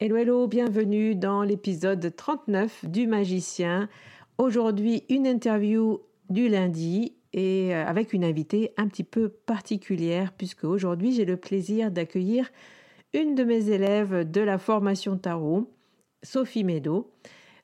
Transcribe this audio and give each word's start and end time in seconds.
Hello, 0.00 0.16
hello, 0.16 0.46
bienvenue 0.46 1.16
dans 1.16 1.42
l'épisode 1.42 2.14
39 2.14 2.84
du 2.84 3.08
Magicien. 3.08 3.88
Aujourd'hui, 4.38 5.02
une 5.08 5.26
interview 5.26 5.98
du 6.30 6.48
lundi 6.48 7.16
et 7.32 7.74
euh, 7.74 7.84
avec 7.84 8.12
une 8.12 8.22
invitée 8.22 8.72
un 8.76 8.86
petit 8.86 9.02
peu 9.02 9.28
particulière 9.28 10.30
puisque 10.30 10.62
aujourd'hui 10.62 11.10
j'ai 11.10 11.24
le 11.24 11.36
plaisir 11.36 11.90
d'accueillir 11.90 12.48
une 13.12 13.34
de 13.34 13.42
mes 13.42 13.70
élèves 13.70 14.30
de 14.30 14.40
la 14.40 14.58
formation 14.58 15.18
tarot, 15.18 15.68
Sophie 16.22 16.62
Meadow. 16.62 17.10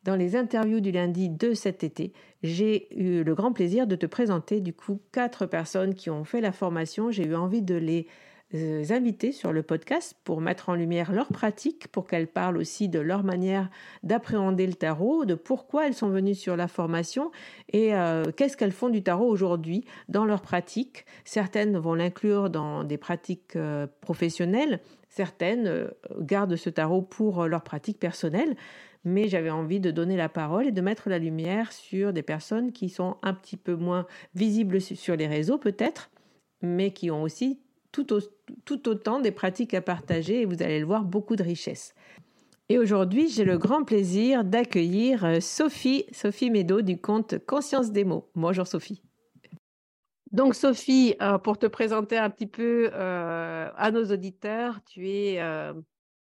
Dans 0.02 0.16
les 0.16 0.34
interviews 0.34 0.80
du 0.80 0.90
lundi 0.90 1.28
de 1.28 1.54
cet 1.54 1.84
été, 1.84 2.12
j'ai 2.42 2.92
eu 3.00 3.22
le 3.22 3.34
grand 3.36 3.52
plaisir 3.52 3.86
de 3.86 3.94
te 3.94 4.06
présenter 4.06 4.60
du 4.60 4.72
coup 4.72 5.00
quatre 5.12 5.46
personnes 5.46 5.94
qui 5.94 6.10
ont 6.10 6.24
fait 6.24 6.40
la 6.40 6.50
formation. 6.50 7.12
J'ai 7.12 7.26
eu 7.26 7.36
envie 7.36 7.62
de 7.62 7.76
les 7.76 8.08
invités 8.54 9.32
sur 9.32 9.52
le 9.52 9.62
podcast 9.62 10.16
pour 10.24 10.40
mettre 10.40 10.68
en 10.68 10.74
lumière 10.74 11.12
leur 11.12 11.28
pratique, 11.28 11.88
pour 11.88 12.06
qu'elles 12.06 12.28
parlent 12.28 12.56
aussi 12.56 12.88
de 12.88 13.00
leur 13.00 13.24
manière 13.24 13.68
d'appréhender 14.02 14.66
le 14.66 14.74
tarot, 14.74 15.24
de 15.24 15.34
pourquoi 15.34 15.86
elles 15.86 15.94
sont 15.94 16.08
venues 16.08 16.34
sur 16.34 16.56
la 16.56 16.68
formation 16.68 17.30
et 17.72 17.94
euh, 17.94 18.24
qu'est-ce 18.36 18.56
qu'elles 18.56 18.72
font 18.72 18.88
du 18.88 19.02
tarot 19.02 19.26
aujourd'hui 19.26 19.84
dans 20.08 20.24
leur 20.24 20.42
pratique. 20.42 21.04
Certaines 21.24 21.76
vont 21.78 21.94
l'inclure 21.94 22.50
dans 22.50 22.84
des 22.84 22.98
pratiques 22.98 23.56
euh, 23.56 23.86
professionnelles, 24.00 24.80
certaines 25.08 25.90
gardent 26.20 26.56
ce 26.56 26.70
tarot 26.70 27.02
pour 27.02 27.46
leur 27.46 27.62
pratique 27.62 27.98
personnelle 27.98 28.56
mais 29.04 29.28
j'avais 29.28 29.50
envie 29.50 29.80
de 29.80 29.90
donner 29.90 30.16
la 30.16 30.28
parole 30.28 30.66
et 30.66 30.72
de 30.72 30.80
mettre 30.80 31.08
la 31.08 31.18
lumière 31.18 31.72
sur 31.72 32.12
des 32.12 32.22
personnes 32.22 32.72
qui 32.72 32.88
sont 32.88 33.16
un 33.22 33.34
petit 33.34 33.56
peu 33.56 33.74
moins 33.74 34.06
visibles 34.34 34.80
sur 34.80 35.14
les 35.14 35.26
réseaux 35.26 35.58
peut-être, 35.58 36.10
mais 36.62 36.92
qui 36.92 37.10
ont 37.10 37.22
aussi 37.22 37.60
tout, 38.02 38.88
autant 38.88 39.20
des 39.20 39.30
pratiques 39.30 39.74
à 39.74 39.80
partager 39.80 40.42
et 40.42 40.44
vous 40.44 40.62
allez 40.62 40.80
le 40.80 40.86
voir, 40.86 41.04
beaucoup 41.04 41.36
de 41.36 41.42
richesses. 41.42 41.94
Et 42.68 42.78
aujourd'hui, 42.78 43.28
j'ai 43.28 43.44
le 43.44 43.58
grand 43.58 43.84
plaisir 43.84 44.42
d'accueillir 44.42 45.24
euh, 45.24 45.40
Sophie, 45.40 46.06
Sophie 46.12 46.50
Médo 46.50 46.80
du 46.80 46.98
compte 46.98 47.38
Conscience 47.46 47.92
des 47.92 48.04
mots. 48.04 48.28
Bonjour 48.34 48.66
Sophie. 48.66 49.02
Donc 50.32 50.54
Sophie, 50.54 51.14
euh, 51.20 51.38
pour 51.38 51.58
te 51.58 51.66
présenter 51.66 52.16
un 52.16 52.30
petit 52.30 52.46
peu 52.46 52.90
euh, 52.92 53.68
à 53.76 53.90
nos 53.90 54.10
auditeurs, 54.10 54.80
tu 54.84 55.08
es 55.08 55.40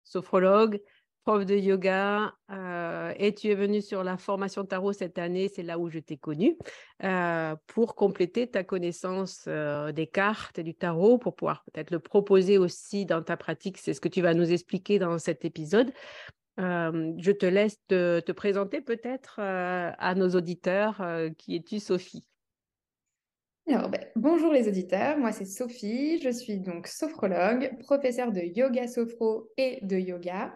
sophrologue, 0.03 0.81
prof 1.23 1.45
de 1.45 1.55
yoga 1.55 2.33
euh, 2.51 3.13
et 3.17 3.33
tu 3.33 3.47
es 3.49 3.55
venu 3.55 3.81
sur 3.81 4.03
la 4.03 4.17
formation 4.17 4.65
tarot 4.65 4.93
cette 4.93 5.17
année, 5.17 5.49
c'est 5.53 5.63
là 5.63 5.77
où 5.77 5.89
je 5.89 5.99
t'ai 5.99 6.17
connu, 6.17 6.57
euh, 7.03 7.55
pour 7.67 7.95
compléter 7.95 8.47
ta 8.47 8.63
connaissance 8.63 9.45
euh, 9.47 9.91
des 9.91 10.07
cartes 10.07 10.57
et 10.59 10.63
du 10.63 10.73
tarot, 10.73 11.17
pour 11.17 11.35
pouvoir 11.35 11.63
peut-être 11.65 11.91
le 11.91 11.99
proposer 11.99 12.57
aussi 12.57 13.05
dans 13.05 13.21
ta 13.21 13.37
pratique. 13.37 13.77
C'est 13.77 13.93
ce 13.93 14.01
que 14.01 14.09
tu 14.09 14.21
vas 14.21 14.33
nous 14.33 14.51
expliquer 14.51 14.99
dans 14.99 15.17
cet 15.19 15.45
épisode. 15.45 15.91
je 16.57 17.31
te 17.31 17.45
laisse 17.45 17.77
te, 17.87 18.31
présenter 18.31 18.81
peut-être 18.81 19.39
à 19.39 20.15
nos 20.15 20.29
auditeurs. 20.29 21.01
qui 21.37 21.55
es-tu, 21.55 21.79
Sophie? 21.79 22.25
Ben, 23.67 23.89
bonjour 24.15 24.51
les 24.51 24.67
auditeurs, 24.67 25.17
moi 25.17 25.31
c'est 25.31 25.45
Sophie, 25.45 26.19
je 26.21 26.29
suis 26.29 26.59
donc 26.59 26.87
sophrologue, 26.87 27.71
professeure 27.79 28.31
de 28.31 28.41
yoga 28.41 28.87
sophro 28.87 29.49
et 29.55 29.79
de 29.83 29.95
yoga. 29.95 30.51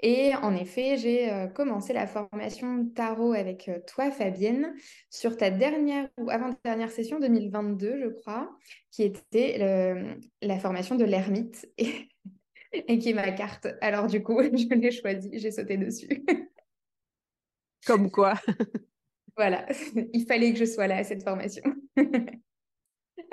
Et 0.00 0.34
en 0.34 0.54
effet, 0.54 0.98
j'ai 0.98 1.32
euh, 1.32 1.46
commencé 1.46 1.92
la 1.92 2.06
formation 2.06 2.86
tarot 2.94 3.32
avec 3.32 3.68
euh, 3.68 3.78
toi, 3.86 4.10
Fabienne, 4.10 4.74
sur 5.08 5.36
ta 5.36 5.50
dernière 5.50 6.08
ou 6.18 6.30
avant-dernière 6.30 6.90
session 6.90 7.18
2022, 7.18 8.00
je 8.02 8.08
crois, 8.08 8.54
qui 8.90 9.04
était 9.04 10.18
la 10.42 10.58
formation 10.58 10.96
de 10.96 11.04
l'ermite 11.04 11.70
et, 11.78 12.98
qui 12.98 13.10
est 13.10 13.14
ma 13.14 13.32
carte. 13.32 13.68
Alors 13.80 14.06
du 14.06 14.22
coup, 14.22 14.42
je 14.42 14.74
l'ai 14.74 14.90
choisie, 14.90 15.30
j'ai 15.32 15.50
sauté 15.50 15.78
dessus. 15.78 16.08
Comme 17.86 18.10
quoi 18.10 18.34
Voilà, 19.36 19.66
il 20.12 20.26
fallait 20.26 20.52
que 20.52 20.58
je 20.58 20.64
sois 20.64 20.88
là 20.88 20.96
à 20.96 21.04
cette 21.04 21.22
formation. 21.22 21.62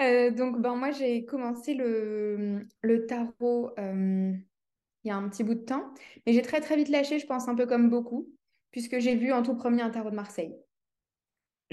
Euh, 0.02 0.32
donc, 0.32 0.60
ben, 0.60 0.76
moi, 0.76 0.92
j'ai 0.92 1.24
commencé 1.24 1.76
le, 1.76 2.66
le 2.82 3.06
tarot 3.06 3.72
il 5.04 5.10
y 5.10 5.12
a 5.12 5.16
un 5.16 5.28
petit 5.30 5.44
bout 5.44 5.56
de 5.56 5.66
temps. 5.66 5.94
Mais 6.26 6.34
j'ai 6.34 6.42
très 6.42 6.62
très 6.62 6.76
vite 6.76 6.90
lâché, 6.90 7.20
je 7.20 7.26
pense 7.26 7.48
un 7.48 7.56
peu 7.56 7.66
comme 7.66 7.90
beaucoup, 7.90 8.30
puisque 8.72 9.00
j'ai 9.00 9.16
vu 9.16 9.32
en 9.32 9.44
tout 9.44 9.56
premier 9.56 9.82
un 9.82 9.90
tarot 9.90 10.10
de 10.12 10.16
Marseille. 10.16 10.56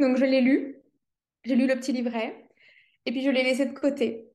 Donc 0.00 0.16
je 0.16 0.24
l'ai 0.24 0.40
lu, 0.40 0.76
j'ai 1.44 1.56
lu 1.56 1.66
le 1.66 1.74
petit 1.74 1.92
livret, 1.92 2.46
et 3.06 3.12
puis 3.12 3.22
je 3.22 3.30
l'ai 3.30 3.42
laissé 3.42 3.66
de 3.66 3.72
côté. 3.72 4.26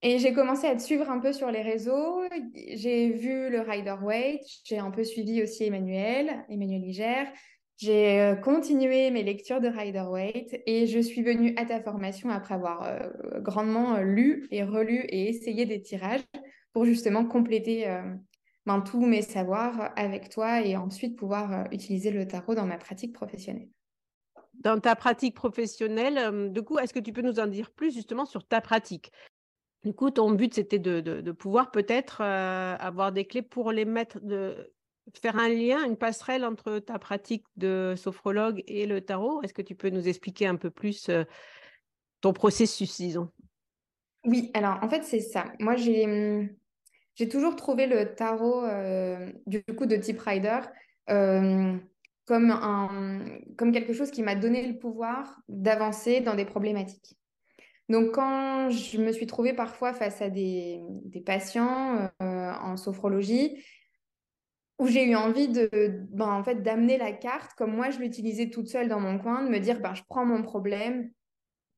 Et 0.00 0.18
j'ai 0.18 0.32
commencé 0.32 0.66
à 0.66 0.76
te 0.76 0.82
suivre 0.82 1.10
un 1.10 1.18
peu 1.18 1.32
sur 1.32 1.50
les 1.50 1.62
réseaux. 1.62 2.22
J'ai 2.54 3.10
vu 3.10 3.50
le 3.50 3.60
Rider 3.60 3.96
Waite, 4.00 4.44
j'ai 4.64 4.78
un 4.78 4.92
peu 4.92 5.02
suivi 5.02 5.42
aussi 5.42 5.64
Emmanuel, 5.64 6.44
Emmanuel 6.48 6.82
Ligère. 6.82 7.26
J'ai 7.78 8.20
euh, 8.20 8.34
continué 8.34 9.08
mes 9.12 9.22
lectures 9.22 9.60
de 9.60 9.68
Rider-Waite 9.68 10.62
et 10.66 10.88
je 10.88 10.98
suis 10.98 11.22
venue 11.22 11.54
à 11.56 11.64
ta 11.64 11.80
formation 11.80 12.28
après 12.28 12.54
avoir 12.54 12.82
euh, 12.82 13.08
grandement 13.38 13.94
euh, 13.94 14.02
lu 14.02 14.48
et 14.50 14.64
relu 14.64 15.04
et 15.08 15.28
essayé 15.28 15.64
des 15.64 15.80
tirages 15.80 16.24
pour 16.72 16.84
justement 16.84 17.24
compléter 17.24 17.86
ben, 18.66 18.80
tous 18.80 19.04
mes 19.06 19.22
savoirs 19.22 19.92
avec 19.96 20.28
toi 20.28 20.60
et 20.60 20.76
ensuite 20.76 21.16
pouvoir 21.16 21.66
utiliser 21.72 22.10
le 22.10 22.26
tarot 22.26 22.54
dans 22.54 22.66
ma 22.66 22.78
pratique 22.78 23.12
professionnelle. 23.12 23.68
Dans 24.54 24.78
ta 24.78 24.94
pratique 24.94 25.34
professionnelle, 25.34 26.52
du 26.52 26.62
coup, 26.62 26.78
est-ce 26.78 26.92
que 26.92 27.00
tu 27.00 27.12
peux 27.12 27.22
nous 27.22 27.40
en 27.40 27.46
dire 27.46 27.70
plus 27.70 27.92
justement 27.92 28.26
sur 28.26 28.46
ta 28.46 28.60
pratique? 28.60 29.10
Du 29.82 29.92
coup, 29.94 30.10
ton 30.10 30.30
but, 30.30 30.54
c'était 30.54 30.78
de, 30.78 31.32
pouvoir 31.32 31.70
peut-être 31.70 32.20
avoir 32.20 33.12
des 33.12 33.24
clés 33.24 33.42
pour 33.42 33.72
les 33.72 33.86
mettre, 33.86 34.20
de 34.20 34.72
faire 35.20 35.36
un 35.36 35.48
lien, 35.48 35.84
une 35.84 35.96
passerelle 35.96 36.44
entre 36.44 36.78
ta 36.78 36.98
pratique 36.98 37.44
de 37.56 37.94
sophrologue 37.96 38.62
et 38.66 38.86
le 38.86 39.00
tarot? 39.00 39.42
Est-ce 39.42 39.54
que 39.54 39.62
tu 39.62 39.74
peux 39.74 39.90
nous 39.90 40.08
expliquer 40.08 40.46
un 40.46 40.56
peu 40.56 40.70
plus 40.70 41.10
ton 42.20 42.32
processus, 42.32 42.96
disons? 42.96 43.30
Oui, 44.24 44.50
alors 44.54 44.78
en 44.82 44.88
fait, 44.88 45.04
c'est 45.04 45.20
ça. 45.20 45.46
Moi, 45.60 45.76
j'ai, 45.76 46.50
j'ai 47.14 47.28
toujours 47.28 47.56
trouvé 47.56 47.86
le 47.86 48.14
tarot, 48.14 48.64
du 49.46 49.62
coup, 49.76 49.86
de 49.86 49.96
type 49.96 50.20
rider, 50.20 50.60
comme, 51.06 52.50
un, 52.50 53.38
comme 53.56 53.72
quelque 53.72 53.92
chose 53.92 54.10
qui 54.10 54.22
m'a 54.22 54.34
donné 54.34 54.66
le 54.66 54.78
pouvoir 54.78 55.40
d'avancer 55.48 56.20
dans 56.20 56.34
des 56.34 56.44
problématiques. 56.44 57.16
Donc, 57.88 58.10
quand 58.12 58.68
je 58.68 58.98
me 58.98 59.12
suis 59.12 59.26
trouvée 59.26 59.54
parfois 59.54 59.94
face 59.94 60.20
à 60.20 60.28
des 60.28 60.82
patients 61.24 62.10
en 62.20 62.76
sophrologie, 62.76 63.64
où 64.78 64.86
j'ai 64.86 65.04
eu 65.04 65.16
envie 65.16 65.48
de, 65.48 65.68
ben, 66.10 66.28
en 66.32 66.44
fait, 66.44 66.62
d'amener 66.62 66.98
la 66.98 67.12
carte 67.12 67.52
comme 67.56 67.74
moi 67.74 67.90
je 67.90 67.98
l'utilisais 67.98 68.50
toute 68.50 68.68
seule 68.68 68.88
dans 68.88 69.00
mon 69.00 69.18
coin, 69.18 69.44
de 69.44 69.48
me 69.48 69.58
dire, 69.58 69.80
ben, 69.80 69.94
je 69.94 70.02
prends 70.08 70.24
mon 70.24 70.42
problème. 70.42 71.10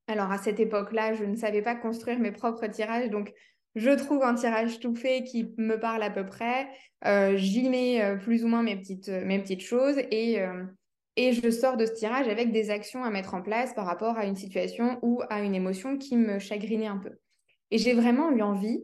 Alors 0.06 0.31
à 0.31 0.38
cette 0.38 0.61
époque-là, 0.61 1.14
je 1.14 1.25
ne 1.25 1.37
savais 1.37 1.62
pas 1.62 1.75
construire 1.75 2.19
mes 2.19 2.32
propres 2.32 2.67
tirages, 2.67 3.11
donc 3.11 3.32
je 3.76 3.91
trouve 3.91 4.23
un 4.23 4.35
tirage 4.35 4.81
tout 4.81 4.94
fait 4.94 5.23
qui 5.23 5.55
me 5.56 5.79
parle 5.79 6.02
à 6.02 6.11
peu 6.11 6.26
près. 6.26 6.69
Euh, 7.06 7.37
j'y 7.37 7.69
mets 7.69 8.02
euh, 8.02 8.17
plus 8.17 8.44
ou 8.44 8.49
moins 8.49 8.62
mes 8.62 8.76
petites, 8.76 9.08
euh, 9.08 9.25
mes 9.25 9.38
petites 9.38 9.62
choses 9.62 9.97
et, 10.11 10.38
et 11.17 11.32
je 11.32 11.50
sors 11.50 11.76
de 11.76 11.87
ce 11.87 11.93
tirage 11.93 12.29
avec 12.29 12.52
des 12.52 12.70
actions 12.70 13.05
à 13.05 13.11
mettre 13.11 13.35
en 13.35 13.43
place 13.43 13.73
par 13.73 13.87
rapport 13.87 14.19
à 14.19 14.26
une 14.26 14.37
situation 14.37 14.99
ou 15.02 15.23
à 15.31 15.41
une 15.41 15.55
émotion 15.55 15.97
qui 15.97 16.17
me 16.17 16.38
chagrinait 16.38 16.87
un 16.87 16.99
peu. 16.99 17.12
Et 17.70 17.79
j'ai 17.79 17.94
vraiment 17.94 18.31
eu 18.31 18.43
envie 18.43 18.82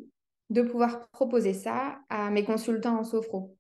de 0.51 0.63
pouvoir 0.63 1.09
proposer 1.09 1.53
ça 1.53 1.99
à 2.09 2.31
mes 2.31 2.45
consultants 2.45 2.99
en 3.01 3.05
sophro 3.05 3.57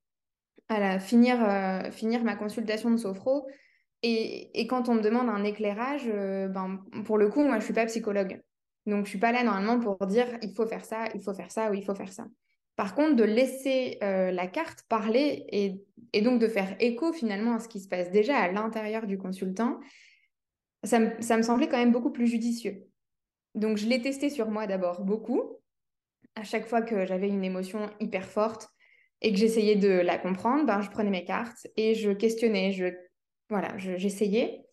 à 0.68 0.98
finir, 0.98 1.38
euh, 1.42 1.90
finir 1.90 2.24
ma 2.24 2.36
consultation 2.36 2.90
de 2.90 2.96
sophro. 2.96 3.46
Et, 4.02 4.66
quand 4.68 4.88
on 4.88 4.94
me 4.94 5.00
demande 5.00 5.28
un 5.28 5.42
éclairage, 5.42 6.04
euh, 6.06 6.48
ben, 6.48 6.84
pour 7.04 7.18
le 7.18 7.28
coup, 7.28 7.42
moi, 7.42 7.54
je 7.54 7.56
ne 7.56 7.64
suis 7.64 7.74
pas 7.74 7.86
psychologue. 7.86 8.40
Donc, 8.86 8.98
je 8.98 9.00
ne 9.00 9.06
suis 9.06 9.18
pas 9.18 9.32
là 9.32 9.42
normalement 9.42 9.80
pour 9.80 10.06
dire 10.06 10.26
il 10.42 10.54
faut 10.54 10.66
faire 10.66 10.84
ça, 10.84 11.06
il 11.14 11.22
faut 11.22 11.34
faire 11.34 11.50
ça 11.50 11.70
ou 11.70 11.74
il 11.74 11.84
faut 11.84 11.94
faire 11.94 12.12
ça. 12.12 12.26
Par 12.76 12.94
contre, 12.94 13.16
de 13.16 13.24
laisser 13.24 13.98
euh, 14.02 14.30
la 14.30 14.46
carte 14.46 14.84
parler 14.88 15.44
et, 15.50 16.20
donc 16.20 16.40
de 16.40 16.46
faire 16.46 16.76
écho 16.78 17.12
finalement 17.12 17.54
à 17.54 17.58
ce 17.58 17.68
qui 17.68 17.80
se 17.80 17.88
passe 17.88 18.10
déjà 18.10 18.36
à 18.36 18.52
l'intérieur 18.52 19.06
du 19.06 19.18
consultant, 19.18 19.80
ça 20.84 21.00
me 21.00 21.42
semblait 21.42 21.68
quand 21.68 21.78
même 21.78 21.90
beaucoup 21.90 22.12
plus 22.12 22.28
judicieux. 22.28 22.86
Donc, 23.54 23.76
je 23.76 23.86
l'ai 23.86 24.00
testé 24.00 24.30
sur 24.30 24.50
moi 24.50 24.66
d'abord 24.66 25.00
beaucoup. 25.00 25.56
À 26.36 26.44
chaque 26.44 26.66
fois 26.66 26.82
que 26.82 27.06
j'avais 27.06 27.28
une 27.28 27.44
émotion 27.44 27.90
hyper 27.98 28.28
forte, 28.28 28.68
et 29.22 29.32
que 29.32 29.38
j'essayais 29.38 29.76
de 29.76 29.88
la 29.88 30.18
comprendre, 30.18 30.66
ben, 30.66 30.80
je 30.82 30.90
prenais 30.90 31.10
mes 31.10 31.24
cartes 31.24 31.66
et 31.76 31.94
je 31.94 32.10
questionnais, 32.10 32.72
je, 32.72 32.86
voilà, 33.48 33.76
j'essayais. 33.78 34.64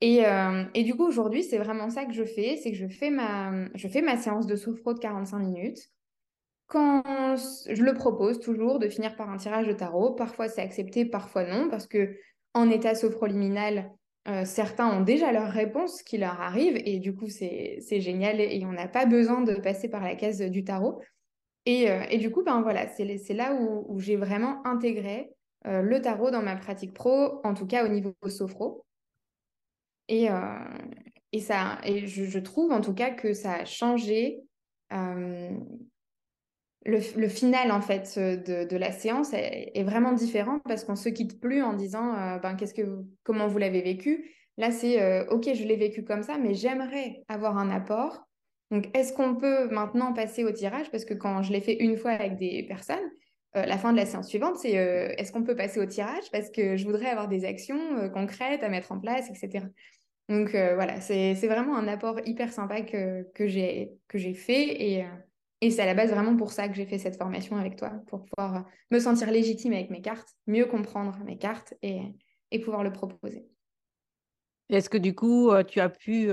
et, 0.00 0.26
euh, 0.26 0.64
et, 0.74 0.84
du 0.84 0.94
coup, 0.94 1.06
aujourd'hui, 1.06 1.42
c'est 1.42 1.58
vraiment 1.58 1.90
ça 1.90 2.04
que 2.04 2.12
je 2.12 2.24
fais, 2.24 2.56
c'est 2.62 2.70
que 2.72 2.76
je 2.76 2.88
fais, 2.88 3.10
ma, 3.10 3.52
je 3.74 3.88
fais 3.88 4.02
ma 4.02 4.16
séance 4.16 4.46
de 4.46 4.56
sophro 4.56 4.94
de 4.94 4.98
45 4.98 5.38
minutes. 5.38 5.78
Quand 6.66 7.02
je 7.36 7.82
le 7.82 7.94
propose 7.94 8.40
toujours 8.40 8.78
de 8.78 8.88
finir 8.88 9.16
par 9.16 9.30
un 9.30 9.36
tirage 9.36 9.66
de 9.66 9.72
tarot, 9.72 10.14
parfois 10.14 10.48
c'est 10.48 10.62
accepté, 10.62 11.04
parfois 11.04 11.44
non, 11.44 11.68
parce 11.68 11.86
que 11.86 12.16
en 12.54 12.70
état 12.70 12.94
sophroliminal, 12.94 13.92
euh, 14.26 14.44
certains 14.46 14.88
ont 14.88 15.02
déjà 15.02 15.32
leur 15.32 15.50
réponse 15.50 16.02
qui 16.02 16.16
leur 16.16 16.40
arrive 16.40 16.80
et 16.86 16.98
du 16.98 17.14
coup 17.14 17.28
c'est 17.28 18.00
génial 18.00 18.40
et 18.40 18.64
on 18.64 18.72
n'a 18.72 18.88
pas 18.88 19.04
besoin 19.04 19.42
de 19.42 19.54
passer 19.56 19.90
par 19.90 20.02
la 20.02 20.14
case 20.14 20.40
du 20.40 20.64
tarot. 20.64 21.00
Euh, 21.68 22.04
et, 22.10 22.18
du 22.18 22.30
coup, 22.30 22.42
ben 22.42 22.60
voilà, 22.60 22.88
c'est 22.88 23.34
là 23.34 23.54
où, 23.54 23.98
j'ai 23.98 24.16
vraiment 24.16 24.64
intégré 24.66 25.30
euh, 25.66 25.80
le 25.80 26.00
tarot 26.02 26.30
dans 26.30 26.42
ma 26.42 26.56
pratique 26.56 26.92
pro, 26.92 27.40
en 27.42 27.54
tout 27.54 27.66
cas 27.66 27.84
au 27.84 27.88
niveau 27.88 28.14
sophro. 28.28 28.84
Et, 30.08 30.30
euh, 30.30 30.58
ça, 31.40 31.80
je, 31.84 32.38
trouve 32.38 32.70
en 32.70 32.80
tout 32.80 32.94
cas 32.94 33.10
que 33.10 33.32
ça 33.32 33.54
a 33.54 33.64
changé 33.64 34.40
le, 36.86 37.28
final 37.28 37.72
en 37.72 37.80
fait 37.80 38.18
de, 38.18 38.76
la 38.76 38.92
séance 38.92 39.32
est, 39.32 39.82
vraiment 39.82 40.12
différent 40.12 40.60
parce 40.60 40.84
qu'on 40.84 40.94
se 40.94 41.08
quitte 41.08 41.40
plus 41.40 41.62
en 41.62 41.72
disant 41.72 42.38
ben, 42.40 42.54
qu'est-ce 42.54 42.74
que 42.74 43.02
comment 43.24 43.48
vous 43.48 43.58
l'avez 43.58 43.82
vécu. 43.82 44.30
Là, 44.58 44.70
c'est 44.70 45.26
ok, 45.28 45.52
je 45.54 45.64
l'ai 45.64 45.74
vécu 45.74 46.04
comme 46.04 46.22
ça, 46.22 46.38
mais 46.38 46.54
j'aimerais 46.54 47.24
avoir 47.26 47.58
un 47.58 47.70
apport 47.70 48.24
donc, 48.74 48.90
est-ce 48.92 49.12
qu'on 49.12 49.36
peut 49.36 49.68
maintenant 49.68 50.12
passer 50.12 50.42
au 50.42 50.50
tirage? 50.50 50.90
Parce 50.90 51.04
que 51.04 51.14
quand 51.14 51.44
je 51.44 51.52
l'ai 51.52 51.60
fait 51.60 51.80
une 51.80 51.96
fois 51.96 52.10
avec 52.10 52.36
des 52.36 52.64
personnes, 52.64 53.08
euh, 53.54 53.64
la 53.66 53.78
fin 53.78 53.92
de 53.92 53.96
la 53.96 54.04
séance 54.04 54.26
suivante, 54.26 54.56
c'est 54.56 54.76
euh, 54.78 55.14
est-ce 55.16 55.30
qu'on 55.30 55.44
peut 55.44 55.54
passer 55.54 55.78
au 55.78 55.86
tirage? 55.86 56.28
Parce 56.32 56.50
que 56.50 56.76
je 56.76 56.84
voudrais 56.84 57.06
avoir 57.06 57.28
des 57.28 57.44
actions 57.44 57.78
euh, 57.98 58.08
concrètes 58.08 58.64
à 58.64 58.68
mettre 58.68 58.90
en 58.90 58.98
place, 58.98 59.30
etc. 59.30 59.66
Donc 60.28 60.50
voilà, 60.52 61.00
c'est 61.02 61.34
vraiment 61.46 61.76
un 61.76 61.86
apport 61.86 62.18
hyper 62.24 62.50
sympa 62.50 62.80
que, 62.80 63.28
j'ai 63.46 64.34
fait 64.34 64.82
et, 64.82 65.70
c'est 65.70 65.82
à 65.82 65.86
la 65.86 65.94
base 65.94 66.10
vraiment 66.10 66.34
pour 66.34 66.50
ça 66.50 66.66
que 66.66 66.74
j'ai 66.74 66.86
fait 66.86 66.98
cette 66.98 67.16
formation 67.16 67.56
avec 67.58 67.76
toi, 67.76 67.92
pour 68.06 68.24
pouvoir 68.24 68.64
me 68.90 68.98
sentir 68.98 69.30
légitime 69.30 69.74
avec 69.74 69.90
mes 69.90 70.00
cartes, 70.00 70.30
mieux 70.46 70.64
comprendre 70.64 71.18
mes 71.26 71.36
cartes 71.36 71.74
et 71.82 72.58
pouvoir 72.58 72.82
le 72.82 72.90
proposer. 72.90 73.44
Est-ce 74.70 74.88
que 74.88 74.98
du 74.98 75.14
coup, 75.14 75.52
tu 75.68 75.80
as 75.80 75.88
pu 75.88 76.26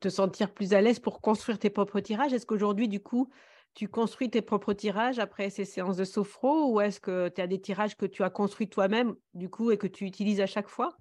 te 0.00 0.08
sentir 0.08 0.52
plus 0.52 0.72
à 0.72 0.80
l'aise 0.80 0.98
pour 0.98 1.20
construire 1.20 1.58
tes 1.58 1.70
propres 1.70 2.00
tirages? 2.00 2.32
Est-ce 2.32 2.46
qu'aujourd'hui, 2.46 2.88
du 2.88 3.00
coup, 3.00 3.30
tu 3.74 3.88
construis 3.88 4.30
tes 4.30 4.42
propres 4.42 4.72
tirages 4.72 5.18
après 5.18 5.50
ces 5.50 5.64
séances 5.64 5.96
de 5.96 6.04
sophro 6.04 6.72
ou 6.72 6.80
est-ce 6.80 7.00
que 7.00 7.28
tu 7.28 7.40
as 7.40 7.46
des 7.46 7.60
tirages 7.60 7.96
que 7.96 8.06
tu 8.06 8.22
as 8.22 8.30
construits 8.30 8.68
toi-même, 8.68 9.14
du 9.34 9.48
coup, 9.48 9.70
et 9.70 9.76
que 9.78 9.86
tu 9.86 10.04
utilises 10.04 10.40
à 10.40 10.46
chaque 10.46 10.68
fois? 10.68 10.96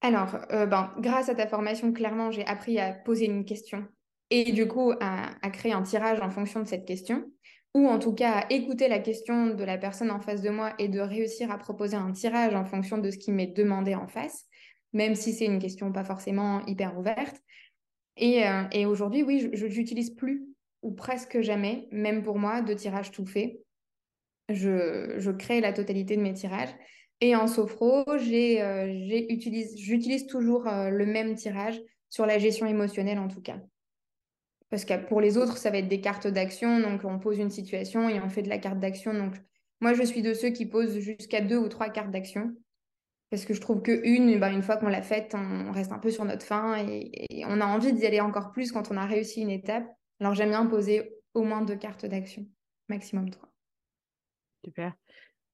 Alors, 0.00 0.38
ben, 0.50 0.92
grâce 0.98 1.28
à 1.28 1.34
ta 1.34 1.46
formation, 1.46 1.92
clairement, 1.92 2.30
j'ai 2.30 2.46
appris 2.46 2.78
à 2.78 2.92
poser 2.92 3.26
une 3.26 3.44
question 3.44 3.88
et 4.30 4.52
du 4.52 4.66
coup 4.66 4.92
à, 5.00 5.50
créer 5.50 5.72
un 5.72 5.82
tirage 5.82 6.20
en 6.20 6.30
fonction 6.30 6.60
de 6.60 6.66
cette 6.66 6.86
question 6.86 7.30
ou 7.74 7.88
en 7.88 7.98
tout 7.98 8.14
cas 8.14 8.32
à 8.32 8.52
écouter 8.52 8.88
la 8.88 8.98
question 8.98 9.48
de 9.48 9.64
la 9.64 9.78
personne 9.78 10.10
en 10.10 10.20
face 10.20 10.42
de 10.42 10.50
moi 10.50 10.72
et 10.78 10.88
de 10.88 11.00
réussir 11.00 11.50
à 11.50 11.58
proposer 11.58 11.96
un 11.96 12.12
tirage 12.12 12.54
en 12.54 12.64
fonction 12.64 12.98
de 12.98 13.10
ce 13.10 13.18
qui 13.18 13.32
m'est 13.32 13.46
demandé 13.46 13.94
en 13.94 14.06
face 14.06 14.46
même 14.94 15.14
si 15.14 15.32
c'est 15.34 15.44
une 15.44 15.58
question 15.58 15.92
pas 15.92 16.04
forcément 16.04 16.64
hyper 16.66 16.98
ouverte. 16.98 17.42
Et, 18.16 18.46
euh, 18.46 18.88
aujourd'hui, 18.88 19.22
oui, 19.22 19.50
je 19.52 19.66
n'utilise 19.66 20.10
plus 20.10 20.46
ou 20.82 20.92
presque 20.92 21.40
jamais, 21.40 21.88
même 21.90 22.22
pour 22.22 22.38
moi, 22.38 22.62
de 22.62 22.72
tirage 22.72 23.10
tout 23.10 23.26
fait. 23.26 23.60
Je, 24.48 25.30
crée 25.32 25.60
la 25.60 25.72
totalité 25.72 26.16
de 26.16 26.22
mes 26.22 26.32
tirages. 26.32 26.74
Et 27.20 27.34
en 27.34 27.46
sophro, 27.46 28.04
euh, 28.08 28.18
j'utilise 29.76 30.26
toujours 30.26 30.68
euh, 30.68 30.90
le 30.90 31.06
même 31.06 31.34
tirage 31.34 31.80
sur 32.10 32.26
la 32.26 32.38
gestion 32.38 32.66
émotionnelle 32.66 33.18
en 33.18 33.28
tout 33.28 33.40
cas. 33.40 33.58
Parce 34.68 34.84
que 34.84 34.94
pour 35.06 35.20
les 35.20 35.38
autres, 35.38 35.56
ça 35.56 35.70
va 35.70 35.78
être 35.78 35.88
des 35.88 36.00
cartes 36.00 36.26
d'action. 36.26 36.80
Donc, 36.80 37.04
on 37.04 37.18
pose 37.18 37.38
une 37.38 37.50
situation 37.50 38.08
et 38.08 38.20
on 38.20 38.28
fait 38.28 38.42
de 38.42 38.48
la 38.48 38.58
carte 38.58 38.78
d'action. 38.78 39.14
Donc, 39.14 39.34
moi, 39.80 39.94
je 39.94 40.02
suis 40.02 40.22
de 40.22 40.34
ceux 40.34 40.50
qui 40.50 40.66
posent 40.66 40.98
jusqu'à 40.98 41.40
deux 41.40 41.58
ou 41.58 41.68
trois 41.68 41.88
cartes 41.88 42.10
d'action. 42.10 42.54
Parce 43.30 43.44
que 43.44 43.54
je 43.54 43.60
trouve 43.60 43.82
qu'une, 43.82 44.38
ben, 44.38 44.52
une 44.52 44.62
fois 44.62 44.76
qu'on 44.76 44.88
l'a 44.88 45.02
faite, 45.02 45.34
on 45.34 45.72
reste 45.72 45.92
un 45.92 45.98
peu 45.98 46.10
sur 46.10 46.24
notre 46.24 46.44
fin 46.44 46.76
et, 46.86 47.44
on 47.46 47.60
a 47.60 47.66
envie 47.66 47.92
d'y 47.92 48.06
aller 48.06 48.20
encore 48.20 48.52
plus 48.52 48.70
quand 48.70 48.90
on 48.90 48.96
a 48.96 49.06
réussi 49.06 49.40
une 49.40 49.50
étape. 49.50 49.84
Alors 50.20 50.34
j'aime 50.34 50.50
bien 50.50 50.66
poser 50.66 51.16
au 51.34 51.42
moins 51.42 51.62
deux 51.62 51.76
cartes 51.76 52.06
d'action, 52.06 52.46
maximum 52.88 53.30
trois. 53.30 53.48
Super. 54.64 54.94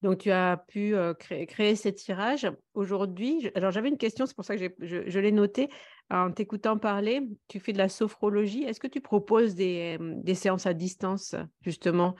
Donc 0.01 0.19
tu 0.19 0.31
as 0.31 0.63
pu 0.67 0.95
euh, 0.95 1.13
créer, 1.13 1.45
créer, 1.45 1.75
ces 1.75 1.93
tirages. 1.93 2.49
Aujourd'hui, 2.73 3.51
alors 3.55 3.71
j'avais 3.71 3.89
une 3.89 3.97
question, 3.97 4.25
c'est 4.25 4.35
pour 4.35 4.45
ça 4.45 4.55
que 4.55 4.73
je, 4.79 5.19
l'ai 5.19 5.31
noté. 5.31 5.69
En 6.09 6.31
t'écoutant 6.31 6.77
parler, 6.77 7.21
tu 7.47 7.59
fais 7.59 7.73
de 7.73 7.77
la 7.77 7.89
sophrologie. 7.89 8.63
Est-ce 8.63 8.79
que 8.79 8.87
tu 8.87 9.01
proposes 9.01 9.55
des 9.55 9.97
séances 10.35 10.65
à 10.65 10.73
distance, 10.73 11.35
justement, 11.61 12.15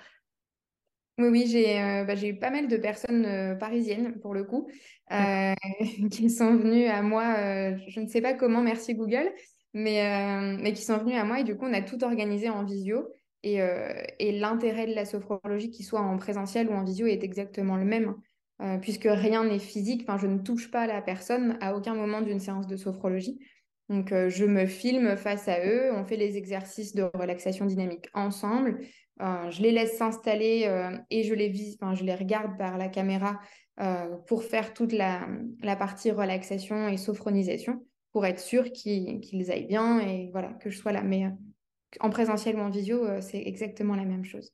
oui, 1.18 1.28
oui, 1.28 1.48
j'ai 1.48 1.80
euh, 1.80 2.04
bah, 2.06 2.16
eu 2.16 2.36
pas 2.38 2.50
mal 2.50 2.68
de 2.68 2.78
personnes 2.78 3.26
euh, 3.26 3.56
parisiennes, 3.56 4.20
pour 4.20 4.34
le 4.34 4.44
coup, 4.44 4.70
euh, 5.12 5.54
qui 6.12 6.30
sont 6.30 6.56
venues 6.56 6.86
à 6.86 7.02
moi, 7.02 7.36
je 7.88 8.00
ne 8.00 8.08
sais 8.08 8.22
pas 8.22 8.34
comment, 8.34 8.62
merci 8.62 8.96
Google, 8.96 9.32
mais, 9.74 10.58
mais 10.58 10.74
qui 10.74 10.84
sont 10.84 10.98
venues 10.98 11.16
à 11.16 11.24
moi 11.24 11.40
et 11.40 11.44
du 11.44 11.56
coup, 11.56 11.66
on 11.66 11.74
a 11.74 11.82
tout 11.82 12.04
organisé 12.04 12.50
en 12.50 12.64
visio. 12.64 13.08
Et, 13.44 13.60
et 14.20 14.32
l'intérêt 14.34 14.86
de 14.86 14.94
la 14.94 15.06
sophrologie, 15.06 15.72
qu'il 15.72 15.86
soit 15.86 16.02
en 16.02 16.18
présentiel 16.18 16.70
ou 16.70 16.74
en 16.74 16.84
visio, 16.84 17.08
est 17.08 17.24
exactement 17.24 17.76
le 17.76 17.86
même, 17.86 18.16
puisque 18.82 19.08
rien 19.10 19.44
n'est 19.44 19.60
physique. 19.60 20.04
Enfin, 20.04 20.18
je 20.18 20.28
ne 20.28 20.38
touche 20.38 20.70
pas 20.70 20.86
la 20.86 21.02
personne 21.02 21.58
à 21.60 21.76
aucun 21.76 21.96
moment 21.96 22.22
d'une 22.22 22.40
séance 22.40 22.68
de 22.68 22.78
sophrologie. 22.78 23.40
Donc, 23.90 24.14
je 24.14 24.46
me 24.46 24.68
filme 24.68 25.18
face 25.18 25.48
à 25.48 25.66
eux, 25.66 25.92
on 25.94 26.06
fait 26.06 26.18
les 26.18 26.38
exercices 26.38 26.94
de 26.94 27.04
relaxation 27.14 27.66
dynamique 27.66 28.10
ensemble. 28.14 28.80
Euh, 29.20 29.52
je 29.52 29.62
les 29.62 29.72
laisse 29.72 29.98
s'installer 29.98 30.66
euh, 30.68 30.98
et 31.10 31.24
je 31.24 31.34
les, 31.34 31.50
vis, 31.50 31.78
je 31.94 32.04
les 32.04 32.16
regarde 32.16 32.58
par 32.58 32.78
la 32.78 32.88
caméra 32.88 33.40
euh, 33.80 34.16
pour 34.28 34.44
faire 34.44 34.74
toute 34.74 34.94
la, 34.94 35.28
partie 35.78 36.12
relaxation 36.12 36.88
et 36.88 36.98
sophronisation 36.98 37.86
pour 38.14 38.26
être 38.26 38.40
sûr 38.40 38.72
qu'ils 38.72 39.52
aillent 39.52 39.68
bien 39.68 40.00
et 40.00 40.30
voilà, 40.32 40.54
que 40.54 40.70
je 40.70 40.78
sois 40.78 40.92
là. 40.92 41.02
Mais 41.02 41.30
en 42.00 42.10
présentiel 42.10 42.56
ou 42.56 42.60
en 42.60 42.70
visio, 42.70 43.22
c'est 43.22 43.42
exactement 43.42 43.96
la 43.96 44.06
même 44.06 44.26
chose. 44.26 44.52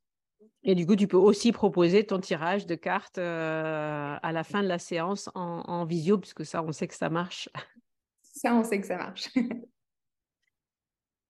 Et 0.64 0.76
du 0.76 0.86
coup, 0.86 0.96
tu 0.96 1.08
peux 1.08 1.18
aussi 1.18 1.52
proposer 1.52 2.04
ton 2.04 2.20
tirage 2.20 2.66
de 2.68 2.76
cartes 2.76 3.18
à 3.18 4.32
la 4.32 4.44
fin 4.44 4.62
de 4.62 4.68
la 4.68 4.80
séance 4.80 5.30
en, 5.34 5.62
en 5.66 5.86
visio, 5.86 6.20
puisque 6.20 6.46
ça, 6.46 6.62
on 6.62 6.72
sait 6.72 6.88
que 6.88 6.96
ça 6.96 7.10
marche. 7.10 7.50
Ça, 8.22 8.54
on 8.54 8.64
sait 8.64 8.80
que 8.80 8.86
ça 8.86 8.98
marche. 8.98 9.30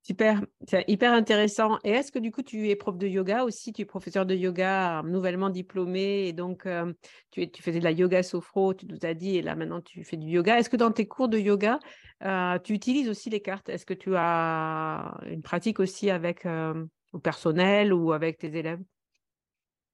Super, 0.08 0.42
c'est 0.66 0.86
hyper 0.88 1.12
intéressant. 1.12 1.80
Et 1.84 1.90
est-ce 1.90 2.14
que 2.14 2.20
du 2.20 2.32
coup, 2.32 2.42
tu 2.42 2.70
es 2.70 2.78
prof 2.78 2.98
de 2.98 3.08
yoga 3.08 3.44
aussi? 3.44 3.74
Tu 3.74 3.82
es 3.82 3.86
professeur 3.86 4.26
de 4.26 4.34
yoga 4.34 5.02
nouvellement 5.04 5.50
diplômé 5.50 6.30
et 6.30 6.32
donc 6.32 6.66
euh, 6.66 6.94
tu, 7.30 7.52
tu, 7.52 7.62
faisais 7.62 7.80
de 7.80 7.84
la 7.84 7.92
yoga 7.92 8.24
sophro, 8.24 8.74
tu 8.74 8.86
nous 8.86 9.00
as 9.04 9.14
dit, 9.14 9.36
et 9.36 9.42
là 9.42 9.58
maintenant 9.58 9.82
tu 9.82 10.06
fais 10.06 10.16
du 10.16 10.30
yoga. 10.30 10.58
Est-ce 10.58 10.70
que 10.70 10.78
dans 10.78 10.94
tes 10.94 11.10
cours 11.10 11.28
de 11.28 11.38
yoga, 11.38 11.78
euh, 12.24 12.58
tu 12.60 12.72
utilises 12.72 13.10
aussi 13.10 13.30
les 13.30 13.42
cartes? 13.42 13.68
Est-ce 13.68 13.86
que 13.86 13.94
tu 13.94 14.16
as 14.16 15.20
une 15.30 15.42
pratique 15.42 15.82
aussi 15.82 16.10
avec 16.10 16.46
euh, 16.46 16.86
au 17.12 17.20
personnel 17.20 17.92
ou 17.92 18.14
avec 18.14 18.38
tes 18.38 18.56
élèves? 18.56 18.80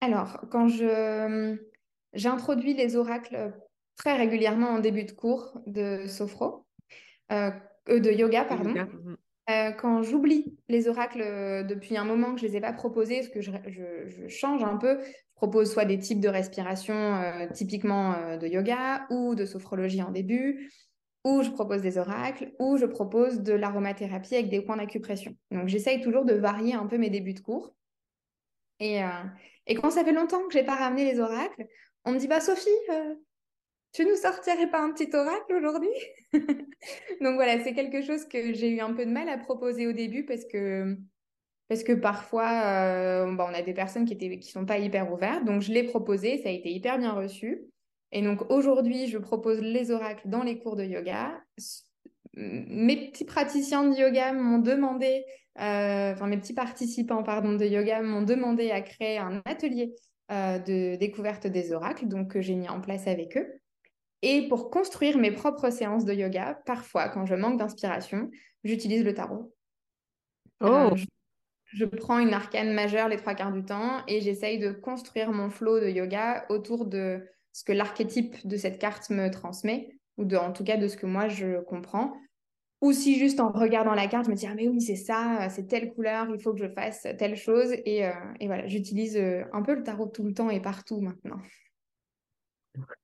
Alors, 0.02 0.46
quand 0.52 0.68
je 0.68 1.58
j'introduis 2.14 2.76
les 2.76 2.96
oracles 2.98 3.52
très 3.96 4.16
régulièrement 4.16 4.68
en 4.68 4.80
début 4.80 5.06
de 5.06 5.12
cours 5.12 5.60
de 5.66 6.06
sophro, 6.06 6.68
de 7.32 8.12
yoga, 8.12 8.46
pardon. 8.46 8.70
Mmh. 8.70 9.16
Euh, 9.50 9.72
quand 9.72 10.04
j'oublie 10.04 10.58
les 10.70 10.88
oracles 10.88 11.22
euh, 11.22 11.64
depuis 11.64 11.98
un 11.98 12.06
moment 12.06 12.34
que 12.34 12.40
je 12.40 12.46
ne 12.46 12.52
les 12.52 12.58
ai 12.58 12.62
pas 12.62 12.72
proposés, 12.72 13.20
parce 13.20 13.30
que 13.30 13.42
je, 13.42 14.28
change 14.30 14.64
un 14.64 14.78
peu, 14.78 15.02
je 15.04 15.36
propose 15.36 15.72
soit 15.72 15.84
des 15.84 16.00
types 16.00 16.22
de 16.22 16.30
respiration 16.30 16.96
euh, 16.96 17.48
typiquement 17.54 18.38
de 18.38 18.48
yoga 18.48 19.06
ou 19.10 19.36
de 19.36 19.46
sophrologie 19.46 20.02
en 20.02 20.12
début, 20.12 20.72
ou 21.26 21.44
je 21.44 21.50
propose 21.50 21.82
des 21.82 21.98
oracles, 21.98 22.54
ou 22.60 22.78
je 22.78 22.86
propose 22.86 23.42
de 23.42 23.54
l'aromathérapie 23.54 24.36
avec 24.36 24.50
des 24.50 24.62
points 24.62 24.78
d'acupression. 24.78 25.36
Donc 25.52 25.68
j'essaye 25.68 26.02
toujours 26.02 26.24
de 26.24 26.34
varier 26.34 26.74
un 26.74 26.86
peu 26.86 26.98
mes 26.98 27.10
débuts 27.10 27.34
de 27.34 27.42
cours. 27.42 27.76
Et, 28.80 29.00
et 29.68 29.76
quand 29.76 29.92
ça 29.92 30.04
fait 30.04 30.12
longtemps 30.12 30.46
que 30.48 30.54
je 30.54 30.58
n'ai 30.58 30.66
pas 30.66 30.76
ramené 30.76 31.06
les 31.10 31.20
oracles, 31.20 31.66
on 32.04 32.12
me 32.12 32.20
dit 32.20 32.28
bah 32.28 32.42
Sophie, 32.42 32.70
tu 33.94 34.06
nous 34.06 34.16
sortirais 34.16 34.70
pas 34.70 34.82
un 34.82 34.92
petit 34.92 35.16
oracle 35.16 35.54
aujourd'hui? 35.54 35.90
Donc 37.22 37.36
voilà, 37.36 37.64
c'est 37.64 37.74
quelque 37.74 38.02
chose 38.02 38.26
que 38.26 38.54
j'ai 38.54 38.70
eu 38.70 38.80
un 38.80 38.94
peu 38.94 39.06
de 39.06 39.12
mal 39.12 39.30
à 39.30 39.38
proposer 39.38 39.88
au 39.88 39.92
début 39.92 40.26
parce 40.26 40.46
que, 40.46 40.98
parce 41.70 41.84
que 41.84 41.94
parfois, 41.94 42.50
euh, 42.50 43.26
on 43.28 43.54
a 43.54 43.62
des 43.62 43.74
personnes 43.74 44.06
qui 44.06 44.16
ne 44.16 44.36
qui 44.36 44.52
sont 44.52 44.66
pas 44.66 44.80
hyper 44.80 45.12
ouvertes. 45.14 45.46
Donc 45.46 45.62
je 45.62 45.72
l'ai 45.72 45.84
proposé, 45.84 46.42
ça 46.42 46.50
a 46.50 46.52
été 46.52 46.72
hyper 46.72 46.98
bien 46.98 47.14
reçu. 47.14 47.68
Et 48.12 48.22
donc 48.22 48.50
aujourd'hui, 48.52 49.08
je 49.08 49.18
propose 49.18 49.62
les 49.62 49.92
oracles 49.92 50.28
dans 50.28 50.44
les 50.44 50.60
cours 50.60 50.76
de 50.76 50.84
yoga. 50.84 51.40
Mes 52.36 53.10
petits 53.10 53.26
praticiens 53.26 53.84
de 53.84 53.96
yoga 53.96 54.34
m'ont 54.34 54.58
demandé, 54.58 55.24
euh, 55.60 56.14
enfin 56.14 56.26
mes 56.26 56.38
petits 56.38 56.54
participants 56.56 57.22
pardon, 57.22 57.54
de 57.54 57.66
yoga 57.66 58.02
m'ont 58.02 58.24
demandé 58.24 58.72
à 58.72 58.82
créer 58.82 59.20
un 59.20 59.42
atelier 59.46 59.94
euh, 60.32 60.58
de 60.58 60.96
découverte 60.96 61.46
des 61.46 61.74
oracles, 61.74 62.08
donc 62.08 62.32
que 62.32 62.42
j'ai 62.42 62.56
mis 62.56 62.70
en 62.70 62.82
place 62.82 63.06
avec 63.06 63.38
eux. 63.38 63.60
Et 64.26 64.48
pour 64.48 64.72
construire 64.72 65.18
mes 65.18 65.32
propres 65.32 65.70
séances 65.70 66.06
de 66.06 66.14
yoga, 66.14 66.58
parfois, 66.66 67.10
quand 67.10 67.26
je 67.26 67.36
manque 67.36 67.60
d'inspiration, 67.60 68.32
j'utilise 68.64 69.04
le 69.04 69.14
tarot. 69.14 69.54
Oh. 70.62 70.66
Euh, 70.68 70.96
je, 71.66 71.84
prends 71.84 72.20
une 72.20 72.34
arcane 72.34 72.74
majeure 72.74 73.10
les 73.10 73.18
trois 73.18 73.36
quarts 73.36 73.52
du 73.52 73.66
temps 73.66 74.02
et 74.08 74.22
j'essaye 74.22 74.60
de 74.60 74.72
construire 74.72 75.34
mon 75.34 75.50
flow 75.50 75.82
de 75.82 75.90
yoga 75.90 76.46
autour 76.48 76.86
de 76.86 77.28
ce 77.52 77.66
que 77.66 77.74
l'archétype 77.74 78.48
de 78.48 78.56
cette 78.56 78.80
carte 78.80 79.10
me 79.10 79.30
transmet, 79.30 80.00
ou 80.16 80.24
de, 80.24 80.38
en 80.38 80.54
tout 80.54 80.64
cas 80.64 80.78
de 80.78 80.88
ce 80.88 80.96
que 80.96 81.06
moi 81.06 81.28
je 81.28 81.60
comprends. 81.60 82.14
Ou 82.80 82.94
si 82.94 83.20
juste 83.20 83.42
en 83.42 83.52
regardant 83.52 83.94
la 83.94 84.08
carte, 84.08 84.28
je 84.28 84.32
me 84.32 84.36
dis, 84.36 84.48
ah 84.48 84.56
mais 84.56 84.70
oui, 84.70 84.80
c'est 84.80 84.96
ça, 84.96 85.50
c'est 85.50 85.68
telle 85.68 85.94
couleur, 85.94 86.28
il 86.34 86.42
faut 86.42 86.54
que 86.54 86.60
je 86.60 86.70
fasse 86.70 87.06
telle 87.20 87.36
chose. 87.36 87.74
Et, 87.86 88.06
euh, 88.06 88.14
et 88.40 88.48
voilà, 88.48 88.68
j'utilise 88.68 89.18
euh, 89.18 89.44
un 89.52 89.64
peu 89.64 89.76
le 89.76 89.84
tarot 89.84 90.08
tout 90.08 90.24
le 90.24 90.34
temps 90.34 90.50
et 90.50 90.62
partout 90.62 91.02
maintenant. 91.02 91.42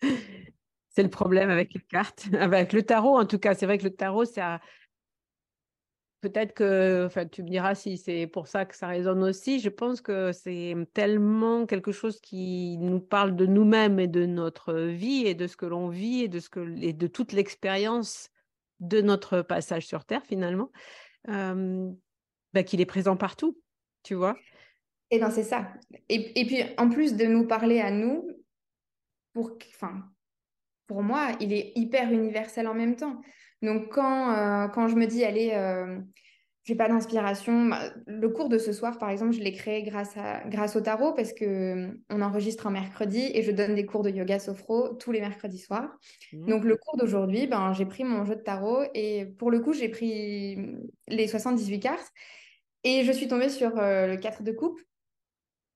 C'est 0.00 1.02
le 1.02 1.10
problème 1.10 1.50
avec 1.50 1.74
les 1.74 1.80
cartes, 1.80 2.26
avec 2.40 2.72
le 2.72 2.82
tarot 2.82 3.18
en 3.18 3.26
tout 3.26 3.38
cas. 3.38 3.54
C'est 3.54 3.66
vrai 3.66 3.78
que 3.78 3.84
le 3.84 3.94
tarot, 3.94 4.24
ça. 4.24 4.60
Peut-être 6.22 6.54
que, 6.54 7.04
enfin, 7.06 7.26
tu 7.26 7.42
me 7.42 7.48
diras 7.48 7.74
si 7.74 7.98
c'est 7.98 8.26
pour 8.26 8.48
ça 8.48 8.64
que 8.64 8.74
ça 8.74 8.88
résonne 8.88 9.22
aussi. 9.22 9.60
Je 9.60 9.68
pense 9.68 10.00
que 10.00 10.32
c'est 10.32 10.74
tellement 10.94 11.66
quelque 11.66 11.92
chose 11.92 12.18
qui 12.20 12.78
nous 12.78 12.98
parle 12.98 13.36
de 13.36 13.44
nous-mêmes 13.44 14.00
et 14.00 14.08
de 14.08 14.24
notre 14.24 14.74
vie 14.74 15.26
et 15.26 15.34
de 15.34 15.46
ce 15.46 15.56
que 15.56 15.66
l'on 15.66 15.88
vit 15.88 16.22
et 16.22 16.28
de 16.28 16.40
ce 16.40 16.48
que 16.48 16.74
et 16.82 16.94
de 16.94 17.06
toute 17.06 17.32
l'expérience 17.32 18.30
de 18.80 19.02
notre 19.02 19.42
passage 19.42 19.86
sur 19.86 20.04
Terre 20.04 20.24
finalement, 20.24 20.70
euh, 21.28 21.90
bah, 22.54 22.62
qu'il 22.62 22.80
est 22.80 22.86
présent 22.86 23.16
partout, 23.16 23.58
tu 24.02 24.14
vois. 24.14 24.36
Et 25.10 25.16
eh 25.16 25.18
bien 25.18 25.30
c'est 25.30 25.44
ça. 25.44 25.68
Et, 26.08 26.40
et 26.40 26.46
puis 26.46 26.62
en 26.78 26.88
plus 26.88 27.14
de 27.14 27.26
nous 27.26 27.46
parler 27.46 27.80
à 27.80 27.90
nous, 27.90 28.26
pour, 29.36 29.58
enfin, 29.74 30.02
pour 30.86 31.02
moi, 31.02 31.32
il 31.40 31.52
est 31.52 31.72
hyper 31.74 32.10
universel 32.10 32.66
en 32.66 32.72
même 32.72 32.96
temps. 32.96 33.20
Donc, 33.60 33.92
quand, 33.92 34.32
euh, 34.32 34.66
quand 34.68 34.88
je 34.88 34.94
me 34.94 35.04
dis, 35.04 35.24
allez, 35.24 35.50
euh, 35.52 35.98
j'ai 36.64 36.74
pas 36.74 36.88
d'inspiration, 36.88 37.66
bah, 37.66 37.92
le 38.06 38.30
cours 38.30 38.48
de 38.48 38.56
ce 38.56 38.72
soir, 38.72 38.96
par 38.96 39.10
exemple, 39.10 39.32
je 39.32 39.40
l'ai 39.40 39.52
créé 39.52 39.82
grâce, 39.82 40.16
à, 40.16 40.42
grâce 40.48 40.74
au 40.74 40.80
tarot 40.80 41.12
parce 41.12 41.34
que 41.34 41.44
euh, 41.44 41.92
on 42.08 42.22
enregistre 42.22 42.66
un 42.66 42.70
mercredi 42.70 43.30
et 43.34 43.42
je 43.42 43.50
donne 43.50 43.74
des 43.74 43.84
cours 43.84 44.02
de 44.02 44.08
yoga 44.08 44.38
sophro 44.38 44.94
tous 44.94 45.12
les 45.12 45.20
mercredis 45.20 45.58
soirs. 45.58 45.94
Mmh. 46.32 46.48
Donc, 46.48 46.64
le 46.64 46.78
cours 46.78 46.96
d'aujourd'hui, 46.96 47.46
ben, 47.46 47.74
j'ai 47.74 47.84
pris 47.84 48.04
mon 48.04 48.24
jeu 48.24 48.36
de 48.36 48.40
tarot 48.42 48.84
et 48.94 49.26
pour 49.38 49.50
le 49.50 49.60
coup, 49.60 49.74
j'ai 49.74 49.90
pris 49.90 50.56
les 51.08 51.28
78 51.28 51.78
cartes 51.78 52.10
et 52.84 53.04
je 53.04 53.12
suis 53.12 53.28
tombée 53.28 53.50
sur 53.50 53.72
le 53.74 54.16
4 54.16 54.44
de 54.44 54.52
coupe 54.52 54.80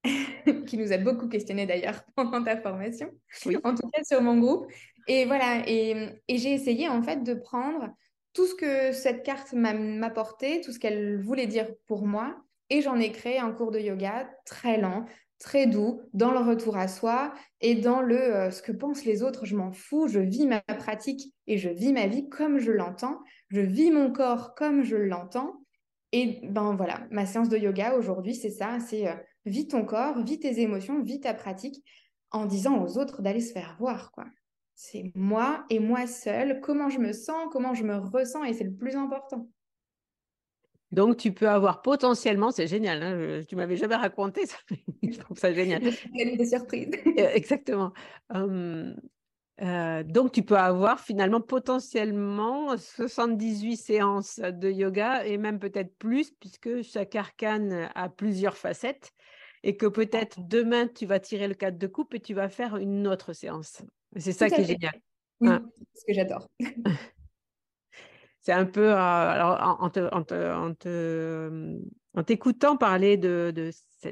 qui 0.66 0.78
nous 0.78 0.92
a 0.92 0.98
beaucoup 0.98 1.28
questionné 1.28 1.66
d'ailleurs 1.66 2.02
pendant 2.16 2.42
ta 2.42 2.56
formation, 2.56 3.10
en 3.64 3.74
tout 3.74 3.88
cas 3.90 4.02
sur 4.04 4.22
mon 4.22 4.38
groupe. 4.38 4.66
Et 5.06 5.24
voilà, 5.24 5.62
et, 5.66 6.20
j'ai 6.28 6.52
essayé 6.52 6.88
en 6.88 7.02
fait 7.02 7.22
de 7.22 7.34
prendre 7.34 7.88
tout 8.32 8.46
ce 8.46 8.54
que 8.54 8.92
cette 8.92 9.22
carte 9.24 9.52
m'a 9.52 9.72
apporté, 10.06 10.60
tout 10.60 10.72
ce 10.72 10.78
qu'elle 10.78 11.20
voulait 11.20 11.46
dire 11.46 11.66
pour 11.86 12.06
moi, 12.06 12.36
et 12.70 12.80
j'en 12.80 12.96
ai 12.96 13.10
créé 13.10 13.38
un 13.38 13.50
cours 13.50 13.72
de 13.72 13.80
yoga 13.80 14.30
très 14.46 14.78
lent, 14.78 15.04
très 15.40 15.66
doux, 15.66 16.02
dans 16.12 16.30
le 16.30 16.38
retour 16.38 16.76
à 16.76 16.86
soi 16.86 17.32
et 17.60 17.74
dans 17.74 18.02
le 18.02 18.18
euh, 18.18 18.50
ce 18.50 18.62
que 18.62 18.72
pensent 18.72 19.04
les 19.04 19.22
autres, 19.22 19.46
je 19.46 19.56
m'en 19.56 19.72
fous, 19.72 20.06
je 20.06 20.20
vis 20.20 20.46
ma 20.46 20.60
pratique 20.60 21.34
et 21.46 21.58
je 21.58 21.70
vis 21.70 21.92
ma 21.92 22.06
vie 22.06 22.28
comme 22.28 22.58
je 22.58 22.70
l'entends, 22.70 23.20
je 23.48 23.60
vis 23.60 23.90
mon 23.90 24.12
corps 24.12 24.54
comme 24.54 24.84
je 24.84 24.96
l'entends. 24.96 25.56
Et 26.12 26.40
ben 26.42 26.74
voilà, 26.76 27.06
ma 27.10 27.24
séance 27.24 27.48
de 27.48 27.56
yoga 27.56 27.94
aujourd'hui, 27.94 28.34
c'est 28.34 28.50
ça, 28.50 28.78
c'est 28.80 29.08
euh, 29.08 29.14
vis 29.46 29.68
ton 29.68 29.84
corps, 29.84 30.22
vis 30.22 30.38
tes 30.38 30.60
émotions, 30.60 31.02
vis 31.02 31.20
ta 31.20 31.34
pratique 31.34 31.84
en 32.30 32.46
disant 32.46 32.82
aux 32.82 32.98
autres 32.98 33.22
d'aller 33.22 33.40
se 33.40 33.52
faire 33.52 33.76
voir, 33.78 34.12
quoi. 34.12 34.24
C'est 34.74 35.12
moi 35.14 35.64
et 35.68 35.78
moi 35.78 36.06
seule, 36.06 36.60
comment 36.60 36.88
je 36.88 36.98
me 36.98 37.12
sens, 37.12 37.48
comment 37.52 37.74
je 37.74 37.84
me 37.84 37.96
ressens, 37.96 38.44
et 38.44 38.54
c'est 38.54 38.64
le 38.64 38.74
plus 38.74 38.96
important. 38.96 39.48
Donc, 40.90 41.18
tu 41.18 41.32
peux 41.32 41.48
avoir 41.48 41.82
potentiellement, 41.82 42.50
c'est 42.50 42.66
génial, 42.66 43.02
hein, 43.02 43.42
tu 43.46 43.56
m'avais 43.56 43.76
jamais 43.76 43.94
raconté 43.94 44.46
ça, 44.46 44.56
je 45.02 45.18
trouve 45.18 45.38
ça 45.38 45.52
génial. 45.52 45.82
des 46.14 46.46
surprises. 46.46 46.90
Euh, 47.06 47.30
exactement. 47.34 47.92
Hum, 48.30 48.96
euh, 49.62 50.02
donc, 50.02 50.32
tu 50.32 50.42
peux 50.42 50.56
avoir 50.56 51.00
finalement 51.00 51.40
potentiellement 51.40 52.76
78 52.76 53.76
séances 53.76 54.38
de 54.38 54.70
yoga 54.70 55.24
et 55.26 55.36
même 55.36 55.58
peut-être 55.58 55.94
plus, 55.98 56.30
puisque 56.30 56.82
chaque 56.82 57.14
arcane 57.14 57.90
a 57.94 58.08
plusieurs 58.08 58.56
facettes 58.56 59.12
et 59.62 59.76
que 59.76 59.86
peut-être 59.86 60.48
demain, 60.48 60.88
tu 60.88 61.04
vas 61.04 61.20
tirer 61.20 61.46
le 61.46 61.54
cadre 61.54 61.78
de 61.78 61.86
coupe 61.86 62.14
et 62.14 62.20
tu 62.20 62.32
vas 62.32 62.48
faire 62.48 62.76
une 62.76 63.06
autre 63.06 63.34
séance. 63.34 63.82
C'est 64.16 64.32
ça 64.32 64.48
qui 64.48 64.62
est 64.62 64.64
génial. 64.64 64.94
Oui, 65.40 65.48
hein. 65.48 65.62
ce 65.94 66.04
que 66.06 66.14
j'adore. 66.14 66.48
C'est 68.42 68.52
un 68.52 68.64
peu, 68.64 68.90
euh, 68.90 68.96
alors, 68.96 69.80
en, 69.82 69.90
en 69.90 70.72
t'écoutant 72.26 72.76
parler 72.76 73.16
de, 73.16 73.70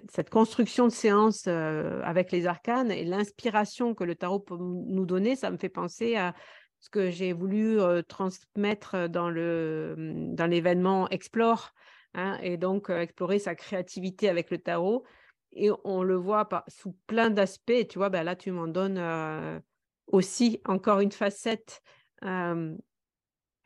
cette, 0.09 0.31
construction 0.31 0.87
de 0.87 0.93
séance 0.93 1.45
euh, 1.49 2.00
avec 2.05 2.31
les 2.31 2.47
arcanes 2.47 2.90
et 2.90 3.05
l'inspiration 3.05 3.95
que 3.95 4.05
le 4.05 4.14
tarot 4.14 4.40
peut 4.40 4.57
nous 4.59 5.07
donner, 5.07 5.37
ça 5.37 5.50
me 5.50 5.57
fait 5.57 5.69
penser 5.69 6.17
à 6.17 6.35
ce 6.81 6.90
que 6.90 7.11
j'ai 7.11 7.33
voulu 7.33 7.81
euh, 7.81 8.02
transmettre 8.02 9.09
dans 9.09 9.28
l'événement 9.31 11.09
Explore, 11.09 11.73
hein, 12.14 12.38
et 12.43 12.57
donc 12.57 12.90
explorer 12.90 13.38
sa 13.38 13.55
créativité 13.55 14.28
avec 14.28 14.50
le 14.50 14.59
tarot 14.59 15.05
et 15.52 15.71
on 15.85 16.02
le 16.02 16.17
voit 16.17 16.49
sous 16.69 16.93
plein 17.07 17.31
d'aspects. 17.31 17.88
Tu 17.88 17.99
vois, 17.99 18.11
ben 18.11 18.23
là, 18.23 18.37
tu 18.37 18.50
m'en 18.50 18.69
donnes 18.69 18.99
euh, 18.99 19.59
aussi 20.07 20.61
encore 20.64 21.00
une 21.00 21.12
facette. 21.12 21.83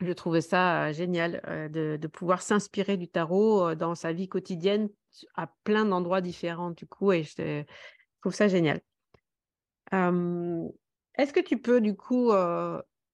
Euh, 0.03 0.07
je 0.07 0.13
trouvais 0.13 0.41
ça 0.41 0.85
euh, 0.85 0.93
génial 0.93 1.41
de, 1.71 2.07
pouvoir 2.07 2.41
s'inspirer 2.41 2.97
du 2.97 3.07
tarot 3.07 3.75
dans 3.75 3.95
sa 3.95 4.13
vie 4.13 4.27
quotidienne 4.27 4.89
à 5.35 5.47
plein 5.63 5.85
d'endroits 5.85 6.21
différents, 6.21 6.71
du 6.71 6.85
coup, 6.85 7.11
et 7.11 7.23
je, 7.23 7.63
trouve 8.21 8.33
ça 8.33 8.47
génial. 8.47 8.81
est-ce 9.91 11.33
que 11.33 11.39
tu 11.39 11.57
peux, 11.57 11.81
du 11.81 11.95
coup, 11.95 12.31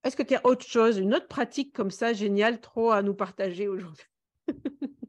est-ce 0.03 0.15
que 0.15 0.23
tu 0.23 0.35
as 0.35 0.45
autre 0.45 0.65
chose, 0.65 0.97
une 0.97 1.13
autre 1.13 1.27
pratique 1.27 1.73
comme 1.73 1.91
ça 1.91 2.13
géniale, 2.13 2.59
trop 2.61 2.91
à 2.91 3.01
nous 3.01 3.13
partager 3.13 3.67
aujourd'hui? 3.67 4.05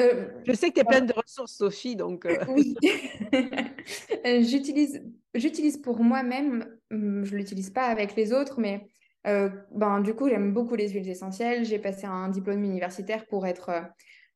Euh, 0.00 0.28
je 0.46 0.52
sais 0.52 0.70
que 0.70 0.74
tu 0.74 0.80
es 0.80 0.84
pleine 0.84 1.06
de 1.06 1.12
ressources, 1.12 1.56
Sophie, 1.56 1.96
donc. 1.96 2.24
Euh. 2.26 2.44
Oui. 2.48 2.74
j'utilise, 4.24 5.02
j'utilise 5.34 5.76
pour 5.78 6.02
moi-même, 6.02 6.68
hum, 6.90 7.24
je 7.24 7.32
ne 7.32 7.38
l'utilise 7.38 7.70
pas 7.70 7.86
avec 7.86 8.16
les 8.16 8.32
autres, 8.32 8.60
mais 8.60 8.86
ben, 9.24 10.00
du 10.00 10.14
coup, 10.14 10.28
j'aime 10.28 10.52
beaucoup 10.52 10.74
les 10.74 10.88
huiles 10.88 11.08
essentielles. 11.08 11.64
J'ai 11.64 11.78
passé 11.78 12.06
un 12.06 12.28
diplôme 12.28 12.64
universitaire 12.64 13.26
pour 13.26 13.46
être 13.46 13.70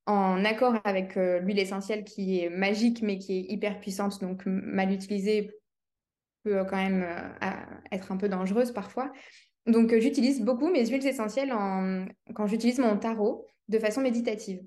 en 0.06 0.44
accord 0.44 0.76
avec 0.84 1.16
l'huile 1.16 1.58
essentielle 1.58 2.04
qui 2.04 2.40
est 2.40 2.50
magique, 2.50 3.02
mais 3.02 3.18
qui 3.18 3.38
est 3.38 3.52
hyper 3.52 3.80
puissante, 3.80 4.20
donc 4.20 4.42
mal 4.46 4.92
utilisée 4.92 5.50
peut 6.42 6.64
quand 6.64 6.76
même 6.76 7.06
être 7.90 8.12
un 8.12 8.16
peu 8.16 8.28
dangereuse 8.28 8.72
parfois. 8.72 9.12
Donc, 9.66 9.96
j'utilise 9.98 10.40
beaucoup 10.42 10.68
mes 10.68 10.84
huiles 10.86 11.06
essentielles 11.06 11.52
en... 11.52 12.06
quand 12.34 12.46
j'utilise 12.46 12.78
mon 12.78 12.98
tarot 12.98 13.46
de 13.68 13.78
façon 13.78 14.00
méditative. 14.00 14.60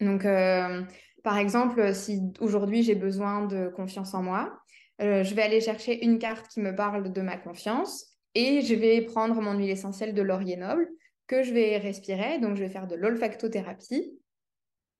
Donc, 0.00 0.24
euh, 0.24 0.82
par 1.22 1.38
exemple, 1.38 1.94
si 1.94 2.22
aujourd'hui 2.40 2.82
j'ai 2.82 2.94
besoin 2.94 3.46
de 3.46 3.68
confiance 3.68 4.14
en 4.14 4.22
moi, 4.22 4.58
euh, 5.02 5.22
je 5.22 5.34
vais 5.34 5.42
aller 5.42 5.60
chercher 5.60 6.04
une 6.04 6.18
carte 6.18 6.48
qui 6.48 6.60
me 6.60 6.74
parle 6.74 7.12
de 7.12 7.20
ma 7.20 7.36
confiance 7.36 8.09
et 8.34 8.62
je 8.62 8.74
vais 8.74 9.02
prendre 9.02 9.40
mon 9.40 9.56
huile 9.58 9.70
essentielle 9.70 10.14
de 10.14 10.22
laurier 10.22 10.56
noble 10.56 10.88
que 11.26 11.42
je 11.42 11.52
vais 11.52 11.78
respirer. 11.78 12.38
Donc, 12.38 12.56
je 12.56 12.62
vais 12.62 12.68
faire 12.68 12.86
de 12.86 12.94
l'olfactothérapie 12.94 14.18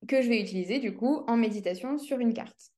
que 0.08 0.22
je 0.22 0.28
vais 0.28 0.40
utiliser 0.40 0.78
du 0.78 0.94
coup 0.94 1.24
en 1.26 1.36
méditation 1.36 1.98
sur 1.98 2.18
une 2.18 2.32
carte. 2.32 2.70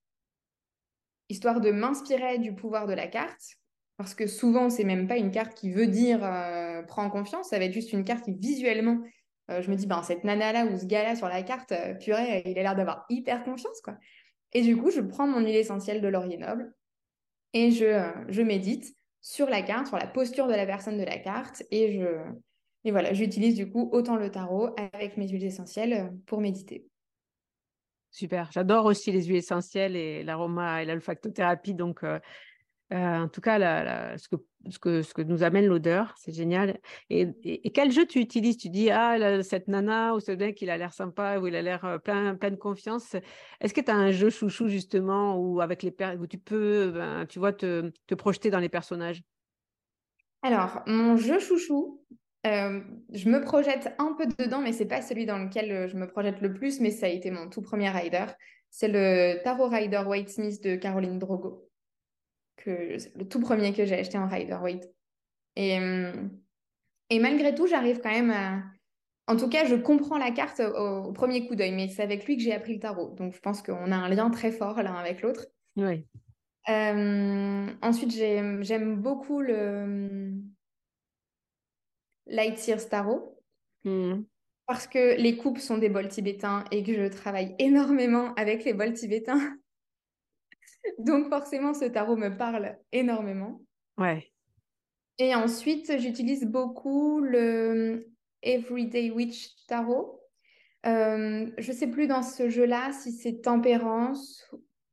Histoire 1.29 1.61
de 1.61 1.71
m'inspirer 1.71 2.39
du 2.39 2.55
pouvoir 2.55 2.87
de 2.87 2.95
la 2.95 3.07
carte, 3.07 3.57
parce 3.97 4.15
que 4.15 4.27
souvent, 4.27 4.71
c'est 4.71 4.85
même 4.85 5.07
pas 5.07 5.17
une 5.17 5.31
carte 5.31 5.55
qui 5.55 5.71
veut 5.71 5.87
dire 5.87 6.25
euh, 6.25 6.83
prends 6.83 7.09
confiance, 7.11 7.51
ça 7.51 7.59
va 7.59 7.65
être 7.67 7.73
juste 7.73 7.93
une 7.93 8.05
carte 8.05 8.25
qui 8.25 8.35
visuellement 8.35 9.03
euh, 9.51 9.61
je 9.61 9.71
me 9.71 9.77
dis, 9.77 9.87
ben, 9.87 10.03
cette 10.03 10.25
nana-là 10.25 10.67
ou 10.67 10.79
ce 10.79 10.87
gars-là 10.87 11.17
sur 11.17 11.29
la 11.29 11.43
carte, 11.43 11.73
euh, 11.73 11.95
purée, 11.95 12.43
il 12.47 12.59
a 12.59 12.63
l'air 12.63 12.77
d'avoir 12.77 13.05
hyper 13.09 13.43
confiance, 13.45 13.81
quoi. 13.81 13.97
Et 14.53 14.63
du 14.63 14.77
coup, 14.77 14.91
je 14.91 15.01
prends 15.01 15.27
mon 15.27 15.41
huile 15.41 15.57
essentielle 15.57 16.01
de 16.01 16.09
laurier 16.09 16.37
noble 16.37 16.75
et 17.55 17.71
je, 17.71 18.11
je 18.29 18.43
médite 18.43 18.95
sur 19.23 19.49
la 19.49 19.62
carte, 19.62 19.87
sur 19.87 19.97
la 19.97 20.07
posture 20.07 20.47
de 20.47 20.52
la 20.52 20.67
personne 20.67 20.99
de 20.99 21.05
la 21.05 21.17
carte. 21.17 21.62
Et, 21.71 21.99
je, 21.99 22.07
et 22.85 22.91
voilà, 22.91 23.14
j'utilise 23.14 23.55
du 23.55 23.71
coup 23.71 23.88
autant 23.93 24.17
le 24.17 24.31
tarot 24.31 24.75
avec 24.76 25.17
mes 25.17 25.29
huiles 25.29 25.45
essentielles 25.45 26.12
pour 26.26 26.41
méditer. 26.41 26.85
Super, 28.11 28.50
j'adore 28.52 28.85
aussi 28.85 29.11
les 29.11 29.25
huiles 29.25 29.37
essentielles 29.37 29.97
et 29.97 30.23
l'aroma 30.23 30.83
et 30.83 30.85
l'olfactothérapie. 30.85 31.73
Donc, 31.73 32.05
en 32.91 33.29
tout 33.29 33.41
cas, 33.41 34.19
ce, 34.19 34.29
que, 34.29 34.37
ce, 34.71 34.78
que, 34.78 35.23
nous 35.23 35.42
amène 35.42 35.66
l'odeur, 35.66 36.14
c'est 36.16 36.33
génial. 36.33 36.78
Et, 37.11 37.71
quel 37.73 37.90
jeu 37.90 38.07
tu 38.07 38.19
utilises? 38.19 38.57
Tu 38.57 38.69
dis, 38.69 38.90
ah, 38.90 39.42
cette 39.42 39.69
nana 39.69 40.14
ou 40.14 40.21
ce 40.21 40.33
mec, 40.33 40.61
il 40.62 40.71
a 40.71 40.76
l'air 40.76 40.92
sympa 40.92 41.38
ou 41.38 41.47
il 41.47 41.57
a 41.57 41.62
l'air 41.62 42.00
plein, 42.04 42.35
plein 42.35 42.50
de 42.50 42.57
confiance. 42.57 43.16
Est-ce 43.61 43.75
que 43.75 43.81
tu 43.81 43.90
as 43.90 43.97
un 43.97 44.11
jeu 44.11 44.31
chouchou, 44.31 44.69
justement, 44.69 45.37
où, 45.37 45.61
avec 45.61 45.83
les 45.83 45.95
tu 46.28 46.38
peux, 46.38 46.92
ben, 46.92 47.26
tu 47.26 47.38
vois, 47.38 47.52
te, 47.52 47.90
te, 48.07 48.14
projeter 48.14 48.50
dans 48.50 48.61
les 48.61 48.69
personnages? 48.69 49.23
Alors, 50.42 50.83
mon 50.87 51.16
jeu 51.16 51.38
chouchou, 51.38 52.00
je 52.45 53.28
me 53.28 53.40
projette 53.40 53.95
un 53.99 54.14
peu 54.14 54.26
dedans, 54.26 54.61
mais 54.61 54.73
c'est 54.73 54.87
pas 54.87 55.02
celui 55.02 55.26
dans 55.26 55.38
lequel 55.38 55.88
je 55.88 55.97
me 55.97 56.07
projette 56.07 56.40
le 56.40 56.52
plus, 56.52 56.81
mais 56.81 56.90
ça 56.90 57.07
a 57.07 57.09
été 57.09 57.31
mon 57.31 57.49
tout 57.49 57.62
premier 57.62 57.90
rider. 57.90 58.26
C'est 58.71 58.88
le 58.88 59.42
Tarot 59.42 59.69
Rider 59.69 60.02
White 60.07 60.31
Smith 60.31 60.62
de 60.62 60.76
Caroline 60.76 61.19
Drogo 61.19 61.69
le 62.71 63.25
tout 63.25 63.40
premier 63.40 63.73
que 63.73 63.85
j'ai 63.85 63.97
acheté 63.97 64.19
en 64.19 64.28
Rider 64.28 64.59
Waite. 64.62 64.92
Et, 65.57 65.78
hum, 65.78 66.31
et 67.11 67.19
malgré 67.19 67.54
tout, 67.54 67.66
j'arrive 67.66 68.00
quand 68.00 68.11
même 68.11 68.31
à... 68.31 68.62
En 69.28 69.37
tout 69.37 69.49
cas, 69.49 69.64
je 69.66 69.76
comprends 69.76 70.19
la 70.19 70.31
carte 70.31 70.61
au, 70.61 71.12
premier 71.12 71.47
coup 71.47 71.54
d'œil, 71.54 71.73
mais 71.73 71.88
c'est 71.88 72.02
avec 72.02 72.26
lui 72.26 72.37
que 72.37 72.42
j'ai 72.42 72.52
appris 72.52 72.75
le 72.75 72.81
tarot. 72.81 73.11
Donc, 73.11 73.35
je 73.35 73.40
pense 73.40 73.62
qu'on 73.62 73.92
a 73.92 73.97
un 73.97 74.09
lien 74.09 74.31
très 74.31 74.50
fort 74.50 74.83
l'un 74.83 74.95
avec 74.95 75.23
l'autre. 75.23 75.47
Oui. 75.76 76.04
Hum, 76.69 77.76
ensuite, 77.83 78.12
j'aime 78.12 78.97
beaucoup 78.97 79.40
le 79.40 79.83
hum, 79.83 80.42
Light 82.26 82.59
Sears 82.59 82.88
Tarot. 82.88 83.38
Hmm. 83.85 84.23
Parce 84.66 84.87
que 84.87 85.21
les 85.21 85.37
coupes 85.37 85.59
sont 85.59 85.79
des 85.79 85.88
bols 85.88 86.09
tibétains 86.09 86.64
et 86.70 86.83
que 86.83 86.94
je 86.94 87.07
travaille 87.09 87.55
énormément 87.59 88.33
avec 88.35 88.64
les 88.64 88.72
bols 88.72 88.94
tibétains. 88.94 89.57
Donc 90.99 91.29
forcément, 91.29 91.75
ce 91.75 91.85
tarot 91.85 92.16
me 92.16 92.37
parle 92.37 92.77
énormément. 92.92 93.61
Ouais. 93.99 94.33
Et 95.18 95.35
ensuite, 95.35 95.99
j'utilise 95.99 96.45
beaucoup 96.47 97.21
le 97.21 98.09
Everyday 98.42 99.11
Witch 99.11 99.51
Tarot. 99.68 100.21
Euh, 100.87 101.51
je 101.59 101.71
ne 101.71 101.77
sais 101.77 101.87
plus 101.87 102.07
dans 102.07 102.23
ce 102.23 102.49
jeu-là 102.49 102.90
si 102.92 103.12
c'est 103.12 103.40
tempérance 103.40 104.51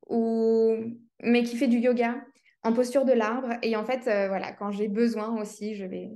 ou 0.07 0.75
mais 1.23 1.43
qui 1.43 1.57
fait 1.57 1.67
du 1.67 1.77
yoga 1.77 2.23
en 2.63 2.73
posture 2.73 3.05
de 3.05 3.13
l'arbre. 3.13 3.53
Et 3.63 3.75
en 3.75 3.85
fait, 3.85 4.07
euh, 4.07 4.27
voilà, 4.27 4.51
quand 4.51 4.71
j'ai 4.71 4.87
besoin 4.87 5.41
aussi, 5.41 5.75
je 5.75 5.85
vais, 5.85 6.09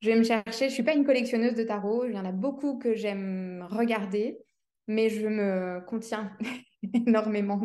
je 0.00 0.10
vais 0.10 0.16
me 0.16 0.24
chercher. 0.24 0.68
Je 0.68 0.74
suis 0.74 0.82
pas 0.82 0.94
une 0.94 1.04
collectionneuse 1.04 1.54
de 1.54 1.62
tarot. 1.62 2.06
Il 2.06 2.14
y 2.14 2.18
en 2.18 2.24
a 2.24 2.32
beaucoup 2.32 2.78
que 2.78 2.94
j'aime 2.94 3.66
regarder, 3.70 4.38
mais 4.88 5.08
je 5.08 5.28
me 5.28 5.80
contiens 5.86 6.36
énormément 7.06 7.60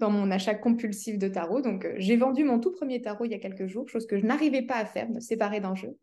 dans, 0.00 0.10
mon 0.10 0.30
achat 0.30 0.54
compulsif 0.54 1.18
de 1.18 1.28
tarot. 1.28 1.60
Donc, 1.60 1.84
euh, 1.84 1.94
j'ai 1.98 2.16
vendu 2.16 2.44
mon 2.44 2.60
tout 2.60 2.72
premier 2.72 3.00
tarot 3.00 3.24
il 3.24 3.30
y 3.30 3.34
a 3.34 3.38
quelques 3.38 3.66
jours, 3.66 3.88
chose 3.88 4.06
que 4.06 4.18
je 4.18 4.26
n'arrivais 4.26 4.62
pas 4.62 4.76
à 4.76 4.84
faire, 4.84 5.08
me 5.08 5.20
séparer 5.20 5.60
d'un 5.60 5.74
jeu. 5.74 5.96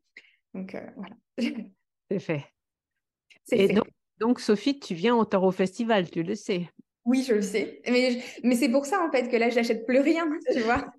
Donc, 0.54 0.76
euh, 0.76 0.86
voilà. 0.96 1.16
C'est 2.10 2.20
fait. 2.20 2.46
Et 3.52 3.68
fait. 3.68 3.74
Donc, 3.74 3.88
donc, 4.20 4.40
Sophie, 4.40 4.80
tu 4.80 4.96
viens 4.96 5.16
au 5.16 5.24
Tarot 5.24 5.52
Festival, 5.52 6.10
tu 6.10 6.24
le 6.24 6.36
sais. 6.36 6.70
Oui, 7.06 7.24
je 7.26 7.36
le 7.36 7.42
sais. 7.42 7.82
Mais, 7.88 8.22
mais 8.44 8.56
c'est 8.56 8.70
pour 8.70 8.86
ça, 8.86 9.02
en 9.02 9.10
fait, 9.10 9.30
que 9.30 9.38
là, 9.38 9.50
j'achète 9.50 9.86
plus 9.86 10.00
rien, 10.00 10.30
tu 10.54 10.60
vois. 10.60 10.92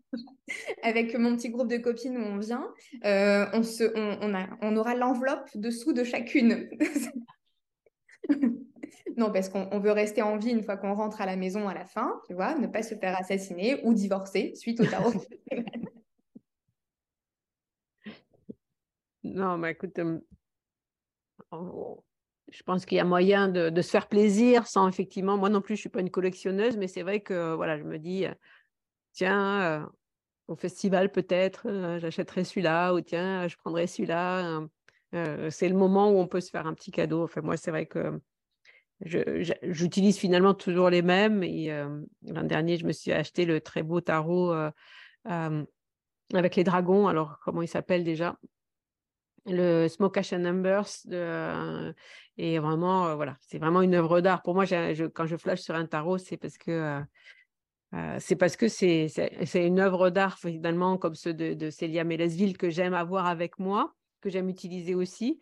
Avec 0.83 1.17
mon 1.17 1.37
petit 1.37 1.51
groupe 1.51 1.69
de 1.69 1.77
copines 1.77 2.17
où 2.17 2.23
on 2.23 2.39
vient, 2.39 2.67
euh, 3.05 3.47
on, 3.53 3.63
se, 3.63 3.85
on, 3.95 4.19
on, 4.23 4.35
a, 4.35 4.49
on 4.63 4.77
aura 4.77 4.95
l'enveloppe 4.95 5.49
dessous 5.55 5.93
de 5.93 6.03
chacune. 6.03 6.69
Non, 9.17 9.33
parce 9.33 9.49
qu'on 9.49 9.79
veut 9.79 9.93
rester 9.93 10.23
en 10.23 10.37
vie 10.37 10.51
une 10.51 10.63
fois 10.63 10.77
qu'on 10.77 10.95
rentre 10.95 11.21
à 11.21 11.27
la 11.27 11.37
maison 11.37 11.69
à 11.69 11.75
la 11.75 11.85
fin, 11.85 12.21
tu 12.27 12.35
vois, 12.35 12.55
ne 12.59 12.67
pas 12.67 12.83
se 12.83 12.95
faire 12.95 13.19
assassiner 13.19 13.81
ou 13.85 13.95
divorcer 13.95 14.55
suite 14.55 14.81
au 14.81 14.87
tarot. 14.87 15.13
non, 19.25 19.59
mais 19.59 19.73
écoute, 19.73 19.99
euh, 19.99 20.19
je 22.51 22.63
pense 22.63 22.85
qu'il 22.85 22.97
y 22.97 23.01
a 23.01 23.05
moyen 23.05 23.49
de, 23.49 23.83
se 23.83 23.91
faire 23.91 24.09
plaisir 24.09 24.67
sans 24.67 24.89
effectivement, 24.89 25.37
moi 25.37 25.49
non 25.49 25.61
plus, 25.61 25.77
je 25.77 25.81
ne 25.81 25.83
suis 25.83 25.89
pas 25.89 26.01
une 26.01 26.11
collectionneuse, 26.11 26.77
mais 26.77 26.89
c'est 26.89 27.03
vrai 27.03 27.21
que 27.21 27.55
voilà, 27.55 27.79
je 27.79 27.85
me 27.85 27.99
dis, 27.99 28.27
euh, 28.27 28.35
tiens, 29.13 29.61
euh, 29.63 29.87
au 30.49 30.57
festival 30.57 31.11
peut-être, 31.11 31.99
j'achèterai 31.99 32.45
celui-là, 32.45 32.93
ou 32.93 33.01
tiens, 33.01 33.47
je 33.49 33.57
prendrai 33.57 33.87
celui-là. 33.87 34.61
c'est 35.13 35.69
le 35.69 35.77
moment 35.77 36.11
où 36.11 36.19
on 36.19 36.27
peut 36.27 36.41
se 36.41 36.51
faire 36.51 36.67
un 36.67 36.75
petit 36.75 36.91
cadeau. 36.91 37.23
Enfin, 37.23 37.41
moi, 37.41 37.57
c'est 37.57 37.71
vrai 37.71 37.87
que 37.87 38.21
j'utilise 39.03 40.19
finalement 40.19 40.55
toujours 40.55 40.91
les 40.91 41.03
mêmes. 41.03 41.43
Euh, 41.43 42.03
l'an 42.23 42.45
dernier, 42.45 42.77
je 42.77 42.87
me 42.87 42.93
suis 42.93 43.13
acheté 43.13 43.45
le 43.45 43.61
très 43.61 43.83
beau 43.83 44.01
tarot 44.01 44.53
euh, 44.53 44.71
euh, 45.29 45.65
avec 46.35 46.57
les 46.57 46.65
dragons. 46.65 47.09
Alors, 47.09 47.39
comment 47.43 47.63
il 47.63 47.69
s'appelle 47.69 48.05
déjà? 48.05 48.37
Le 49.47 49.89
Smoke 49.89 50.19
Ash 50.19 50.33
Numbers. 50.33 51.07
et 52.37 52.59
vraiment, 52.59 53.17
voilà, 53.17 53.37
c'est 53.41 53.59
vraiment 53.59 53.81
une 53.81 53.95
œuvre 53.95 54.21
d'art. 54.21 54.43
Pour 54.43 54.55
moi, 54.55 54.67
quand 54.67 55.27
je 55.27 55.37
flash 55.37 55.61
sur 55.61 55.75
un 55.75 55.87
tarot, 55.87 56.19
c'est 56.19 56.37
parce 56.37 56.59
que. 56.59 57.01
c'est 58.19 58.37
parce 58.37 58.57
que 58.57 58.69
c'est 58.69 59.09
une 59.55 59.81
œuvre 59.81 60.11
d'art 60.11 60.39
finalement 60.39 60.99
comme 60.99 61.15
ceux 61.15 61.33
de, 61.33 61.55
de 61.55 61.71
Célia 61.71 62.05
Mélesville 62.05 62.59
que 62.59 62.69
j'aime 62.69 62.93
avoir 62.93 63.27
avec 63.27 63.59
moi, 63.59 63.95
que 64.21 64.29
j'aime 64.29 64.51
utiliser 64.51 64.95
aussi. 64.95 65.41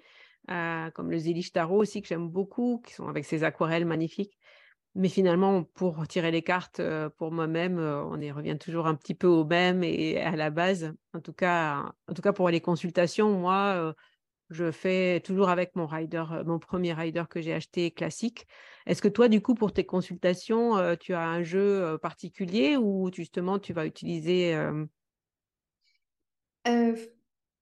Euh, 0.50 0.90
comme 0.92 1.10
le 1.10 1.18
Zélich 1.18 1.52
Tarot 1.52 1.82
aussi, 1.82 2.00
que 2.00 2.08
j'aime 2.08 2.28
beaucoup, 2.28 2.82
qui 2.86 2.94
sont 2.94 3.08
avec 3.08 3.24
ces 3.24 3.44
aquarelles 3.44 3.84
magnifiques. 3.84 4.38
Mais 4.94 5.08
finalement, 5.08 5.62
pour 5.62 6.08
tirer 6.08 6.30
les 6.30 6.42
cartes 6.42 6.80
euh, 6.80 7.10
pour 7.10 7.30
moi-même, 7.30 7.78
euh, 7.78 8.02
on 8.04 8.18
y 8.20 8.32
revient 8.32 8.58
toujours 8.58 8.86
un 8.86 8.94
petit 8.94 9.14
peu 9.14 9.26
au 9.26 9.44
même 9.44 9.84
et 9.84 10.18
à 10.18 10.34
la 10.36 10.50
base. 10.50 10.94
En 11.12 11.20
tout 11.20 11.34
cas, 11.34 11.92
en 12.08 12.14
tout 12.14 12.22
cas 12.22 12.32
pour 12.32 12.48
les 12.48 12.60
consultations, 12.60 13.30
moi, 13.38 13.94
je 14.48 14.70
fais 14.70 15.20
toujours 15.20 15.50
avec 15.50 15.76
mon 15.76 15.86
rider, 15.86 16.24
mon 16.46 16.58
premier 16.58 16.94
rider 16.94 17.24
que 17.28 17.42
j'ai 17.42 17.52
acheté 17.52 17.90
classique. 17.90 18.46
Est-ce 18.86 19.02
que 19.02 19.08
toi, 19.08 19.28
du 19.28 19.42
coup, 19.42 19.54
pour 19.54 19.72
tes 19.74 19.84
consultations, 19.84 20.96
tu 20.96 21.12
as 21.12 21.28
un 21.28 21.42
jeu 21.42 21.98
particulier 21.98 22.78
ou 22.78 23.10
justement 23.12 23.58
tu 23.58 23.74
vas 23.74 23.84
utiliser 23.84 24.56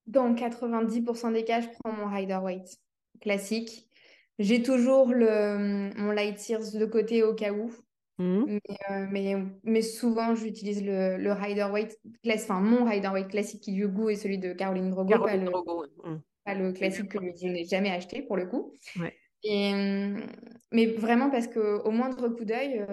dans 0.06 0.34
90% 0.34 1.32
des 1.32 1.44
cas, 1.44 1.60
je 1.60 1.68
prends 1.80 1.92
mon 1.92 2.06
Rider 2.06 2.38
White 2.42 2.78
classique. 3.20 3.88
J'ai 4.38 4.62
toujours 4.62 5.12
le, 5.12 5.90
mon 5.96 6.12
Light 6.12 6.36
Tears 6.36 6.72
de 6.74 6.84
côté 6.84 7.22
au 7.22 7.34
cas 7.34 7.52
où. 7.52 7.72
Mmh. 8.18 8.58
Euh, 8.90 9.06
mais, 9.10 9.34
mais, 9.62 9.82
souvent, 9.82 10.34
j'utilise 10.34 10.82
le, 10.82 11.18
le 11.18 11.32
Rider 11.32 11.66
White, 11.70 11.98
enfin 12.34 12.60
mon 12.60 12.84
Rider 12.84 13.08
White 13.08 13.28
classique 13.28 13.60
qui 13.60 13.72
du 13.72 13.88
goût 13.88 14.08
est 14.08 14.16
celui 14.16 14.38
de 14.38 14.54
Caroline 14.54 14.90
Drogo, 14.90 15.18
pas, 15.18 15.36
le, 15.36 15.50
mmh. 15.50 16.20
pas, 16.44 16.54
le, 16.54 16.72
classique 16.72 17.08
que 17.10 17.18
je 17.18 17.46
n'ai 17.46 17.64
jamais 17.64 17.90
acheté 17.90 18.22
pour 18.22 18.38
le 18.38 18.46
coup. 18.46 18.72
Et, 19.42 19.70
mais 20.72 20.86
vraiment 20.86 21.28
parce 21.28 21.46
qu'au 21.46 21.90
moindre 21.90 22.28
coup 22.30 22.46
d'œil, 22.46 22.86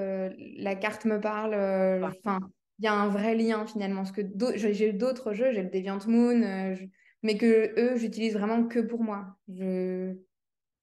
la 0.57 0.75
carte 0.75 1.05
me 1.05 1.21
parle. 1.21 1.53
Enfin, 2.03 2.39
il 2.79 2.85
y 2.85 2.87
a 2.87 2.93
un 2.93 3.07
vrai 3.07 3.35
lien 3.35 3.65
finalement. 3.65 4.03
Parce 4.03 4.11
que 4.11 4.23
j'ai 4.55 4.91
d'autres 4.91 5.31
jeux, 5.31 5.51
j'ai 5.53 5.63
le 5.63 5.69
Deviant 5.69 5.99
Moon, 6.05 6.75
mais 7.23 7.37
que 7.37 7.73
eux, 7.79 7.97
j'utilise 7.97 8.33
vraiment 8.33 8.67
que 8.67 8.79
pour 8.79 9.01
moi. 9.01 9.37
Je 9.47 10.13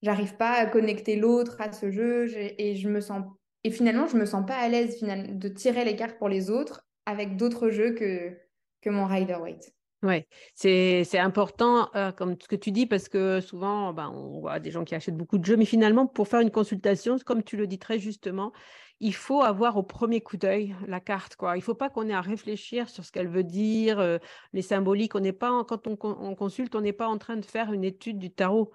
j'arrive 0.01 0.35
pas 0.35 0.53
à 0.53 0.65
connecter 0.65 1.15
l'autre 1.15 1.61
à 1.61 1.71
ce 1.71 1.91
jeu 1.91 2.27
et 2.35 2.75
je 2.75 2.89
me 2.89 3.01
sens 3.01 3.23
et 3.63 3.69
finalement 3.69 4.07
je 4.07 4.17
me 4.17 4.25
sens 4.25 4.43
pas 4.45 4.55
à 4.55 4.67
l'aise 4.67 4.99
de 4.99 5.47
tirer 5.47 5.85
les 5.85 5.95
cartes 5.95 6.17
pour 6.17 6.27
les 6.27 6.49
autres 6.49 6.87
avec 7.05 7.37
d'autres 7.37 7.69
jeux 7.69 7.93
que 7.93 8.35
que 8.81 8.89
mon 8.89 9.05
Rider 9.05 9.35
Waite. 9.35 9.73
Oui, 10.03 10.25
c'est 10.55 11.19
important, 11.19 11.91
euh, 11.95 12.11
comme 12.11 12.35
ce 12.41 12.47
que 12.47 12.55
tu 12.55 12.71
dis, 12.71 12.87
parce 12.87 13.07
que 13.07 13.39
souvent, 13.39 13.93
ben, 13.93 14.09
on 14.09 14.39
voit 14.39 14.59
des 14.59 14.71
gens 14.71 14.83
qui 14.83 14.95
achètent 14.95 15.15
beaucoup 15.15 15.37
de 15.37 15.45
jeux, 15.45 15.57
mais 15.57 15.65
finalement, 15.65 16.07
pour 16.07 16.27
faire 16.27 16.39
une 16.39 16.49
consultation, 16.49 17.17
comme 17.23 17.43
tu 17.43 17.55
le 17.55 17.67
dis 17.67 17.77
très 17.77 17.99
justement, 17.99 18.51
il 19.01 19.15
faut 19.15 19.41
avoir 19.41 19.77
au 19.77 19.83
premier 19.83 20.21
coup 20.21 20.37
d'œil 20.37 20.75
la 20.87 20.99
carte. 20.99 21.35
Quoi. 21.35 21.57
Il 21.57 21.59
ne 21.59 21.63
faut 21.63 21.73
pas 21.73 21.89
qu'on 21.89 22.07
ait 22.07 22.13
à 22.13 22.21
réfléchir 22.21 22.87
sur 22.87 23.03
ce 23.03 23.11
qu'elle 23.11 23.27
veut 23.27 23.43
dire, 23.43 23.99
euh, 23.99 24.19
les 24.53 24.61
symboliques. 24.61 25.15
On 25.15 25.19
n'est 25.19 25.33
pas, 25.33 25.65
quand 25.67 25.87
on, 25.87 25.97
on, 26.01 26.35
consulte, 26.35 26.75
on 26.75 26.81
n'est 26.81 26.93
pas 26.93 27.07
en 27.07 27.17
train 27.17 27.35
de 27.35 27.43
faire 27.43 27.73
une 27.73 27.83
étude 27.83 28.19
du 28.19 28.31
tarot. 28.31 28.71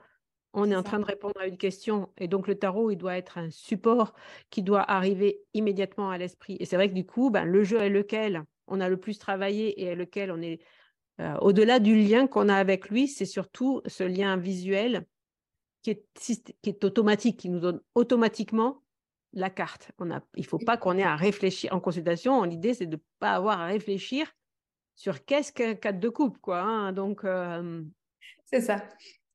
On 0.53 0.69
est, 0.71 0.75
en 0.75 0.83
train 0.83 0.99
de 0.99 1.05
répondre 1.05 1.41
à 1.41 1.47
une 1.47 1.57
question. 1.57 2.09
Et 2.19 2.27
donc, 2.27 2.49
le 2.49 2.57
tarot, 2.59 2.91
il 2.91 2.97
doit 2.97 3.17
être 3.17 3.39
un 3.39 3.51
support 3.51 4.15
qui 4.51 4.63
doit 4.63 4.83
arriver 4.91 5.43
immédiatement 5.55 6.11
à 6.11 6.19
l'esprit. 6.19 6.57
Et 6.59 6.65
c'est 6.65 6.77
vrai 6.77 6.89
que 6.89 6.95
du 6.95 7.07
coup, 7.07 7.31
ben, 7.31 7.45
le 7.45 7.63
jeu 7.63 7.79
est 7.79 7.91
lequel 7.91 8.43
on 8.67 8.81
a 8.81 8.89
le 8.89 8.97
plus 8.97 9.19
travaillé 9.19 9.83
et 9.83 9.95
lequel 9.95 10.33
on 10.33 10.43
est 10.43 10.61
euh, 11.21 11.37
au-delà 11.41 11.79
du 11.79 11.95
lien 11.95 12.27
qu'on 12.27 12.49
a 12.49 12.57
avec 12.57 12.89
lui, 12.89 13.07
c'est 13.07 13.27
surtout 13.27 13.81
ce 13.87 14.03
lien 14.03 14.37
visuel 14.37 15.07
qui 15.83 15.91
est, 15.91 16.05
qui 16.63 16.71
est 16.71 16.85
automatique, 16.85 17.39
qui 17.39 17.49
nous 17.49 17.61
donne 17.61 17.81
automatiquement 17.95 18.83
la 19.37 19.51
carte. 19.51 19.93
On 19.99 20.11
a, 20.11 20.21
il 20.35 20.43
ne 20.43 20.47
faut 20.47 20.59
pas 20.59 20.77
qu'on 20.77 20.97
ait 20.99 21.03
à 21.03 21.15
réfléchir 21.15 21.73
en 21.73 21.79
consultation. 21.79 22.43
L'idée, 22.43 22.75
c'est 22.75 22.87
de 22.87 22.97
ne 22.97 23.01
pas 23.21 23.33
avoir 23.33 23.61
à 23.61 23.67
réfléchir 23.67 24.33
sur 24.97 25.25
qu'est-ce 25.25 25.53
qu'un 25.53 25.75
4 25.75 26.01
de 26.01 26.09
coupe. 26.09 26.39
Quoi, 26.39 26.61
hein. 26.61 26.93
Donc, 26.93 27.23
euh, 27.25 27.83
C'est 28.47 28.63
ça. 28.63 28.83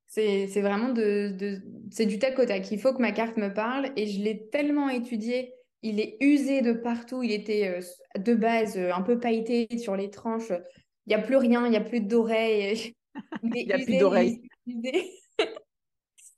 C'est, 0.07 0.47
vraiment 0.59 0.89
de, 0.89 1.61
c'est 1.89 2.05
du 2.05 2.19
tac 2.19 2.37
au 2.37 2.45
tac. 2.45 2.69
Il 2.71 2.79
faut 2.79 2.93
que 2.93 3.01
ma 3.01 3.13
carte 3.13 3.37
me 3.37 3.53
parle 3.53 3.91
et 3.95 4.07
je 4.07 4.21
l'ai 4.21 4.49
tellement 4.49 4.89
étudié. 4.89 5.53
Il 5.83 6.01
est 6.01 6.17
usé 6.19 6.61
de 6.61 6.73
partout. 6.73 7.23
Il 7.23 7.31
était 7.31 7.67
euh, 7.67 8.19
de 8.19 8.33
base 8.33 8.77
un 8.77 9.01
peu 9.01 9.19
pailleté 9.19 9.77
sur 9.77 9.95
les 9.95 10.09
tranches. 10.09 10.51
Il 11.05 11.09
n'y 11.09 11.15
a 11.15 11.19
plus 11.21 11.37
rien, 11.37 11.65
il 11.65 11.71
n'y 11.71 11.77
a 11.77 11.81
plus 11.81 12.01
d'oreilles. 12.01 12.95
Il 13.43 13.67
n'y 13.67 13.73
a 13.73 13.77
plus 13.77 13.97
d'oreilles. 13.97 14.41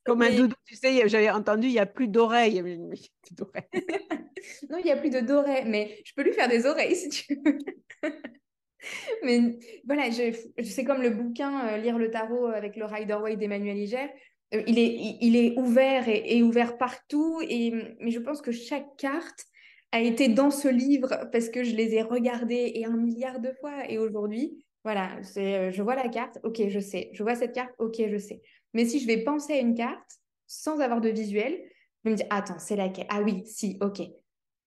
Comme 0.05 0.21
un 0.21 0.31
doudou, 0.31 0.55
tu 0.65 0.75
sais, 0.75 1.07
j'avais 1.07 1.29
entendu, 1.29 1.67
il 1.67 1.71
n'y 1.71 1.79
a 1.79 1.85
plus 1.85 2.07
d'oreilles. 2.07 2.61
non, 4.69 4.77
il 4.79 4.83
n'y 4.83 4.91
a 4.91 4.97
plus 4.97 5.09
de 5.09 5.21
d'oreilles, 5.21 5.65
mais 5.65 6.01
je 6.05 6.13
peux 6.15 6.23
lui 6.23 6.33
faire 6.33 6.49
des 6.49 6.65
oreilles 6.65 6.95
si 6.95 7.09
tu 7.09 7.39
veux. 7.43 7.57
mais 9.23 9.57
voilà, 9.85 10.09
je, 10.09 10.35
c'est 10.63 10.83
comme 10.83 11.01
le 11.01 11.09
bouquin 11.09 11.67
euh, 11.67 11.77
Lire 11.77 11.97
le 11.97 12.11
tarot 12.11 12.47
avec 12.47 12.75
le 12.75 12.85
Rider 12.85 13.15
Waite 13.15 13.39
d'Emmanuel 13.39 13.77
Iger. 13.77 14.09
Euh, 14.53 14.61
il, 14.67 14.77
est, 14.77 15.17
il, 15.21 15.35
est 15.35 15.57
ouvert 15.57 16.07
et, 16.09 16.37
et, 16.37 16.43
ouvert 16.43 16.77
partout, 16.77 17.41
et, 17.47 17.71
mais 17.99 18.11
je 18.11 18.19
pense 18.19 18.41
que 18.41 18.51
chaque 18.51 18.97
carte 18.97 19.45
a 19.91 20.01
été 20.01 20.27
dans 20.27 20.51
ce 20.51 20.67
livre 20.67 21.29
parce 21.31 21.49
que 21.49 21.63
je 21.63 21.75
les 21.75 21.95
ai 21.95 22.01
regardés 22.01 22.71
et 22.75 22.85
un 22.85 22.97
milliard 22.97 23.39
de 23.39 23.51
fois. 23.61 23.89
Et 23.89 23.97
aujourd'hui, 23.97 24.65
voilà, 24.83 25.17
c'est, 25.21 25.55
euh, 25.55 25.71
je 25.71 25.81
vois 25.81 25.95
la 25.95 26.09
carte, 26.09 26.39
ok, 26.43 26.67
je 26.67 26.79
sais. 26.79 27.09
Je 27.13 27.23
vois 27.23 27.35
cette 27.35 27.53
carte, 27.53 27.73
ok, 27.77 28.01
je 28.09 28.17
sais. 28.17 28.41
Mais 28.73 28.85
si 28.85 28.99
je 28.99 29.07
vais 29.07 29.23
penser 29.23 29.53
à 29.53 29.59
une 29.59 29.75
carte 29.75 30.19
sans 30.47 30.79
avoir 30.79 31.01
de 31.01 31.09
visuel, 31.09 31.59
je 32.03 32.09
me 32.09 32.15
dis, 32.15 32.23
attends, 32.29 32.59
c'est 32.59 32.75
laquelle? 32.75 33.07
Ah 33.09 33.21
oui, 33.21 33.43
si, 33.45 33.77
ok. 33.81 34.01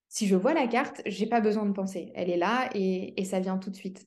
Si 0.09 0.27
je 0.27 0.37
vois 0.37 0.55
la 0.55 0.67
carte, 0.67 1.03
j'ai 1.07 1.27
pas 1.27 1.41
besoin 1.41 1.67
de 1.67 1.73
penser. 1.73 2.13
Elle 2.15 2.31
est 2.31 2.37
là 2.37 2.71
et, 2.75 3.25
ça 3.25 3.41
vient 3.41 3.59
tout 3.59 3.71
de 3.71 3.77
suite. 3.77 4.07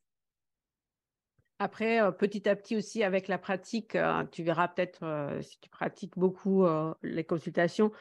Après, 1.59 2.01
euh, 2.01 2.11
petit 2.11 2.47
à 2.47 2.55
petit 2.55 2.77
aussi, 2.77 3.03
avec 3.03 3.27
la 3.27 3.37
pratique, 3.37 3.95
euh, 3.95 4.23
tu 4.31 4.43
verras 4.43 4.69
peut-être 4.69 5.39
si 5.41 5.59
tu 5.59 5.69
pratiques 5.69 6.17
beaucoup 6.17 6.65
les 7.03 7.23
consultations, 7.25 7.91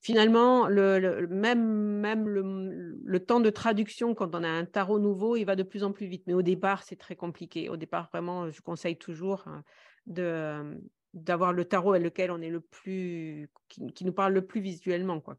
finalement, 0.00 0.68
le, 0.68 1.26
même, 1.28 2.00
même 2.00 2.28
le, 2.28 3.20
temps 3.20 3.40
de 3.40 3.50
traduction, 3.50 4.14
quand 4.14 4.34
on 4.34 4.42
a 4.42 4.48
un 4.48 4.64
tarot 4.64 4.98
nouveau, 4.98 5.36
il 5.36 5.44
va 5.44 5.56
de 5.56 5.62
plus 5.62 5.84
en 5.84 5.92
plus 5.92 6.06
vite. 6.06 6.24
Mais 6.26 6.34
au 6.34 6.42
départ, 6.42 6.82
c'est 6.82 6.96
très 6.96 7.16
compliqué. 7.16 7.68
Au 7.68 7.76
départ, 7.76 8.08
vraiment, 8.12 8.50
je 8.50 8.60
conseille 8.60 8.96
toujours 8.96 9.46
hein, 9.46 9.64
de 10.06 10.78
d'avoir 11.12 11.52
le 11.52 11.64
tarot 11.64 11.94
avec 11.94 12.04
lequel 12.04 12.30
on 12.30 12.40
est 12.40 12.50
le 12.50 12.60
plus 12.60 13.50
qui, 13.68 14.04
nous 14.04 14.12
parle 14.12 14.32
le 14.32 14.46
plus 14.46 14.60
visuellement 14.60 15.20
quoi 15.20 15.36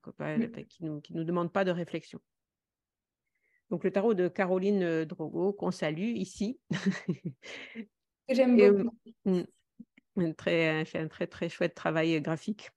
qui 0.67 0.83
nous 0.83 0.99
qui 0.99 1.13
nous 1.13 1.23
demande 1.23 1.53
pas 1.53 1.63
de 1.63 1.71
réflexion. 1.71 2.19
Donc 3.69 3.85
le 3.85 3.91
tarot 3.91 4.13
de 4.13 4.27
Caroline 4.27 4.83
euh, 4.83 5.05
Drogo 5.05 5.53
qu'on 5.53 5.71
salue 5.71 6.17
ici. 6.17 6.59
J'aime 8.27 8.57
beaucoup. 8.57 8.97
mmh, 10.17 10.33
très 10.33 10.83
fait 10.83 10.99
un 10.99 11.07
très 11.07 11.27
très 11.27 11.47
chouette 11.47 11.73
travail 11.73 12.19
graphique 12.19 12.69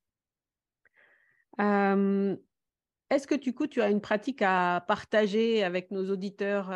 est-ce 1.58 3.26
que 3.26 3.34
du 3.34 3.54
coup, 3.54 3.66
tu 3.66 3.80
as 3.80 3.90
une 3.90 4.00
pratique 4.00 4.42
à 4.42 4.84
partager 4.86 5.62
avec 5.62 5.90
nos 5.90 6.10
auditeurs, 6.10 6.66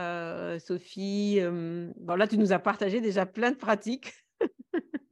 Sophie? 0.60 1.40
Bon, 1.96 2.14
là, 2.14 2.26
tu 2.26 2.38
nous 2.38 2.52
as 2.52 2.58
partagé 2.58 3.00
déjà 3.00 3.26
plein 3.26 3.50
de 3.50 3.56
pratiques. 3.56 4.12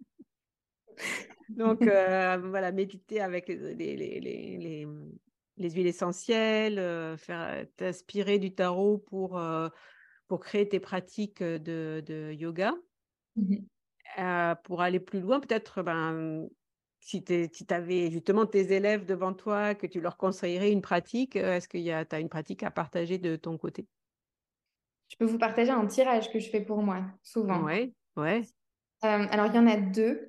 Donc, 1.49 1.81
voilà, 1.83 2.73
méditer 2.73 3.21
avec 3.21 3.49
les, 3.49 3.75
les, 3.75 4.21
les, 5.59 5.71
huiles 5.71 5.87
essentielles, 5.87 7.17
faire 7.19 7.67
t'inspirer 7.77 8.39
du 8.39 8.55
tarot 8.55 8.99
pour, 8.99 9.41
pour 10.29 10.41
créer 10.41 10.69
tes 10.69 10.81
pratiques 10.81 11.43
de, 11.43 12.03
de 12.07 12.33
yoga. 12.33 12.75
Mmh 13.37 13.57
pour 14.65 14.83
aller 14.83 15.01
plus 15.01 15.21
loin, 15.21 15.41
peut-être 15.41 15.83
ben, 15.83 16.49
si 17.07 17.23
tu 17.23 17.49
avais 17.71 18.11
justement 18.11 18.47
tes 18.47 18.73
élèves 18.73 19.05
devant 19.05 19.33
toi, 19.33 19.77
que 19.77 19.87
tu 19.87 20.01
leur 20.01 20.17
conseillerais 20.17 20.73
une 20.73 20.83
pratique, 20.83 21.37
euh, 21.37 21.55
est-ce 21.55 21.69
que 21.69 21.79
tu 21.79 22.15
as 22.15 22.19
une 22.19 22.29
pratique 22.29 22.65
à 22.65 22.73
partager 22.73 23.19
de 23.19 23.37
ton 23.37 23.57
côté? 23.57 23.87
Je 25.09 25.15
peux 25.17 25.25
vous 25.25 25.39
partager 25.39 25.71
un 25.71 25.87
tirage 25.87 26.33
que 26.33 26.41
je 26.41 26.51
fais 26.51 26.61
pour 26.61 26.83
moi, 26.83 27.05
souvent. 27.23 27.63
Oui, 27.63 27.95
ouais. 28.17 28.43
Euh, 29.05 29.27
alors, 29.31 29.47
il 29.47 29.55
y 29.55 29.59
en 29.59 29.69
a 29.69 29.77
deux. 29.77 30.29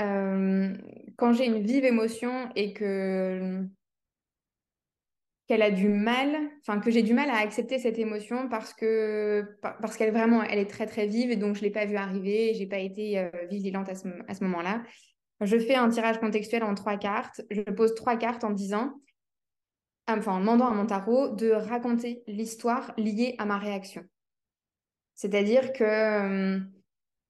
Euh, 0.00 0.74
quand 1.18 1.34
j'ai 1.34 1.44
une 1.44 1.60
vive 1.60 1.84
émotion 1.84 2.48
et 2.56 2.72
que 2.72 3.62
qu'elle 5.48 5.62
a 5.62 5.70
du 5.70 5.88
mal, 5.88 6.34
enfin 6.60 6.80
que 6.80 6.90
j'ai 6.90 7.02
du 7.02 7.12
mal 7.12 7.28
à 7.28 7.38
accepter 7.40 7.78
cette 7.78 7.98
émotion 7.98 8.48
parce 8.48 8.72
que 8.72 9.58
parce 9.60 9.96
qu'elle 9.96 10.12
vraiment 10.12 10.44
elle 10.44 10.60
est 10.60 10.70
très 10.70 10.86
très 10.86 11.08
vive 11.08 11.32
et 11.32 11.36
donc 11.36 11.56
je 11.56 11.62
l'ai 11.62 11.72
pas 11.72 11.86
vue 11.86 11.96
arriver, 11.96 12.54
j'ai 12.54 12.66
pas 12.66 12.78
été 12.78 13.28
vigilante 13.50 13.88
à 13.88 13.96
ce, 13.96 14.06
à 14.28 14.34
ce 14.34 14.44
moment-là. 14.44 14.82
Je 15.40 15.58
fais 15.58 15.74
un 15.74 15.88
tirage 15.88 16.20
contextuel 16.20 16.62
en 16.62 16.74
trois 16.74 16.96
cartes. 16.96 17.40
Je 17.50 17.62
pose 17.62 17.94
trois 17.94 18.16
cartes 18.16 18.44
en 18.44 18.50
disant, 18.50 18.92
enfin 20.06 20.32
en 20.32 20.40
demandant 20.40 20.66
à 20.66 20.74
mon 20.74 20.86
tarot 20.86 21.28
de 21.28 21.50
raconter 21.50 22.22
l'histoire 22.26 22.92
liée 22.98 23.34
à 23.38 23.46
ma 23.46 23.56
réaction. 23.58 24.04
C'est-à-dire 25.14 25.72
que 25.72 25.84
euh, 25.84 26.60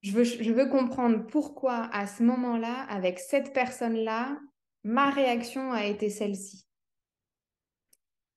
je, 0.03 0.13
veux, 0.13 0.25
je 0.25 0.53
veux 0.53 0.67
comprendre 0.67 1.27
pourquoi 1.27 1.89
à 1.93 2.07
ce 2.07 2.23
moment-là, 2.23 2.87
avec 2.89 3.19
cette 3.19 3.53
personne-là, 3.53 4.39
ma 4.85 5.11
réaction 5.11 5.73
a 5.73 5.85
été 5.85 6.09
celle-ci. 6.09 6.67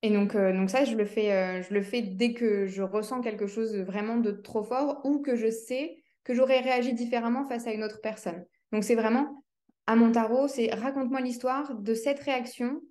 Et 0.01 0.09
donc, 0.09 0.35
euh, 0.35 0.51
donc 0.51 0.69
ça, 0.69 0.83
je 0.83 0.95
le, 0.95 1.05
fais, 1.05 1.31
euh, 1.31 1.61
je 1.61 1.73
le 1.73 1.81
fais 1.81 2.01
dès 2.01 2.33
que 2.33 2.67
je 2.67 2.83
ressens 2.83 3.21
quelque 3.21 3.47
chose 3.47 3.75
vraiment 3.77 4.17
de 4.17 4.31
trop 4.31 4.63
fort 4.63 5.01
ou 5.05 5.21
que 5.21 5.35
je 5.35 5.49
sais 5.49 5.97
que 6.25 6.33
j'aurais 6.33 6.59
réagi 6.59 6.93
différemment 6.93 7.45
face 7.45 7.67
à 7.67 7.73
une 7.73 7.83
autre 7.83 8.01
personne. 8.01 8.45
Donc 8.71 8.83
c'est 8.83 8.95
vraiment 8.95 9.42
à 9.87 9.95
mon 9.95 10.11
tarot, 10.11 10.47
c'est 10.47 10.73
raconte-moi 10.73 11.21
l'histoire 11.21 11.75
de 11.75 11.93
cette 11.93 12.19
réaction, 12.19 12.81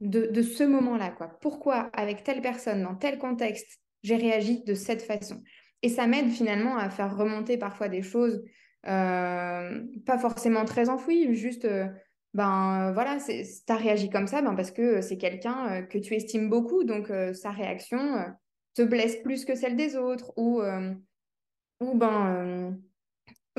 de, 0.00 0.42
ce 0.42 0.62
moment-là. 0.62 1.10
quoi. 1.10 1.38
Pourquoi, 1.40 1.90
avec 1.92 2.22
telle 2.22 2.42
personne, 2.42 2.82
dans 2.82 2.94
tel 2.94 3.18
contexte, 3.18 3.80
j'ai 4.02 4.16
réagi 4.16 4.62
de 4.64 4.74
cette 4.74 5.02
façon? 5.02 5.42
Et 5.82 5.88
ça 5.88 6.06
m'aide 6.06 6.30
finalement 6.30 6.76
à 6.76 6.90
faire 6.90 7.16
remonter 7.16 7.56
parfois 7.56 7.88
des 7.88 8.02
choses, 8.02 8.42
euh, 8.86 9.82
pas 10.06 10.18
forcément 10.18 10.64
très 10.64 10.88
enfouies, 10.88 11.34
juste, 11.34 11.64
euh, 11.64 11.86
ben 12.34 12.92
voilà, 12.92 13.18
tu 13.18 13.72
as 13.72 13.76
réagi 13.76 14.10
comme 14.10 14.26
ça 14.26 14.42
ben, 14.42 14.54
parce 14.54 14.70
que 14.70 15.00
c'est 15.00 15.16
quelqu'un 15.16 15.72
euh, 15.72 15.82
que 15.82 15.98
tu 15.98 16.14
estimes 16.14 16.50
beaucoup, 16.50 16.84
donc 16.84 17.10
sa 17.32 17.50
réaction 17.50 18.24
te 18.74 18.82
blesse 18.82 19.16
plus 19.22 19.44
que 19.44 19.54
celle 19.54 19.76
des 19.76 19.96
autres, 19.96 20.32
ou 20.36 20.60
ben 21.80 22.78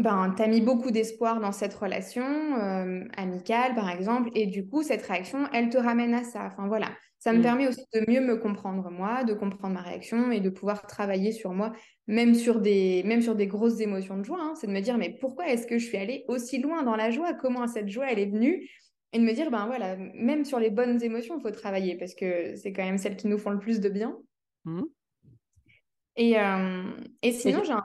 ben, 0.01 0.33
tu 0.35 0.41
as 0.43 0.47
mis 0.47 0.61
beaucoup 0.61 0.91
d'espoir 0.91 1.39
dans 1.39 1.51
cette 1.51 1.73
relation 1.73 2.23
euh, 2.25 3.03
amicale, 3.17 3.75
par 3.75 3.89
exemple, 3.89 4.29
et 4.35 4.45
du 4.47 4.67
coup, 4.67 4.83
cette 4.83 5.01
réaction, 5.05 5.47
elle 5.53 5.69
te 5.69 5.77
ramène 5.77 6.13
à 6.13 6.23
ça. 6.23 6.45
Enfin, 6.45 6.67
voilà. 6.67 6.87
Ça 7.19 7.33
me 7.33 7.39
Mm. 7.39 7.41
permet 7.41 7.67
aussi 7.67 7.83
de 7.93 8.09
mieux 8.09 8.21
me 8.21 8.37
comprendre 8.37 8.89
moi, 8.91 9.23
de 9.25 9.33
comprendre 9.33 9.73
ma 9.73 9.81
réaction 9.81 10.31
et 10.31 10.39
de 10.39 10.49
pouvoir 10.49 10.87
travailler 10.87 11.31
sur 11.33 11.53
moi, 11.53 11.73
même 12.07 12.33
sur 12.33 12.61
des, 12.61 13.03
même 13.05 13.21
sur 13.21 13.35
des 13.35 13.47
grosses 13.47 13.79
émotions 13.81 14.17
de 14.17 14.23
joie. 14.23 14.39
hein. 14.41 14.53
C'est 14.55 14.67
de 14.67 14.71
me 14.71 14.79
dire, 14.81 14.97
mais 14.97 15.17
pourquoi 15.19 15.47
est-ce 15.49 15.67
que 15.67 15.77
je 15.77 15.85
suis 15.85 15.97
allée 15.97 16.23
aussi 16.29 16.59
loin 16.59 16.83
dans 16.83 16.95
la 16.95 17.11
joie? 17.11 17.33
Comment 17.33 17.67
cette 17.67 17.89
joie, 17.89 18.11
elle 18.11 18.19
est 18.19 18.25
venue? 18.31 18.69
Et 19.11 19.19
de 19.19 19.23
me 19.23 19.33
dire, 19.33 19.49
ben 19.51 19.65
voilà, 19.67 19.97
même 19.97 20.45
sur 20.45 20.59
les 20.59 20.69
bonnes 20.69 21.01
émotions, 21.03 21.37
il 21.37 21.41
faut 21.41 21.51
travailler 21.51 21.97
parce 21.97 22.13
que 22.15 22.55
c'est 22.55 22.71
quand 22.73 22.83
même 22.83 22.97
celles 22.99 23.17
qui 23.17 23.27
nous 23.27 23.37
font 23.39 23.49
le 23.51 23.59
plus 23.59 23.79
de 23.79 23.89
bien. 23.89 24.15
Mm. 24.65 24.83
Et, 26.15 26.39
euh, 26.39 26.83
et 27.21 27.31
sinon, 27.31 27.63
j'ai 27.63 27.71
un. 27.73 27.83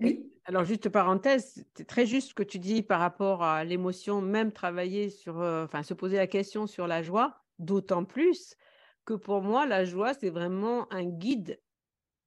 Oui. 0.00 0.32
Alors, 0.44 0.64
juste 0.64 0.88
parenthèse, 0.88 1.64
c'est 1.74 1.86
très 1.86 2.06
juste 2.06 2.28
ce 2.30 2.34
que 2.34 2.42
tu 2.42 2.58
dis 2.58 2.82
par 2.82 3.00
rapport 3.00 3.42
à 3.42 3.64
l'émotion, 3.64 4.20
même 4.20 4.52
travailler 4.52 5.10
sur, 5.10 5.40
euh, 5.40 5.64
enfin, 5.64 5.82
se 5.82 5.94
poser 5.94 6.16
la 6.16 6.26
question 6.28 6.66
sur 6.66 6.86
la 6.86 7.02
joie, 7.02 7.42
d'autant 7.58 8.04
plus 8.04 8.56
que 9.04 9.14
pour 9.14 9.42
moi, 9.42 9.66
la 9.66 9.84
joie, 9.84 10.14
c'est 10.14 10.30
vraiment 10.30 10.92
un 10.92 11.04
guide 11.04 11.60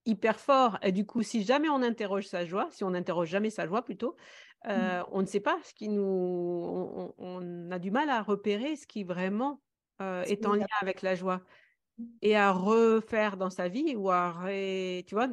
hyper 0.05 0.39
fort. 0.39 0.77
Et 0.83 0.91
du 0.91 1.05
coup, 1.05 1.23
si 1.23 1.43
jamais 1.43 1.69
on 1.69 1.81
interroge 1.81 2.27
sa 2.27 2.45
joie, 2.45 2.69
si 2.71 2.83
on 2.83 2.91
n'interroge 2.91 3.29
jamais 3.29 3.49
sa 3.49 3.67
joie 3.67 3.83
plutôt, 3.83 4.15
euh, 4.67 5.03
on 5.11 5.21
ne 5.21 5.27
sait 5.27 5.39
pas 5.39 5.59
ce 5.63 5.73
qui 5.73 5.89
nous, 5.89 6.03
on, 7.17 7.71
a 7.71 7.79
du 7.79 7.91
mal 7.91 8.09
à 8.09 8.21
repérer 8.21 8.75
ce 8.75 8.87
qui 8.87 9.03
vraiment 9.03 9.61
euh, 10.01 10.23
est 10.23 10.45
en 10.45 10.53
lien 10.55 10.65
avec 10.81 11.01
la 11.01 11.15
joie 11.15 11.43
et 12.21 12.35
à 12.35 12.51
refaire 12.51 13.37
dans 13.37 13.49
sa 13.49 13.67
vie 13.69 13.95
ou 13.95 14.09
à, 14.11 14.31
ré- 14.31 15.05
tu 15.07 15.15
vois, 15.15 15.29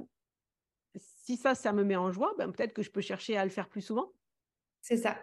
si 1.27 1.37
ça, 1.37 1.57
ça 1.57 1.73
me 1.73 1.83
met 1.83 1.97
en 1.97 2.13
joie, 2.13 2.33
ben, 2.39 2.53
peut-être 2.53 2.73
que 2.73 2.83
je 2.83 2.91
peux 2.91 3.01
chercher 3.01 3.37
à 3.37 3.45
le 3.45 3.51
faire 3.51 3.69
plus 3.69 3.83
souvent. 3.83 4.13
C'est 4.81 4.97
ça. 4.97 5.19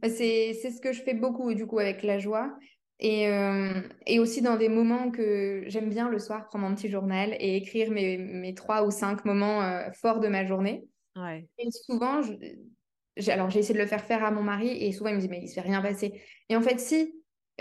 Bah, 0.00 0.08
C'est, 0.08 0.54
ce 0.54 0.80
que 0.80 0.92
je 0.92 1.02
fais 1.02 1.14
beaucoup 1.14 1.52
du 1.52 1.66
coup 1.66 1.80
avec 1.80 2.04
la 2.04 2.20
joie. 2.20 2.56
Et, 3.00 3.28
euh, 3.28 3.82
et 4.06 4.20
aussi 4.20 4.40
dans 4.40 4.56
des 4.56 4.68
moments 4.68 5.10
que 5.10 5.64
j'aime 5.66 5.88
bien 5.88 6.08
le 6.08 6.18
soir 6.18 6.46
prendre 6.46 6.68
mon 6.68 6.74
petit 6.74 6.88
journal 6.88 7.36
et 7.40 7.56
écrire 7.56 7.90
mes, 7.90 8.18
mes 8.18 8.54
trois 8.54 8.84
ou 8.84 8.90
cinq 8.90 9.24
moments 9.24 9.62
euh, 9.62 9.90
forts 9.92 10.20
de 10.20 10.28
ma 10.28 10.44
journée. 10.44 10.84
Ouais. 11.16 11.48
Et 11.58 11.70
souvent, 11.70 12.22
je- 12.22 13.30
alors 13.30 13.50
j'ai 13.50 13.60
essayé 13.60 13.74
de 13.74 13.80
le 13.80 13.86
faire 13.88 14.04
faire 14.04 14.24
à 14.24 14.30
mon 14.30 14.42
mari 14.42 14.68
et 14.68 14.92
souvent 14.92 15.10
il 15.10 15.16
me 15.16 15.20
dit 15.20 15.28
mais 15.28 15.40
il 15.42 15.48
se 15.48 15.54
fait 15.54 15.60
rien 15.60 15.82
passer. 15.82 16.22
Et 16.48 16.56
en 16.56 16.62
fait 16.62 16.78
si, 16.78 17.14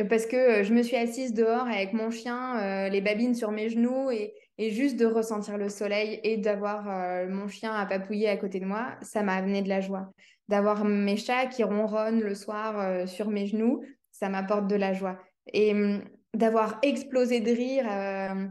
parce 0.10 0.28
que 0.28 0.36
euh, 0.36 0.64
je 0.64 0.74
me 0.74 0.84
suis 0.84 0.96
assise 0.96 1.34
dehors 1.34 1.68
avec 1.68 1.94
mon 1.94 2.12
chien, 2.12 2.60
euh, 2.60 2.90
les 2.90 3.02
babines 3.02 3.34
sur 3.34 3.52
mes 3.52 3.70
genoux 3.70 4.12
et, 4.12 4.34
et 4.58 4.72
juste 4.72 4.98
de 4.98 5.06
ressentir 5.06 5.58
le 5.58 5.70
soleil 5.70 6.20
et 6.24 6.38
d'avoir 6.38 6.90
euh, 6.90 7.28
mon 7.30 7.48
chien 7.48 7.74
à 7.74 7.86
papouiller 7.86 8.30
à 8.30 8.38
côté 8.38 8.60
de 8.60 8.66
moi, 8.66 8.96
ça 9.02 9.24
m'a 9.24 9.36
amené 9.36 9.62
de 9.62 9.70
la 9.70 9.82
joie. 9.82 10.12
D'avoir 10.48 10.84
mes 10.86 11.18
chats 11.18 11.46
qui 11.46 11.64
ronronnent 11.64 12.22
le 12.22 12.34
soir 12.34 12.80
euh, 12.80 13.06
sur 13.06 13.30
mes 13.30 13.48
genoux, 13.48 13.84
ça 14.12 14.30
m'apporte 14.30 14.68
de 14.68 14.76
la 14.76 14.94
joie. 14.94 15.20
Et 15.54 15.74
hum, 15.74 16.04
d'avoir 16.34 16.80
explosé 16.82 17.40
de 17.40 17.52
rire 17.52 17.86
euh, 17.90 18.48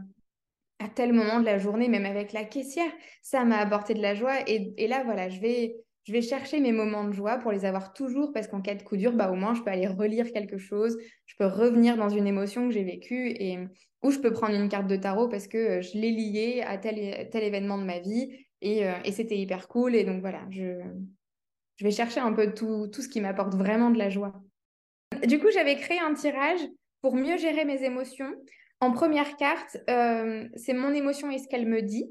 à 0.79 0.87
tel 0.93 1.11
moment 1.11 1.39
de 1.39 1.45
la 1.45 1.57
journée, 1.57 1.89
même 1.89 2.05
avec 2.05 2.33
la 2.33 2.45
caissière, 2.45 2.91
ça 3.21 3.43
m'a 3.43 3.57
apporté 3.57 3.93
de 3.93 4.01
la 4.01 4.15
joie. 4.15 4.35
Et 4.47 4.87
là, 4.87 5.03
voilà, 5.03 5.27
je 5.29 5.39
vais, 5.39 5.75
je 6.07 6.13
vais 6.13 6.21
chercher 6.21 6.61
mes 6.61 6.71
moments 6.71 7.03
de 7.03 7.11
joie 7.11 7.37
pour 7.37 7.51
les 7.51 7.65
avoir 7.65 7.91
toujours, 7.91 8.31
parce 8.31 8.47
qu'en 8.47 8.61
cas 8.61 8.75
de 8.75 8.81
coup 8.81 8.95
dur, 8.95 9.11
bah, 9.11 9.29
au 9.29 9.35
moins, 9.35 9.53
je 9.53 9.61
peux 9.61 9.69
aller 9.69 9.87
relire 9.87 10.31
quelque 10.31 10.57
chose, 10.57 10.97
je 11.25 11.35
peux 11.37 11.45
revenir 11.45 11.97
dans 11.97 12.07
une 12.07 12.27
émotion 12.27 12.69
que 12.69 12.73
j'ai 12.73 12.85
vécue, 12.85 13.31
et, 13.31 13.59
ou 14.03 14.11
je 14.11 14.19
peux 14.19 14.31
prendre 14.31 14.55
une 14.55 14.69
carte 14.69 14.87
de 14.87 14.95
tarot 14.95 15.27
parce 15.27 15.47
que 15.47 15.57
euh, 15.57 15.81
je 15.81 15.97
l'ai 15.97 16.11
liée 16.11 16.63
à 16.65 16.77
tel, 16.77 17.27
tel 17.29 17.43
événement 17.43 17.77
de 17.77 17.83
ma 17.83 17.99
vie, 17.99 18.31
et, 18.61 18.87
euh, 18.87 18.93
et 19.03 19.11
c'était 19.11 19.37
hyper 19.37 19.67
cool. 19.67 19.95
Et 19.95 20.05
donc, 20.05 20.21
voilà, 20.21 20.45
je, 20.49 20.79
vais 21.81 21.91
chercher 21.91 22.21
un 22.21 22.31
peu 22.31 22.53
tout, 22.53 22.87
tout 22.87 23.01
ce 23.01 23.09
qui 23.09 23.19
m'apporte 23.19 23.55
vraiment 23.55 23.89
de 23.89 23.97
la 23.97 24.09
joie. 24.09 24.33
Du 25.27 25.39
coup, 25.39 25.47
j'avais 25.53 25.75
créé 25.75 25.99
un 25.99 26.13
tirage 26.13 26.61
pour 27.01 27.15
mieux 27.15 27.37
gérer 27.37 27.65
mes 27.65 27.83
émotions. 27.83 28.31
En 28.79 28.93
première 28.93 29.35
carte, 29.35 29.77
euh, 29.89 30.47
c'est 30.55 30.73
mon 30.73 30.93
émotion 30.93 31.29
et 31.29 31.37
ce 31.37 31.49
qu'elle 31.49 31.67
me 31.67 31.81
dit. 31.81 32.09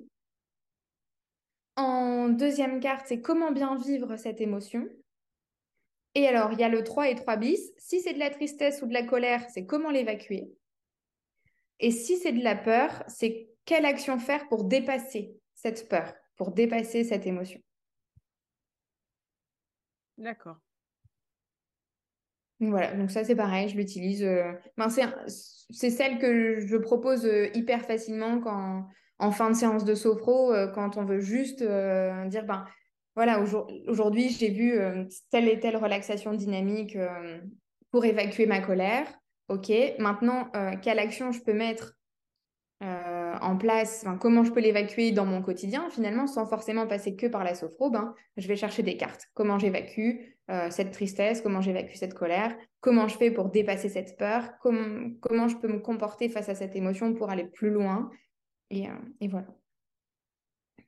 En 1.77 2.29
deuxième 2.31 2.81
carte, 2.81 3.07
c'est 3.07 3.21
comment 3.21 3.53
bien 3.53 3.77
vivre 3.77 4.17
cette 4.17 4.41
émotion. 4.41 4.89
Et 6.15 6.27
alors, 6.27 6.53
il 6.53 6.59
y 6.59 6.65
a 6.65 6.71
le 6.71 6.83
3 6.83 7.11
et 7.11 7.15
3 7.15 7.37
bis. 7.37 7.61
Si 7.77 8.01
c'est 8.01 8.15
de 8.15 8.19
la 8.19 8.31
tristesse 8.31 8.81
ou 8.81 8.87
de 8.87 8.95
la 8.95 9.03
colère, 9.03 9.45
c'est 9.51 9.67
comment 9.67 9.91
l'évacuer. 9.91 10.51
Et 11.79 11.91
si 11.91 12.17
c'est 12.17 12.33
de 12.33 12.43
la 12.43 12.57
peur, 12.57 13.05
c'est 13.07 13.51
quelle 13.67 13.85
action 13.85 14.19
faire 14.19 14.49
pour 14.49 14.65
dépasser 14.65 15.37
cette 15.55 15.89
peur, 15.91 16.15
pour 16.37 16.53
dépasser 16.53 17.05
cette 17.05 17.27
émotion. 17.27 17.61
D'accord. 20.17 20.57
Voilà, 22.61 22.95
donc 22.95 23.11
ça 23.11 23.23
c'est 23.23 23.37
pareil, 23.37 23.69
je 23.69 23.77
l'utilise. 23.77 24.25
euh, 24.25 24.51
ben, 24.79 24.89
c'est, 24.89 25.03
c'est 25.69 25.91
celle 25.91 26.19
que 26.19 26.61
je 26.61 26.77
propose 26.79 27.27
euh, 27.27 27.51
hyper 27.53 27.85
facilement 27.85 28.41
quand, 28.41 28.89
en 29.19 29.31
fin 29.31 29.51
de 29.51 29.57
séance 29.57 29.85
de 29.85 29.95
sophro, 29.95 30.53
euh, 30.53 30.69
quand 30.69 30.97
on 30.97 31.05
veut 31.05 31.21
juste 31.21 31.63
euh, 31.63 32.27
dire, 32.27 32.45
ben 32.45 32.65
voilà, 33.15 33.41
aujourd- 33.41 33.71
aujourd'hui 33.89 34.29
j'ai 34.29 34.51
vu 34.51 34.79
euh, 34.79 35.05
telle 35.31 35.49
et 35.49 35.59
telle 35.59 35.77
relaxation 35.77 36.35
dynamique 36.35 36.99
pour 37.91 38.05
évacuer 38.05 38.47
ma 38.47 38.61
colère. 38.61 39.07
Ok, 39.49 39.71
maintenant, 39.99 40.51
quelle 40.83 40.99
action 40.99 41.31
je 41.31 41.41
peux 41.41 41.55
mettre 41.55 41.95
en 42.81 43.57
place, 43.57 44.05
comment 44.21 44.45
je 44.45 44.51
peux 44.51 44.61
l'évacuer 44.61 45.13
dans 45.13 45.25
mon 45.25 45.41
quotidien 45.41 45.89
finalement 45.89 46.27
sans 46.27 46.47
forcément 46.47 46.87
passer 46.87 47.17
que 47.17 47.27
par 47.27 47.45
la 47.45 47.55
sophro, 47.55 47.91
ben, 47.91 48.13
je 48.37 48.49
vais 48.49 48.57
chercher 48.57 48.83
des 48.83 48.97
cartes. 48.97 49.23
Comment 49.35 49.59
j'évacue 49.59 50.19
cette 50.71 50.91
tristesse, 50.91 51.41
comment 51.41 51.61
j'évacue 51.61 51.95
cette 51.95 52.15
colère, 52.15 52.57
comment 52.81 53.09
je 53.09 53.17
fais 53.17 53.31
pour 53.31 53.51
dépasser 53.51 53.89
cette 53.89 54.19
peur, 54.19 54.59
com- 54.61 55.17
comment 55.21 55.49
je 55.49 55.57
peux 55.57 55.69
me 55.69 55.79
comporter 55.79 56.29
face 56.29 56.49
à 56.49 56.55
cette 56.55 56.77
émotion 56.77 57.15
pour 57.15 57.31
aller 57.31 57.45
plus 57.47 57.71
loin? 57.71 58.11
Et, 58.71 58.89
euh, 58.89 58.95
et 59.21 59.29
voilà. 59.29 59.47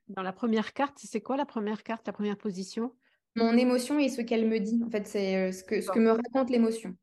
Dans 0.08 0.22
la 0.22 0.32
première 0.32 0.72
carte, 0.72 0.98
c'est 0.98 1.20
quoi 1.20 1.36
la 1.36 1.46
première 1.46 1.82
carte, 1.82 2.06
la 2.06 2.12
première 2.12 2.36
position? 2.38 2.94
Mon 3.36 3.56
émotion 3.56 3.98
et 3.98 4.08
ce 4.08 4.22
qu'elle 4.22 4.48
me 4.48 4.58
dit, 4.58 4.82
en 4.84 4.90
fait, 4.90 5.06
c'est 5.06 5.36
euh, 5.36 5.52
ce 5.52 5.62
que, 5.62 5.80
ce 5.80 5.90
que 5.90 5.98
me 5.98 6.10
raconte 6.10 6.50
l'émotion. 6.50 6.96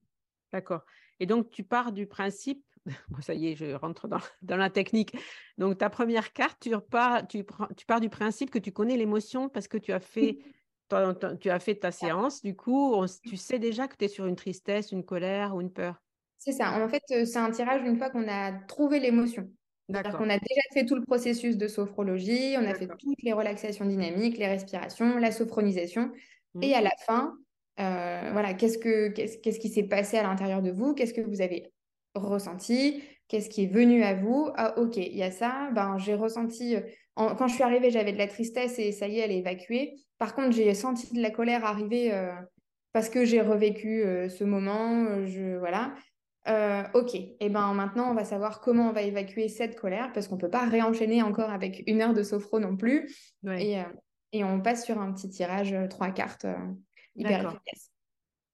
D'accord. 0.51 0.83
Et 1.19 1.25
donc, 1.25 1.49
tu 1.49 1.63
pars 1.63 1.91
du 1.91 2.07
principe, 2.07 2.63
bon, 3.09 3.21
ça 3.21 3.33
y 3.33 3.47
est, 3.47 3.55
je 3.55 3.73
rentre 3.73 4.07
dans, 4.07 4.19
dans 4.41 4.57
la 4.57 4.69
technique. 4.69 5.15
Donc, 5.57 5.77
ta 5.77 5.89
première 5.89 6.33
carte, 6.33 6.57
tu 6.61 6.71
pars, 6.89 7.27
tu, 7.27 7.45
tu 7.77 7.85
pars 7.85 8.01
du 8.01 8.09
principe 8.09 8.49
que 8.51 8.59
tu 8.59 8.71
connais 8.71 8.97
l'émotion 8.97 9.49
parce 9.49 9.67
que 9.67 9.77
tu 9.77 9.93
as 9.93 9.99
fait, 9.99 10.39
ton- 10.89 11.13
ton- 11.13 11.37
tu 11.37 11.49
as 11.49 11.59
fait 11.59 11.75
ta 11.75 11.91
séance. 11.91 12.41
Du 12.41 12.55
coup, 12.55 12.93
on 12.93 13.05
tu 13.05 13.37
sais 13.37 13.59
déjà 13.59 13.87
que 13.87 13.95
tu 13.95 14.05
es 14.05 14.07
sur 14.07 14.25
une 14.25 14.35
tristesse, 14.35 14.91
une 14.91 15.05
colère 15.05 15.55
ou 15.55 15.61
une 15.61 15.71
peur? 15.71 16.01
C'est 16.37 16.51
ça. 16.51 16.83
En 16.83 16.89
fait, 16.89 17.03
euh, 17.11 17.25
c'est 17.25 17.39
un 17.39 17.51
tirage 17.51 17.81
une 17.83 17.97
fois 17.97 18.09
qu'on 18.09 18.27
a 18.27 18.51
trouvé 18.51 18.99
l'émotion. 18.99 19.49
D'accord. 19.89 20.17
qu'on 20.17 20.29
a 20.29 20.37
déjà 20.39 20.61
fait 20.73 20.85
tout 20.85 20.95
le 20.95 21.03
processus 21.03 21.57
de 21.57 21.67
sophrologie, 21.67 22.55
on 22.57 22.65
a 22.65 22.73
fait 22.73 22.87
toutes 22.87 23.21
les 23.23 23.33
relaxations 23.33 23.85
dynamiques, 23.85 24.37
les 24.37 24.47
respirations, 24.47 25.17
la 25.17 25.31
sophronisation. 25.31 26.11
Et 26.61 26.69
Mhm. 26.69 26.73
à 26.73 26.81
la 26.81 26.91
fin, 27.05 27.33
euh, 27.79 28.29
voilà, 28.31 28.53
qu'est-ce 28.53 28.77
que, 28.77 29.09
qu'est-ce, 29.09 29.37
qu'est-ce 29.37 29.59
qui 29.59 29.69
s'est 29.69 29.83
passé 29.87 30.17
à 30.17 30.23
l'intérieur 30.23 30.61
de 30.61 30.71
vous? 30.71 30.93
Qu'est-ce 30.93 31.13
que 31.13 31.21
vous 31.21 31.41
avez 31.41 31.71
ressenti? 32.15 33.03
Qu'est-ce 33.27 33.49
qui 33.49 33.63
est 33.63 33.67
venu 33.67 34.03
à 34.03 34.13
vous? 34.13 34.49
Ah, 34.55 34.79
ok, 34.79 34.97
il 34.97 35.15
y 35.15 35.23
a 35.23 35.31
ça. 35.31 35.69
Ben, 35.73 35.97
j'ai 35.97 36.15
ressenti, 36.15 36.75
euh, 36.75 36.81
en- 37.15 37.35
quand 37.35 37.47
je 37.47 37.55
suis 37.55 37.63
arrivée, 37.63 37.91
j'avais 37.91 38.13
de 38.13 38.17
la 38.17 38.27
tristesse 38.27 38.79
et 38.79 38.91
ça 38.91 39.07
y 39.07 39.17
est, 39.19 39.21
elle 39.21 39.31
est 39.31 39.39
évacuée. 39.39 39.95
Par 40.17 40.33
contre, 40.35 40.51
j'ai 40.51 40.73
senti 40.73 41.13
de 41.13 41.21
la 41.21 41.29
colère 41.31 41.65
arriver 41.65 42.13
euh, 42.13 42.31
parce 42.93 43.09
que 43.09 43.25
j'ai 43.25 43.41
revécu 43.41 44.03
euh, 44.03 44.29
ce 44.29 44.43
moment. 44.43 45.25
je, 45.25 45.57
voilà. 45.57 45.95
Euh, 46.47 46.83
ok, 46.93 47.15
et 47.15 47.49
ben 47.49 47.73
maintenant 47.73 48.11
on 48.11 48.13
va 48.13 48.23
savoir 48.23 48.61
comment 48.61 48.89
on 48.89 48.91
va 48.91 49.01
évacuer 49.01 49.47
cette 49.47 49.75
colère 49.75 50.11
parce 50.13 50.27
qu'on 50.27 50.37
peut 50.37 50.49
pas 50.49 50.67
réenchaîner 50.67 51.23
encore 51.23 51.49
avec 51.49 51.83
une 51.87 52.01
heure 52.01 52.13
de 52.13 52.21
sophro 52.21 52.59
non 52.59 52.77
plus. 52.77 53.11
Ouais. 53.43 53.65
Et, 53.65 53.79
euh, 53.79 53.85
et 54.31 54.43
on 54.43 54.61
passe 54.61 54.85
sur 54.85 54.99
un 54.99 55.11
petit 55.11 55.29
tirage, 55.29 55.73
euh, 55.73 55.87
trois 55.87 56.11
cartes 56.11 56.45
euh, 56.45 56.55
hyper 57.15 57.47
efficace. 57.47 57.91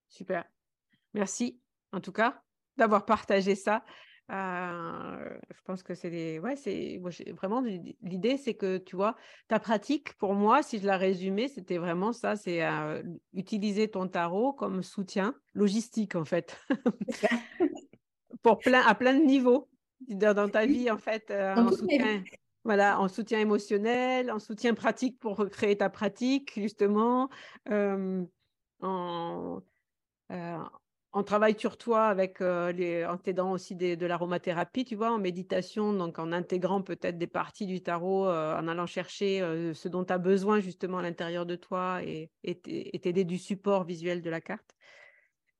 Super. 0.07 0.45
Merci, 1.13 1.59
en 1.91 1.99
tout 1.99 2.13
cas, 2.13 2.41
d'avoir 2.77 3.05
partagé 3.05 3.55
ça. 3.55 3.83
Euh, 4.31 5.37
je 5.53 5.61
pense 5.65 5.83
que 5.83 5.93
c'est 5.93 6.09
des... 6.09 6.39
Ouais, 6.39 6.55
c'est... 6.55 6.97
moi, 7.01 7.11
Vraiment, 7.33 7.61
l'idée, 8.01 8.37
c'est 8.37 8.53
que, 8.53 8.77
tu 8.77 8.95
vois, 8.95 9.15
ta 9.47 9.59
pratique, 9.59 10.13
pour 10.17 10.33
moi, 10.33 10.63
si 10.63 10.79
je 10.79 10.85
la 10.85 10.97
résumais, 10.97 11.47
c'était 11.49 11.77
vraiment 11.77 12.13
ça, 12.13 12.35
c'est 12.35 12.63
euh, 12.63 13.03
utiliser 13.33 13.89
ton 13.89 14.07
tarot 14.07 14.53
comme 14.53 14.83
soutien 14.83 15.35
logistique, 15.53 16.15
en 16.15 16.23
fait, 16.23 16.57
pour 18.41 18.59
plein, 18.59 18.81
à 18.85 18.95
plein 18.95 19.13
de 19.13 19.23
niveaux 19.23 19.69
dans, 20.07 20.49
ta 20.49 20.65
vie, 20.65 20.89
en 20.89 20.97
fait, 20.97 21.29
euh, 21.29 21.55
en 21.55 21.71
soutien. 21.71 22.23
Voilà, 22.63 22.99
en 22.99 23.07
soutien 23.07 23.39
émotionnel, 23.39 24.31
en 24.31 24.37
soutien 24.37 24.75
pratique 24.75 25.19
pour 25.19 25.49
créer 25.49 25.77
ta 25.77 25.89
pratique, 25.89 26.53
justement, 26.55 27.29
en, 27.67 27.71
euh, 27.71 28.23
en 28.81 29.61
on 31.13 31.23
travaille 31.23 31.59
sur 31.59 31.77
toi 31.77 32.05
avec 32.05 32.39
les, 32.39 33.05
en 33.05 33.17
t'aidant 33.17 33.51
aussi 33.51 33.75
de 33.75 34.05
l'aromathérapie, 34.05 34.85
tu 34.85 34.95
vois, 34.95 35.11
en 35.11 35.19
méditation, 35.19 35.93
donc 35.93 36.19
en 36.19 36.31
intégrant 36.31 36.81
peut-être 36.81 37.17
des 37.17 37.27
parties 37.27 37.65
du 37.65 37.81
tarot, 37.81 38.27
en 38.27 38.67
allant 38.67 38.85
chercher 38.85 39.39
ce 39.73 39.87
dont 39.89 40.05
tu 40.05 40.13
as 40.13 40.17
besoin 40.17 40.59
justement 40.59 40.99
à 40.99 41.01
l'intérieur 41.01 41.45
de 41.45 41.55
toi 41.55 42.01
et 42.03 42.31
t'aider 43.01 43.25
du 43.25 43.37
support 43.37 43.83
visuel 43.83 44.21
de 44.21 44.29
la 44.29 44.39
carte. 44.39 44.73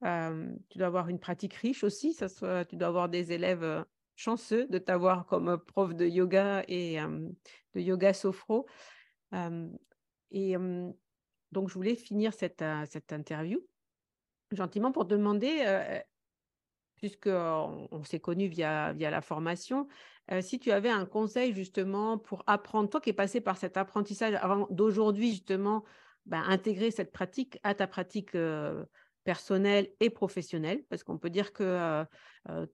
tu 0.01 0.77
dois 0.77 0.87
avoir 0.87 1.09
une 1.09 1.19
pratique 1.19 1.55
riche 1.55 1.83
aussi, 1.83 2.13
ça 2.13 2.27
tu 2.65 2.77
dois 2.77 2.87
avoir 2.87 3.09
des 3.09 3.33
élèves 3.33 3.83
chanceux 4.15 4.67
de 4.67 4.77
t'avoir 4.77 5.25
comme 5.25 5.57
prof 5.57 5.93
de 5.93 6.05
yoga 6.05 6.63
et 6.69 6.97
de 7.75 7.79
yoga 7.81 8.13
sophro. 8.13 8.67
et 10.31 10.55
donc, 11.51 11.67
je 11.67 11.73
voulais 11.73 11.95
finir 11.95 12.33
cette, 12.33 12.63
cette 12.85 13.11
interview 13.11 13.59
gentiment 14.51 14.91
pour 14.91 15.05
demander, 15.05 15.63
puisqu'on 16.95 17.87
on, 17.91 18.03
s'est 18.03 18.19
connus 18.19 18.47
via, 18.47 18.93
via 18.93 19.09
la 19.09 19.21
formation, 19.21 19.87
si 20.41 20.59
tu 20.59 20.71
avais 20.71 20.89
un 20.89 21.05
conseil 21.05 21.53
justement 21.53 22.17
pour 22.17 22.43
apprendre, 22.47 22.89
toi 22.89 23.01
qui 23.01 23.09
es 23.09 23.13
passé 23.13 23.41
par 23.41 23.57
cet 23.57 23.77
apprentissage 23.77 24.35
avant 24.35 24.67
d'aujourd'hui 24.69 25.31
justement, 25.31 25.83
ben, 26.25 26.43
intégrer 26.47 26.91
cette 26.91 27.11
pratique 27.11 27.59
à 27.63 27.73
ta 27.73 27.87
pratique 27.87 28.35
personnelle 29.23 29.89
et 29.99 30.09
professionnelle, 30.09 30.83
parce 30.89 31.03
qu'on 31.03 31.17
peut 31.17 31.29
dire 31.29 31.53
que 31.53 32.05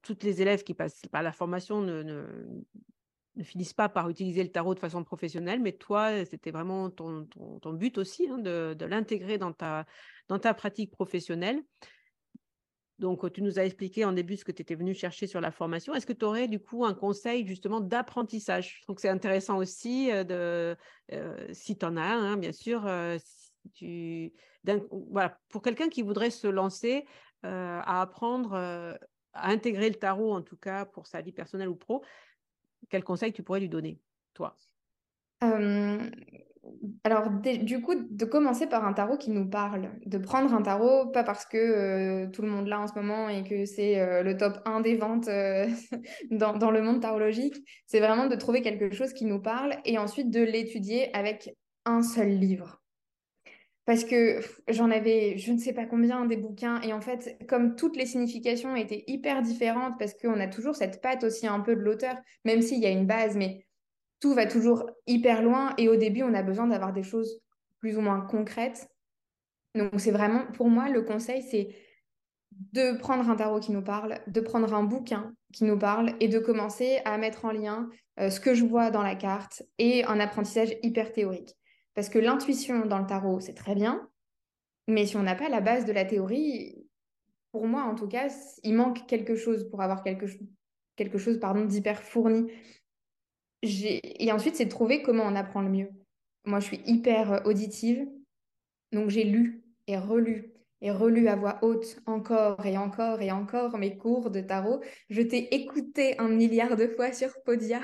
toutes 0.02 0.24
les 0.24 0.42
élèves 0.42 0.64
qui 0.64 0.74
passent 0.74 1.02
par 1.12 1.24
la 1.24 1.32
formation 1.32 1.82
ne, 1.82 2.26
finissent 3.44 3.74
pas 3.74 3.90
par 3.90 4.10
utiliser 4.10 4.44
le 4.44 4.50
tarot 4.50 4.74
de 4.74 4.80
façon 4.80 5.04
professionnelle, 5.04 5.60
mais 5.60 5.74
toi, 5.74 6.26
c'était 6.26 6.52
vraiment 6.52 6.90
ton, 6.90 7.28
but 7.74 7.98
aussi 7.98 8.28
hein, 8.30 8.38
de, 8.38 8.86
l'intégrer 8.86 9.38
dans 9.38 9.54
ta, 9.54 9.86
dans 10.28 10.40
ta 10.40 10.54
pratique 10.54 10.92
professionnelle. 10.92 11.62
Donc, 13.00 13.32
tu 13.32 13.44
nous 13.44 13.60
as 13.60 13.66
expliqué 13.66 14.06
en 14.06 14.12
début 14.12 14.38
ce 14.38 14.44
que 14.44 14.52
tu 14.52 14.64
étais 14.64 14.74
venu 14.74 14.96
chercher 14.96 15.28
sur 15.28 15.40
la 15.40 15.52
formation. 15.52 15.94
Est-ce 15.94 16.08
que 16.08 16.14
tu 16.14 16.26
aurais 16.26 16.48
du 16.48 16.60
coup 16.60 16.84
un 16.84 16.96
conseil 16.96 17.46
justement 17.46 17.80
d'apprentissage? 17.80 18.78
Je 18.80 18.84
trouve 18.84 18.96
que 18.96 19.02
c'est 19.02 19.10
intéressant 19.10 19.58
aussi, 19.58 20.10
de, 20.10 20.76
si 21.52 21.78
tu 21.78 21.86
en 21.86 21.96
as 21.96 22.02
un, 22.02 22.34
hein, 22.34 22.38
bien 22.38 22.52
sûr, 22.52 22.90
pour 25.50 25.62
quelqu'un 25.62 25.90
qui 25.90 26.02
voudrait 26.02 26.32
se 26.32 26.48
lancer 26.48 27.06
à 27.44 28.02
apprendre, 28.02 28.56
à 29.34 29.50
intégrer 29.50 29.90
le 29.90 29.96
tarot, 29.96 30.34
en 30.34 30.42
tout 30.42 30.58
cas 30.58 30.86
pour 30.86 31.06
sa 31.08 31.22
vie 31.22 31.32
personnelle 31.32 31.70
ou 31.70 31.76
pro, 31.76 32.04
quel 32.90 33.04
conseil 33.04 33.34
tu 33.34 33.44
pourrais 33.44 33.60
lui 33.60 33.70
donner, 33.70 34.00
toi? 34.34 34.56
Alors, 37.04 37.30
du 37.30 37.82
coup, 37.82 37.96
de 37.96 38.26
commencer 38.26 38.68
par 38.68 38.86
un 38.86 38.94
tarot 38.94 39.18
qui 39.18 39.32
nous 39.32 39.50
parle, 39.50 39.92
de 40.06 40.18
prendre 40.18 40.54
un 40.54 40.62
tarot, 40.62 41.08
pas 41.08 41.24
parce 41.24 41.46
que 41.46 41.58
euh, 41.58 42.28
tout 42.28 42.42
le 42.42 42.50
monde 42.50 42.68
l'a 42.68 42.80
en 42.80 42.88
ce 42.88 42.94
moment 42.96 43.30
et 43.30 43.44
que 43.44 43.66
c'est 43.66 44.00
euh, 44.00 44.24
le 44.24 44.36
top 44.38 44.60
1 44.66 44.82
des 44.82 44.96
ventes 44.96 45.28
euh, 45.28 45.68
dans, 46.32 46.58
dans, 46.58 46.72
le 46.72 46.82
monde 46.82 47.02
tarologique, 47.02 47.56
c'est 47.86 48.00
vraiment 48.00 48.28
de 48.28 48.36
trouver 48.36 48.62
quelque 48.62 48.94
chose 48.94 49.14
qui 49.14 49.26
nous 49.26 49.42
parle 49.42 49.76
et 49.86 49.98
ensuite 49.98 50.30
de 50.30 50.42
l'étudier 50.42 51.16
avec 51.16 51.56
un 51.86 52.02
seul 52.02 52.30
livre. 52.30 52.82
Parce 53.88 54.04
que 54.04 54.42
j'en 54.68 54.92
avais 54.92 55.38
je 55.38 55.54
ne 55.54 55.58
sais 55.58 55.72
pas 55.72 55.86
combien 55.86 56.26
des 56.26 56.36
bouquins 56.36 56.82
et 56.82 56.92
en 56.92 57.00
fait, 57.00 57.38
comme 57.48 57.78
toutes 57.78 57.96
les 57.96 58.06
significations 58.06 58.76
étaient 58.76 59.06
hyper 59.08 59.42
différentes, 59.42 59.98
parce 59.98 60.14
qu'on 60.14 60.42
a 60.42 60.48
toujours 60.48 60.76
cette 60.76 61.02
patte 61.02 61.24
aussi 61.24 61.48
un 61.48 61.62
peu 61.62 61.74
de 61.74 61.80
l'auteur, 61.80 62.18
même 62.44 62.62
s'il 62.62 62.80
y 62.80 62.86
a 62.86 62.90
une 62.90 63.08
base, 63.08 63.38
mais 63.38 63.66
tout 64.20 64.34
va 64.34 64.46
toujours 64.46 64.90
hyper 65.08 65.42
loin 65.42 65.74
et 65.78 65.88
au 65.88 65.96
début, 65.96 66.22
on 66.22 66.34
a 66.34 66.44
besoin 66.44 66.68
d'avoir 66.68 66.92
des 66.92 67.04
choses 67.04 67.40
plus 67.80 67.98
ou 67.98 68.02
moins 68.02 68.20
concrètes. 68.20 68.90
Donc, 69.74 70.02
c'est 70.02 70.12
vraiment, 70.12 70.46
pour 70.54 70.68
moi, 70.68 70.90
le 70.90 71.04
conseil, 71.04 71.42
c'est 71.42 71.70
de 72.52 72.98
prendre 72.98 73.30
un 73.30 73.38
tarot 73.38 73.62
qui 73.62 73.72
nous 73.72 73.84
parle, 73.84 74.20
de 74.28 74.42
prendre 74.42 74.74
un 74.74 74.84
bouquin 74.84 75.34
qui 75.54 75.64
nous 75.64 75.78
parle 75.78 76.14
et 76.20 76.28
de 76.28 76.40
commencer 76.40 77.00
à 77.06 77.18
mettre 77.18 77.46
en 77.46 77.52
lien 77.52 77.88
euh, 78.20 78.30
ce 78.30 78.42
que 78.42 78.54
je 78.54 78.66
vois 78.66 78.92
dans 78.92 79.04
la 79.04 79.16
carte 79.16 79.64
et 79.78 80.04
un 80.04 80.20
apprentissage 80.20 80.76
hyper 80.84 81.14
théorique. 81.14 81.56
Parce 81.98 82.10
que 82.10 82.20
l'intuition 82.20 82.86
dans 82.86 83.00
le 83.00 83.08
tarot, 83.08 83.40
c'est 83.40 83.56
très 83.56 83.74
bien, 83.74 84.08
mais 84.88 85.08
si 85.08 85.18
on 85.18 85.24
n'a 85.24 85.34
pas 85.34 85.50
la 85.50 85.62
base 85.62 85.86
de 85.86 85.92
la 85.92 86.06
théorie, 86.06 86.86
pour 87.52 87.66
moi 87.66 87.86
en 87.86 87.96
tout 87.96 88.08
cas, 88.08 88.28
il 88.62 88.76
manque 88.76 89.08
quelque 89.08 89.36
chose 89.36 89.68
pour 89.72 89.82
avoir 89.82 90.04
quelque, 90.04 90.28
quelque 90.96 91.18
chose 91.18 91.40
d'hyper 91.40 92.04
fourni 92.04 92.52
et 93.64 94.32
ensuite, 94.32 94.56
c'est 94.56 94.66
de 94.66 94.70
trouver 94.70 95.02
comment 95.02 95.24
on 95.24 95.34
apprend 95.34 95.62
le 95.62 95.70
mieux. 95.70 95.90
Moi, 96.46 96.60
je 96.60 96.66
suis 96.66 96.82
hyper 96.86 97.34
euh, 97.34 97.40
auditive, 97.46 98.08
donc 98.92 99.10
j'ai 99.10 99.24
lu 99.24 99.64
et 99.88 99.98
relu 99.98 100.54
et 100.82 100.92
relu 100.92 101.28
à 101.28 101.36
voix 101.36 101.58
haute 101.64 102.00
encore 102.06 102.64
et 102.64 102.78
encore 102.78 103.24
et 103.24 103.32
encore 103.32 103.80
mes 103.80 103.98
cours 103.98 104.30
de 104.30 104.42
tarot. 104.42 104.82
Je 105.10 105.24
t'ai 105.24 105.56
écouté 105.56 106.16
un 106.20 106.28
milliard 106.28 106.76
de 106.76 106.88
fois 106.90 107.12
sur 107.12 107.34
Podia 107.44 107.82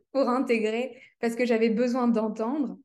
pour 0.12 0.30
intégrer 0.30 0.98
parce 1.20 1.36
que 1.36 1.44
j'avais 1.44 1.68
besoin 1.68 2.08
d'entendre 2.08 2.78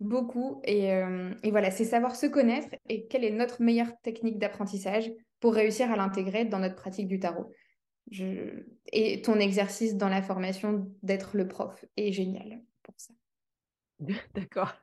beaucoup. 0.00 0.60
Et, 0.64 0.92
euh, 0.92 1.32
et 1.42 1.50
voilà, 1.50 1.70
c'est 1.70 1.84
savoir 1.84 2.16
se 2.16 2.26
connaître 2.26 2.68
et 2.88 3.06
quelle 3.06 3.24
est 3.24 3.30
notre 3.30 3.62
meilleure 3.62 3.98
technique 4.02 4.38
d'apprentissage 4.38 5.10
pour 5.40 5.54
réussir 5.54 5.90
à 5.90 5.96
l'intégrer 5.96 6.44
dans 6.44 6.58
notre 6.58 6.76
pratique 6.76 7.08
du 7.08 7.18
tarot. 7.18 7.50
Et 8.92 9.22
ton 9.22 9.38
exercice 9.38 9.96
dans 9.96 10.08
la 10.08 10.22
formation 10.22 10.90
d'être 11.02 11.36
le 11.36 11.48
prof 11.48 11.84
est 11.96 12.12
génial 12.12 12.62
pour 12.82 12.94
ça. 12.98 13.14
D'accord. 14.34 14.74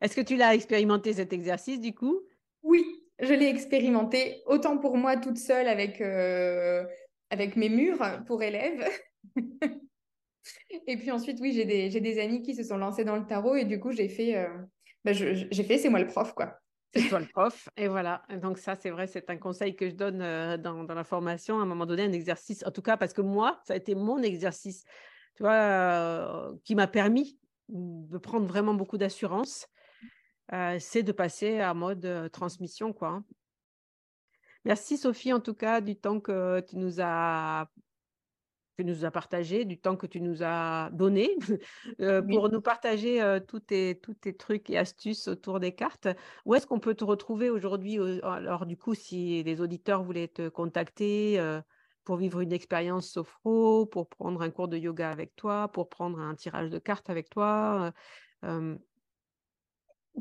Est-ce 0.00 0.14
que 0.14 0.20
tu 0.20 0.36
l'as 0.36 0.54
expérimenté 0.54 1.14
cet 1.14 1.32
exercice 1.32 1.80
du 1.80 1.94
coup? 1.94 2.20
Oui, 2.62 2.84
je 3.18 3.32
l'ai 3.32 3.48
expérimenté 3.48 4.42
autant 4.46 4.78
pour 4.78 4.96
moi 4.96 5.16
toute 5.16 5.38
seule 5.38 5.66
avec, 5.66 6.00
euh, 6.00 6.84
avec 7.30 7.56
mes 7.56 7.68
murs 7.68 8.22
pour 8.26 8.42
élèves. 8.42 8.86
et 10.86 10.96
puis 10.96 11.10
ensuite, 11.10 11.38
oui, 11.40 11.52
j'ai 11.52 11.64
des, 11.64 12.18
amis 12.20 12.42
qui 12.42 12.54
se 12.54 12.62
sont 12.62 12.76
lancés 12.76 13.04
dans 13.04 13.16
le 13.16 13.26
tarot 13.26 13.56
et 13.56 13.64
du 13.64 13.80
coup, 13.80 13.92
j'ai 13.92 14.08
fait, 14.08 14.36
euh, 14.36 14.48
bah, 15.04 15.12
j'ai 15.12 15.62
fait 15.64 15.78
c'est 15.78 15.88
moi 15.88 16.00
le 16.00 16.06
prof, 16.06 16.32
quoi 16.34 16.58
c'est 16.94 17.06
toi 17.06 17.20
le 17.20 17.26
prof. 17.26 17.68
Et 17.76 17.86
voilà. 17.86 18.22
Donc 18.40 18.56
ça, 18.56 18.74
c'est 18.74 18.88
vrai, 18.88 19.06
c'est 19.06 19.28
un 19.28 19.36
conseil 19.36 19.76
que 19.76 19.90
je 19.90 19.94
donne 19.94 20.22
euh, 20.22 20.56
dans, 20.56 20.84
la 20.84 21.04
formation. 21.04 21.58
À 21.58 21.62
un 21.62 21.66
moment 21.66 21.84
donné, 21.84 22.04
un 22.04 22.12
exercice, 22.12 22.64
en 22.66 22.70
tout 22.70 22.80
cas, 22.80 22.96
parce 22.96 23.12
que 23.12 23.20
moi, 23.20 23.60
ça 23.66 23.74
a 23.74 23.76
été 23.76 23.94
mon 23.94 24.22
exercice, 24.22 24.84
tu 25.36 25.42
vois, 25.42 25.52
euh, 25.52 26.54
qui 26.64 26.74
m'a 26.74 26.86
permis 26.86 27.38
de 27.68 28.16
prendre 28.16 28.46
vraiment 28.46 28.72
beaucoup 28.72 28.96
d'assurance. 28.96 29.68
C'est 30.78 31.02
de 31.02 31.12
passer 31.12 31.60
à 31.60 31.74
mode 31.74 32.30
transmission, 32.32 32.94
quoi. 32.94 33.22
Merci 34.64 34.96
Sophie, 34.96 35.34
en 35.34 35.40
tout 35.40 35.52
cas, 35.52 35.82
du 35.82 35.94
temps 35.94 36.20
que 36.20 36.60
tu 36.60 36.78
nous 36.78 37.02
as 37.02 37.68
tu 38.78 38.84
nous 38.84 39.04
as 39.04 39.10
partagé, 39.10 39.64
du 39.64 39.76
temps 39.76 39.96
que 39.96 40.06
tu 40.06 40.20
nous 40.20 40.44
as 40.44 40.88
donné 40.92 41.30
euh, 42.00 42.22
pour 42.22 42.48
nous 42.48 42.60
partager 42.60 43.20
euh, 43.20 43.40
tous, 43.40 43.58
tes, 43.58 43.98
tous 43.98 44.14
tes 44.14 44.36
trucs 44.36 44.70
et 44.70 44.78
astuces 44.78 45.26
autour 45.26 45.58
des 45.58 45.72
cartes. 45.72 46.06
Où 46.44 46.54
est-ce 46.54 46.64
qu'on 46.64 46.78
peut 46.78 46.94
te 46.94 47.02
retrouver 47.02 47.50
aujourd'hui 47.50 47.98
Alors 48.22 48.66
du 48.66 48.76
coup, 48.76 48.94
si 48.94 49.42
les 49.42 49.60
auditeurs 49.60 50.04
voulaient 50.04 50.28
te 50.28 50.48
contacter 50.48 51.40
euh, 51.40 51.60
pour 52.04 52.18
vivre 52.18 52.40
une 52.40 52.52
expérience 52.52 53.08
sophro, 53.08 53.84
pour 53.84 54.08
prendre 54.08 54.42
un 54.42 54.50
cours 54.50 54.68
de 54.68 54.76
yoga 54.76 55.10
avec 55.10 55.34
toi, 55.34 55.66
pour 55.66 55.88
prendre 55.88 56.20
un 56.20 56.36
tirage 56.36 56.70
de 56.70 56.78
cartes 56.78 57.10
avec 57.10 57.30
toi 57.30 57.92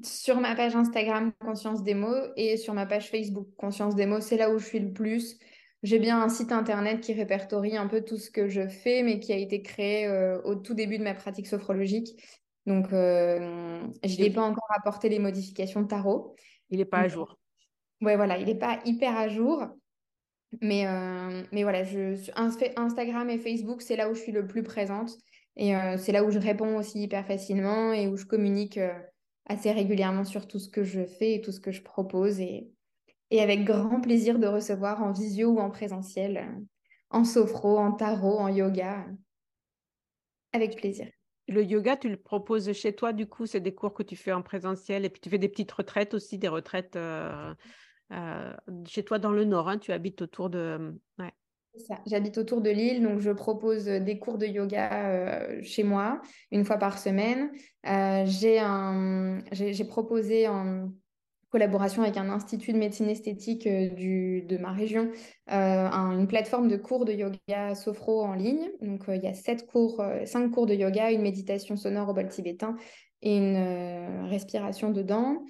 sur 0.03 0.39
ma 0.39 0.53
page 0.53 0.75
Instagram 0.75 1.31
Conscience 1.39 1.83
Démo 1.83 2.13
et 2.35 2.57
sur 2.57 2.75
ma 2.75 2.85
page 2.85 3.09
Facebook 3.09 3.47
Conscience 3.57 3.95
Démo, 3.95 4.19
c'est 4.19 4.37
là 4.37 4.51
où 4.51 4.59
je 4.59 4.65
suis 4.65 4.79
le 4.79 4.93
plus. 4.93 5.39
J'ai 5.83 5.99
bien 5.99 6.21
un 6.21 6.29
site 6.29 6.51
internet 6.51 7.01
qui 7.01 7.13
répertorie 7.13 7.77
un 7.77 7.87
peu 7.87 8.01
tout 8.01 8.17
ce 8.17 8.31
que 8.31 8.47
je 8.47 8.67
fais, 8.67 9.03
mais 9.03 9.19
qui 9.19 9.31
a 9.31 9.37
été 9.37 9.61
créé 9.61 10.07
euh, 10.07 10.41
au 10.43 10.55
tout 10.55 10.73
début 10.73 10.97
de 10.97 11.03
ma 11.03 11.13
pratique 11.13 11.47
sophrologique. 11.47 12.19
Donc, 12.65 12.91
euh, 12.93 13.85
je 14.03 14.19
n'ai 14.19 14.31
pas 14.31 14.41
encore 14.41 14.67
apporté 14.75 15.07
les 15.07 15.19
modifications 15.19 15.81
de 15.81 15.87
tarot. 15.87 16.35
Il 16.69 16.79
n'est 16.79 16.85
pas 16.85 16.99
à 16.99 17.07
jour. 17.07 17.37
Ouais, 18.01 18.15
voilà, 18.15 18.37
il 18.37 18.47
n'est 18.47 18.55
pas 18.55 18.79
hyper 18.85 19.15
à 19.15 19.29
jour. 19.29 19.67
Mais, 20.61 20.87
euh, 20.87 21.43
mais 21.51 21.63
voilà, 21.63 21.83
je, 21.83 22.31
Instagram 22.35 23.29
et 23.29 23.37
Facebook, 23.37 23.81
c'est 23.81 23.95
là 23.95 24.09
où 24.09 24.15
je 24.15 24.19
suis 24.19 24.31
le 24.31 24.47
plus 24.47 24.63
présente. 24.63 25.11
Et 25.59 25.73
c'est 25.97 26.11
là 26.11 26.23
où 26.23 26.29
je 26.29 26.37
réponds 26.37 26.77
aussi 26.77 27.01
hyper 27.01 27.25
facilement 27.25 27.91
et 27.91 28.07
où 28.07 28.15
je 28.15 28.25
communique 28.25 28.79
assez 29.47 29.71
régulièrement 29.71 30.23
sur 30.23 30.47
tout 30.47 30.59
ce 30.59 30.69
que 30.69 30.83
je 30.83 31.03
fais 31.03 31.33
et 31.33 31.41
tout 31.41 31.51
ce 31.51 31.59
que 31.59 31.71
je 31.71 31.81
propose. 31.81 32.39
Et, 32.39 32.69
et 33.31 33.41
avec 33.41 33.63
grand 33.65 34.01
plaisir 34.01 34.39
de 34.39 34.47
recevoir 34.47 35.03
en 35.03 35.11
visio 35.11 35.49
ou 35.49 35.59
en 35.59 35.69
présentiel, 35.69 36.37
euh, 36.37 36.61
en 37.09 37.23
sophro, 37.23 37.77
en 37.77 37.91
tarot, 37.91 38.37
en 38.37 38.47
yoga. 38.47 39.05
Avec 40.53 40.77
plaisir. 40.77 41.07
Le 41.47 41.63
yoga, 41.63 41.95
tu 41.95 42.09
le 42.09 42.17
proposes 42.17 42.71
chez 42.73 42.93
toi, 42.93 43.13
du 43.13 43.27
coup, 43.27 43.45
c'est 43.45 43.61
des 43.61 43.73
cours 43.73 43.93
que 43.93 44.03
tu 44.03 44.15
fais 44.15 44.33
en 44.33 44.41
présentiel 44.41 45.05
et 45.05 45.09
puis 45.09 45.21
tu 45.21 45.29
fais 45.29 45.37
des 45.37 45.49
petites 45.49 45.71
retraites 45.71 46.13
aussi, 46.13 46.37
des 46.37 46.47
retraites 46.49 46.95
euh, 46.95 47.53
euh, 48.11 48.53
chez 48.85 49.03
toi 49.03 49.17
dans 49.19 49.31
le 49.31 49.45
Nord. 49.45 49.69
Hein, 49.69 49.77
tu 49.77 49.91
habites 49.91 50.21
autour 50.21 50.49
de. 50.49 50.93
Ouais. 51.19 51.31
J'habite 52.07 52.37
autour 52.39 52.61
de 52.61 52.71
Lille, 52.71 53.03
donc 53.03 53.19
je 53.19 53.29
propose 53.29 53.85
des 53.85 54.17
cours 54.17 54.39
de 54.39 54.47
yoga 54.47 55.61
chez 55.61 55.83
moi 55.83 56.21
une 56.51 56.65
fois 56.65 56.77
par 56.77 56.97
semaine. 56.97 57.51
j'ai 57.85 58.63
proposé 59.85 60.47
en 60.47 60.89
collaboration 61.49 62.01
avec 62.03 62.17
un 62.17 62.29
institut 62.29 62.73
de 62.73 62.77
médecine 62.77 63.09
esthétique 63.09 63.67
du, 63.67 64.41
de 64.43 64.57
ma 64.57 64.71
région, 64.71 65.11
une 65.47 66.27
plateforme 66.27 66.67
de 66.67 66.77
cours 66.77 67.05
de 67.05 67.13
yoga 67.13 67.73
sophro 67.73 68.23
en 68.23 68.33
ligne. 68.33 68.69
Donc, 68.81 69.05
il 69.07 69.23
y 69.23 69.27
a 69.27 69.33
sept 69.33 69.65
cours, 69.65 70.03
cinq 70.25 70.51
cours 70.51 70.65
de 70.65 70.73
yoga, 70.73 71.11
une 71.11 71.21
méditation 71.21 71.77
sonore 71.77 72.09
au 72.09 72.13
bol 72.13 72.27
tibétain 72.27 72.75
et 73.21 73.37
une 73.37 74.27
respiration 74.27 74.91
dedans. 74.91 75.43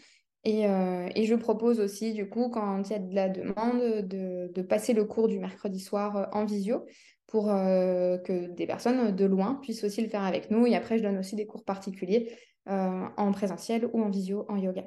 Euh, 0.48 1.10
et, 1.16 1.26
je 1.26 1.36
propose 1.36 1.80
aussi, 1.80 2.14
du 2.14 2.30
coup, 2.30 2.50
quand 2.50 2.82
il 2.84 2.92
y 2.92 2.96
a 2.96 3.00
de 3.00 3.14
la 3.16 3.30
demande, 3.30 4.08
de, 4.08 4.62
passer 4.62 4.94
le 4.94 5.06
cours 5.06 5.28
du 5.28 5.40
mercredi 5.40 5.80
soir 5.80 6.16
euh, 6.16 6.26
en 6.32 6.46
visio 6.46 6.86
pour 7.28 7.52
euh, 7.52 8.18
que 8.18 8.48
des 8.48 8.66
personnes 8.66 9.16
de 9.16 9.26
loin 9.26 9.56
puissent 9.62 9.84
aussi 9.84 10.02
le 10.02 10.08
faire 10.10 10.24
avec 10.24 10.50
nous. 10.52 10.66
Et 10.66 10.76
après, 10.76 10.98
je 10.98 11.04
donne 11.04 11.18
aussi 11.18 11.36
des 11.36 11.46
cours 11.46 11.64
particuliers 11.64 12.32
en 12.70 13.32
présentiel 13.32 13.90
ou 13.94 14.04
en 14.04 14.10
visio 14.10 14.46
en 14.50 14.58
yoga. 14.58 14.84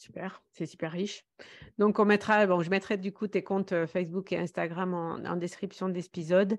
Super, 0.00 0.42
c'est 0.52 0.66
super 0.66 0.92
riche. 0.92 1.24
Donc, 1.76 1.98
on 1.98 2.04
mettra, 2.04 2.46
bon, 2.46 2.62
je 2.62 2.70
mettrai 2.70 2.96
du 2.96 3.12
coup 3.12 3.26
tes 3.26 3.42
comptes 3.42 3.74
Facebook 3.86 4.30
et 4.30 4.38
Instagram 4.38 4.94
en, 4.94 5.36
description 5.36 5.88
de 5.88 5.94
l'épisode. 5.94 6.56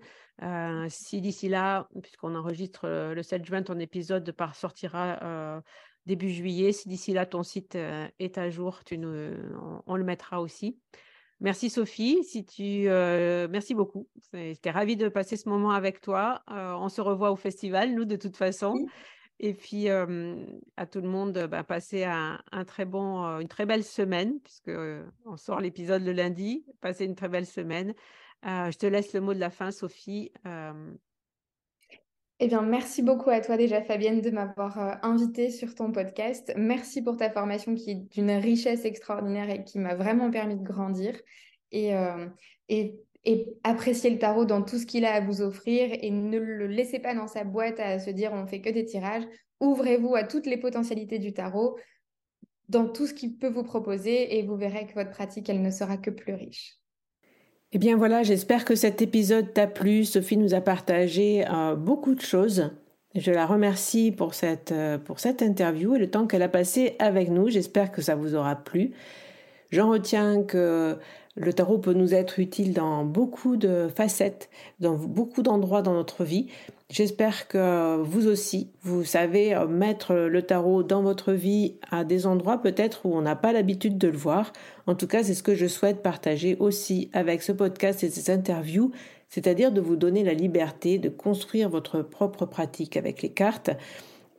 si 0.90 1.22
d'ici 1.22 1.48
là, 1.48 1.88
puisqu'on 2.02 2.36
enregistre 2.36 3.14
le 3.14 3.24
7 3.24 3.46
juin, 3.46 3.64
ton 3.64 3.80
épisode 3.80 4.30
par 4.34 4.56
sortira 4.56 5.64
début 6.10 6.30
juillet. 6.30 6.72
Si 6.72 6.90
d'ici 6.90 7.14
là, 7.14 7.26
ton 7.26 7.44
site 7.44 7.76
euh, 7.76 8.08
est 8.20 8.38
à 8.38 8.50
jour, 8.50 8.84
tu 8.84 8.98
nous, 8.98 9.16
on, 9.86 9.96
le 9.96 10.04
mettra 10.04 10.42
aussi. 10.42 10.78
Merci 11.40 11.70
Sophie, 11.70 12.22
si 12.26 12.44
tu, 12.44 12.90
euh, 12.90 13.48
merci 13.50 13.74
beaucoup. 13.74 14.10
J'étais 14.34 14.72
ravie 14.72 14.98
de 14.98 15.08
passer 15.08 15.38
ce 15.38 15.48
moment 15.48 15.72
avec 15.72 16.02
toi. 16.02 16.42
Euh, 16.52 16.74
on 16.74 16.90
se 16.90 17.00
revoit 17.00 17.32
au 17.32 17.38
festival, 17.38 17.94
nous, 17.94 18.04
de 18.04 18.18
toute 18.18 18.36
façon. 18.36 18.74
Et 19.40 19.54
puis, 19.54 19.90
à 19.90 20.86
tout 20.86 21.02
le 21.02 21.08
monde, 21.08 21.48
bah, 21.50 21.66
bon, 22.86 23.40
une 23.40 23.48
très 23.48 23.66
belle 23.66 23.84
semaine, 23.84 24.40
puisque 24.42 24.72
on 25.26 25.38
sort 25.38 25.62
l'épisode 25.62 26.04
le 26.04 26.12
lundi. 26.12 26.66
Passez 26.82 27.06
une 27.06 27.16
très 27.16 27.30
belle 27.30 27.46
semaine. 27.46 27.94
je 28.44 28.78
te 28.78 28.86
laisse 28.86 29.14
le 29.14 29.22
mot 29.22 29.34
de 29.34 29.40
la 29.40 29.50
fin, 29.50 29.72
Sophie. 29.72 30.32
Eh 32.42 32.48
bien, 32.48 32.62
merci 32.62 33.02
beaucoup 33.02 33.30
à 33.30 33.42
toi 33.42 33.58
déjà, 33.58 33.82
Fabienne, 33.82 34.22
de 34.22 34.30
m'avoir 34.30 35.04
invitée 35.04 35.52
sur 35.52 35.76
ton 35.76 35.92
podcast. 35.92 36.54
Merci 36.56 37.02
pour 37.02 37.18
ta 37.18 37.30
formation 37.30 37.76
qui 37.76 37.92
est 37.92 38.14
d'une 38.14 38.32
richesse 38.32 38.86
extraordinaire 38.86 39.50
et 39.50 39.64
qui 39.64 39.78
m'a 39.78 39.96
vraiment 39.96 40.32
permis 40.32 40.56
de 40.56 40.64
grandir 40.64 41.16
et, 41.72 41.94
et, 43.26 43.48
apprécier 43.64 44.10
le 44.10 44.20
tarot 44.20 44.46
dans 44.46 44.62
tout 44.62 44.78
ce 44.78 44.86
qu'il 44.86 45.06
a 45.06 45.14
à 45.14 45.22
vous 45.22 45.42
offrir 45.42 45.90
et 46.02 46.10
ne 46.10 46.38
le 46.38 46.68
laissez 46.68 47.00
pas 47.00 47.14
dans 47.14 47.28
sa 47.28 47.44
boîte 47.44 47.80
à 47.80 48.00
se 48.00 48.10
dire 48.10 48.32
on 48.34 48.48
fait 48.48 48.62
que 48.62 48.70
des 48.70 48.86
tirages. 48.86 49.24
Ouvrez-vous 49.60 50.16
à 50.16 50.24
toutes 50.24 50.46
les 50.46 50.58
potentialités 50.58 51.20
du 51.20 51.34
tarot, 51.34 51.78
dans 52.70 52.88
tout 52.88 53.08
ce 53.08 53.14
qu'il 53.14 53.38
peut 53.38 53.50
vous 53.50 53.64
proposer 53.64 54.38
et 54.38 54.44
vous 54.44 54.56
verrez 54.56 54.86
que 54.86 54.94
votre 54.94 55.10
pratique, 55.10 55.50
elle 55.50 55.62
ne 55.62 55.72
sera 55.72 55.98
que 55.98 56.12
plus 56.12 56.34
riche. 56.34 56.78
Eh 57.72 57.78
bien 57.78 57.98
voilà, 57.98 58.24
j'espère 58.24 58.66
que 58.66 58.76
cet 58.76 59.02
épisode 59.02 59.54
t'a 59.54 59.68
plu. 59.68 60.06
Sophie 60.06 60.38
nous 60.38 60.54
a 60.54 60.62
partagé 60.62 61.46
euh, 61.48 61.76
beaucoup 61.76 62.16
de 62.16 62.22
choses. 62.22 62.72
Je 63.16 63.32
la 63.32 63.46
remercie 63.46 64.12
pour 64.12 64.34
cette, 64.34 64.72
euh, 64.72 64.98
pour 64.98 65.20
cette 65.20 65.42
interview 65.42 65.96
et 65.96 66.00
le 66.00 66.10
temps 66.10 66.26
qu'elle 66.26 66.42
a 66.42 66.50
passé 66.50 66.96
avec 67.00 67.30
nous. 67.30 67.50
J'espère 67.50 67.92
que 67.92 68.02
ça 68.02 68.16
vous 68.16 68.36
aura 68.36 68.56
plu. 68.56 68.92
J'en 69.72 69.90
retiens 69.90 70.44
que 70.44 70.98
le 71.40 71.54
tarot 71.54 71.78
peut 71.78 71.94
nous 71.94 72.14
être 72.14 72.40
utile 72.40 72.74
dans 72.74 73.06
beaucoup 73.06 73.56
de 73.56 73.88
facettes, 73.96 74.50
dans 74.82 74.96
beaucoup 74.96 75.42
d'endroits 75.42 75.82
dans 75.82 75.94
notre 75.94 76.26
vie. 76.26 76.48
J'espère 76.90 77.48
que 77.48 77.98
vous 78.02 78.28
aussi, 78.28 78.72
vous 78.82 79.06
savez 79.06 79.56
mettre 79.70 80.14
le 80.14 80.42
tarot 80.42 80.84
dans 80.84 81.02
votre 81.02 81.32
vie 81.32 81.76
à 81.92 82.04
des 82.04 82.28
endroits 82.28 82.62
peut-être 82.62 83.06
où 83.06 83.16
on 83.16 83.22
n'a 83.22 83.38
pas 83.38 83.54
l'habitude 83.54 83.98
de 83.98 84.10
le 84.10 84.18
voir. 84.18 84.52
En 84.86 84.96
tout 84.96 85.08
cas, 85.08 85.24
c'est 85.24 85.34
ce 85.34 85.44
que 85.44 85.56
je 85.56 85.68
souhaite 85.68 86.04
partager 86.04 86.58
aussi 86.60 87.10
avec 87.14 87.42
ce 87.42 87.54
podcast 87.54 88.04
et 88.04 88.10
ces 88.10 88.32
interviews, 88.32 88.92
c'est-à-dire 89.30 89.72
de 89.72 89.80
vous 89.80 89.96
donner 89.96 90.24
la 90.24 90.34
liberté 90.34 90.98
de 90.98 91.10
construire 91.10 91.70
votre 91.70 92.02
propre 92.02 92.46
pratique 92.48 92.98
avec 92.98 93.22
les 93.22 93.32
cartes 93.32 93.70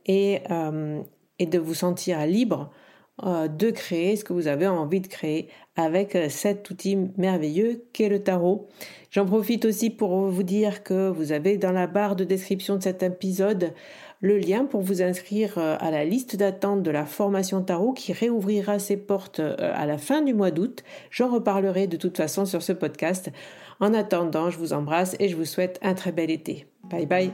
et, 0.05 0.41
euh, 0.51 1.01
et 1.39 1.47
de 1.47 1.57
vous 1.57 1.73
sentir 1.73 2.25
libre 2.27 2.69
euh, 2.69 2.90
de 3.23 3.69
créer 3.71 4.15
ce 4.15 4.23
que 4.23 4.33
vous 4.33 4.47
avez 4.47 4.67
envie 4.67 5.01
de 5.01 5.07
créer 5.07 5.49
avec 5.75 6.15
euh, 6.15 6.27
cet 6.29 6.69
outil 6.69 6.97
merveilleux 7.17 7.85
qu'est 7.93 8.09
le 8.09 8.23
tarot. 8.23 8.67
J'en 9.09 9.25
profite 9.25 9.65
aussi 9.65 9.89
pour 9.89 10.27
vous 10.27 10.43
dire 10.43 10.83
que 10.83 11.09
vous 11.09 11.31
avez 11.31 11.57
dans 11.57 11.71
la 11.71 11.87
barre 11.87 12.15
de 12.15 12.23
description 12.23 12.75
de 12.75 12.83
cet 12.83 13.03
épisode 13.03 13.73
le 14.19 14.37
lien 14.37 14.65
pour 14.65 14.81
vous 14.81 15.01
inscrire 15.01 15.53
euh, 15.57 15.77
à 15.79 15.91
la 15.91 16.05
liste 16.05 16.35
d'attente 16.35 16.83
de 16.83 16.91
la 16.91 17.05
formation 17.05 17.61
tarot 17.61 17.93
qui 17.93 18.13
réouvrira 18.13 18.79
ses 18.79 18.97
portes 18.97 19.39
à 19.39 19.85
la 19.85 19.97
fin 19.97 20.21
du 20.21 20.33
mois 20.33 20.51
d'août. 20.51 20.83
J'en 21.09 21.31
reparlerai 21.31 21.87
de 21.87 21.97
toute 21.97 22.17
façon 22.17 22.45
sur 22.45 22.61
ce 22.61 22.73
podcast. 22.73 23.31
En 23.79 23.93
attendant, 23.93 24.49
je 24.49 24.57
vous 24.57 24.73
embrasse 24.73 25.15
et 25.19 25.27
je 25.27 25.35
vous 25.35 25.45
souhaite 25.45 25.79
un 25.81 25.93
très 25.93 26.11
bel 26.11 26.29
été. 26.29 26.67
Bye 26.89 27.07
bye. 27.07 27.31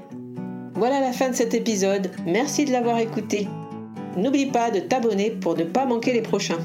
Voilà 0.75 1.01
la 1.01 1.11
fin 1.11 1.29
de 1.29 1.35
cet 1.35 1.53
épisode. 1.53 2.11
Merci 2.25 2.63
de 2.65 2.71
l'avoir 2.71 2.99
écouté. 2.99 3.47
N'oublie 4.17 4.47
pas 4.47 4.71
de 4.71 4.79
t'abonner 4.79 5.29
pour 5.29 5.55
ne 5.55 5.63
pas 5.63 5.85
manquer 5.85 6.11
les 6.11 6.23
prochains. 6.23 6.59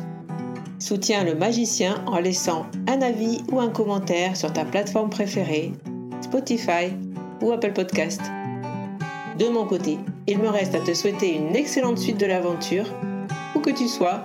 Soutiens 0.78 1.22
le 1.22 1.34
magicien 1.34 2.02
en 2.06 2.18
laissant 2.18 2.66
un 2.88 3.02
avis 3.02 3.42
ou 3.52 3.60
un 3.60 3.68
commentaire 3.68 4.36
sur 4.36 4.52
ta 4.52 4.64
plateforme 4.64 5.10
préférée, 5.10 5.72
Spotify 6.22 6.92
ou 7.42 7.52
Apple 7.52 7.72
Podcast. 7.72 8.22
De 9.38 9.48
mon 9.48 9.66
côté, 9.66 9.98
il 10.26 10.38
me 10.38 10.48
reste 10.48 10.74
à 10.74 10.80
te 10.80 10.94
souhaiter 10.94 11.36
une 11.36 11.54
excellente 11.54 11.98
suite 11.98 12.18
de 12.18 12.26
l'aventure. 12.26 12.86
Où 13.54 13.60
que 13.60 13.70
tu 13.70 13.86
sois, 13.86 14.22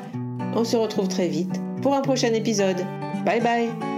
on 0.55 0.63
se 0.63 0.77
retrouve 0.77 1.07
très 1.07 1.27
vite 1.27 1.61
pour 1.81 1.93
un 1.93 2.01
prochain 2.01 2.33
épisode. 2.33 2.85
Bye 3.25 3.41
bye 3.41 3.96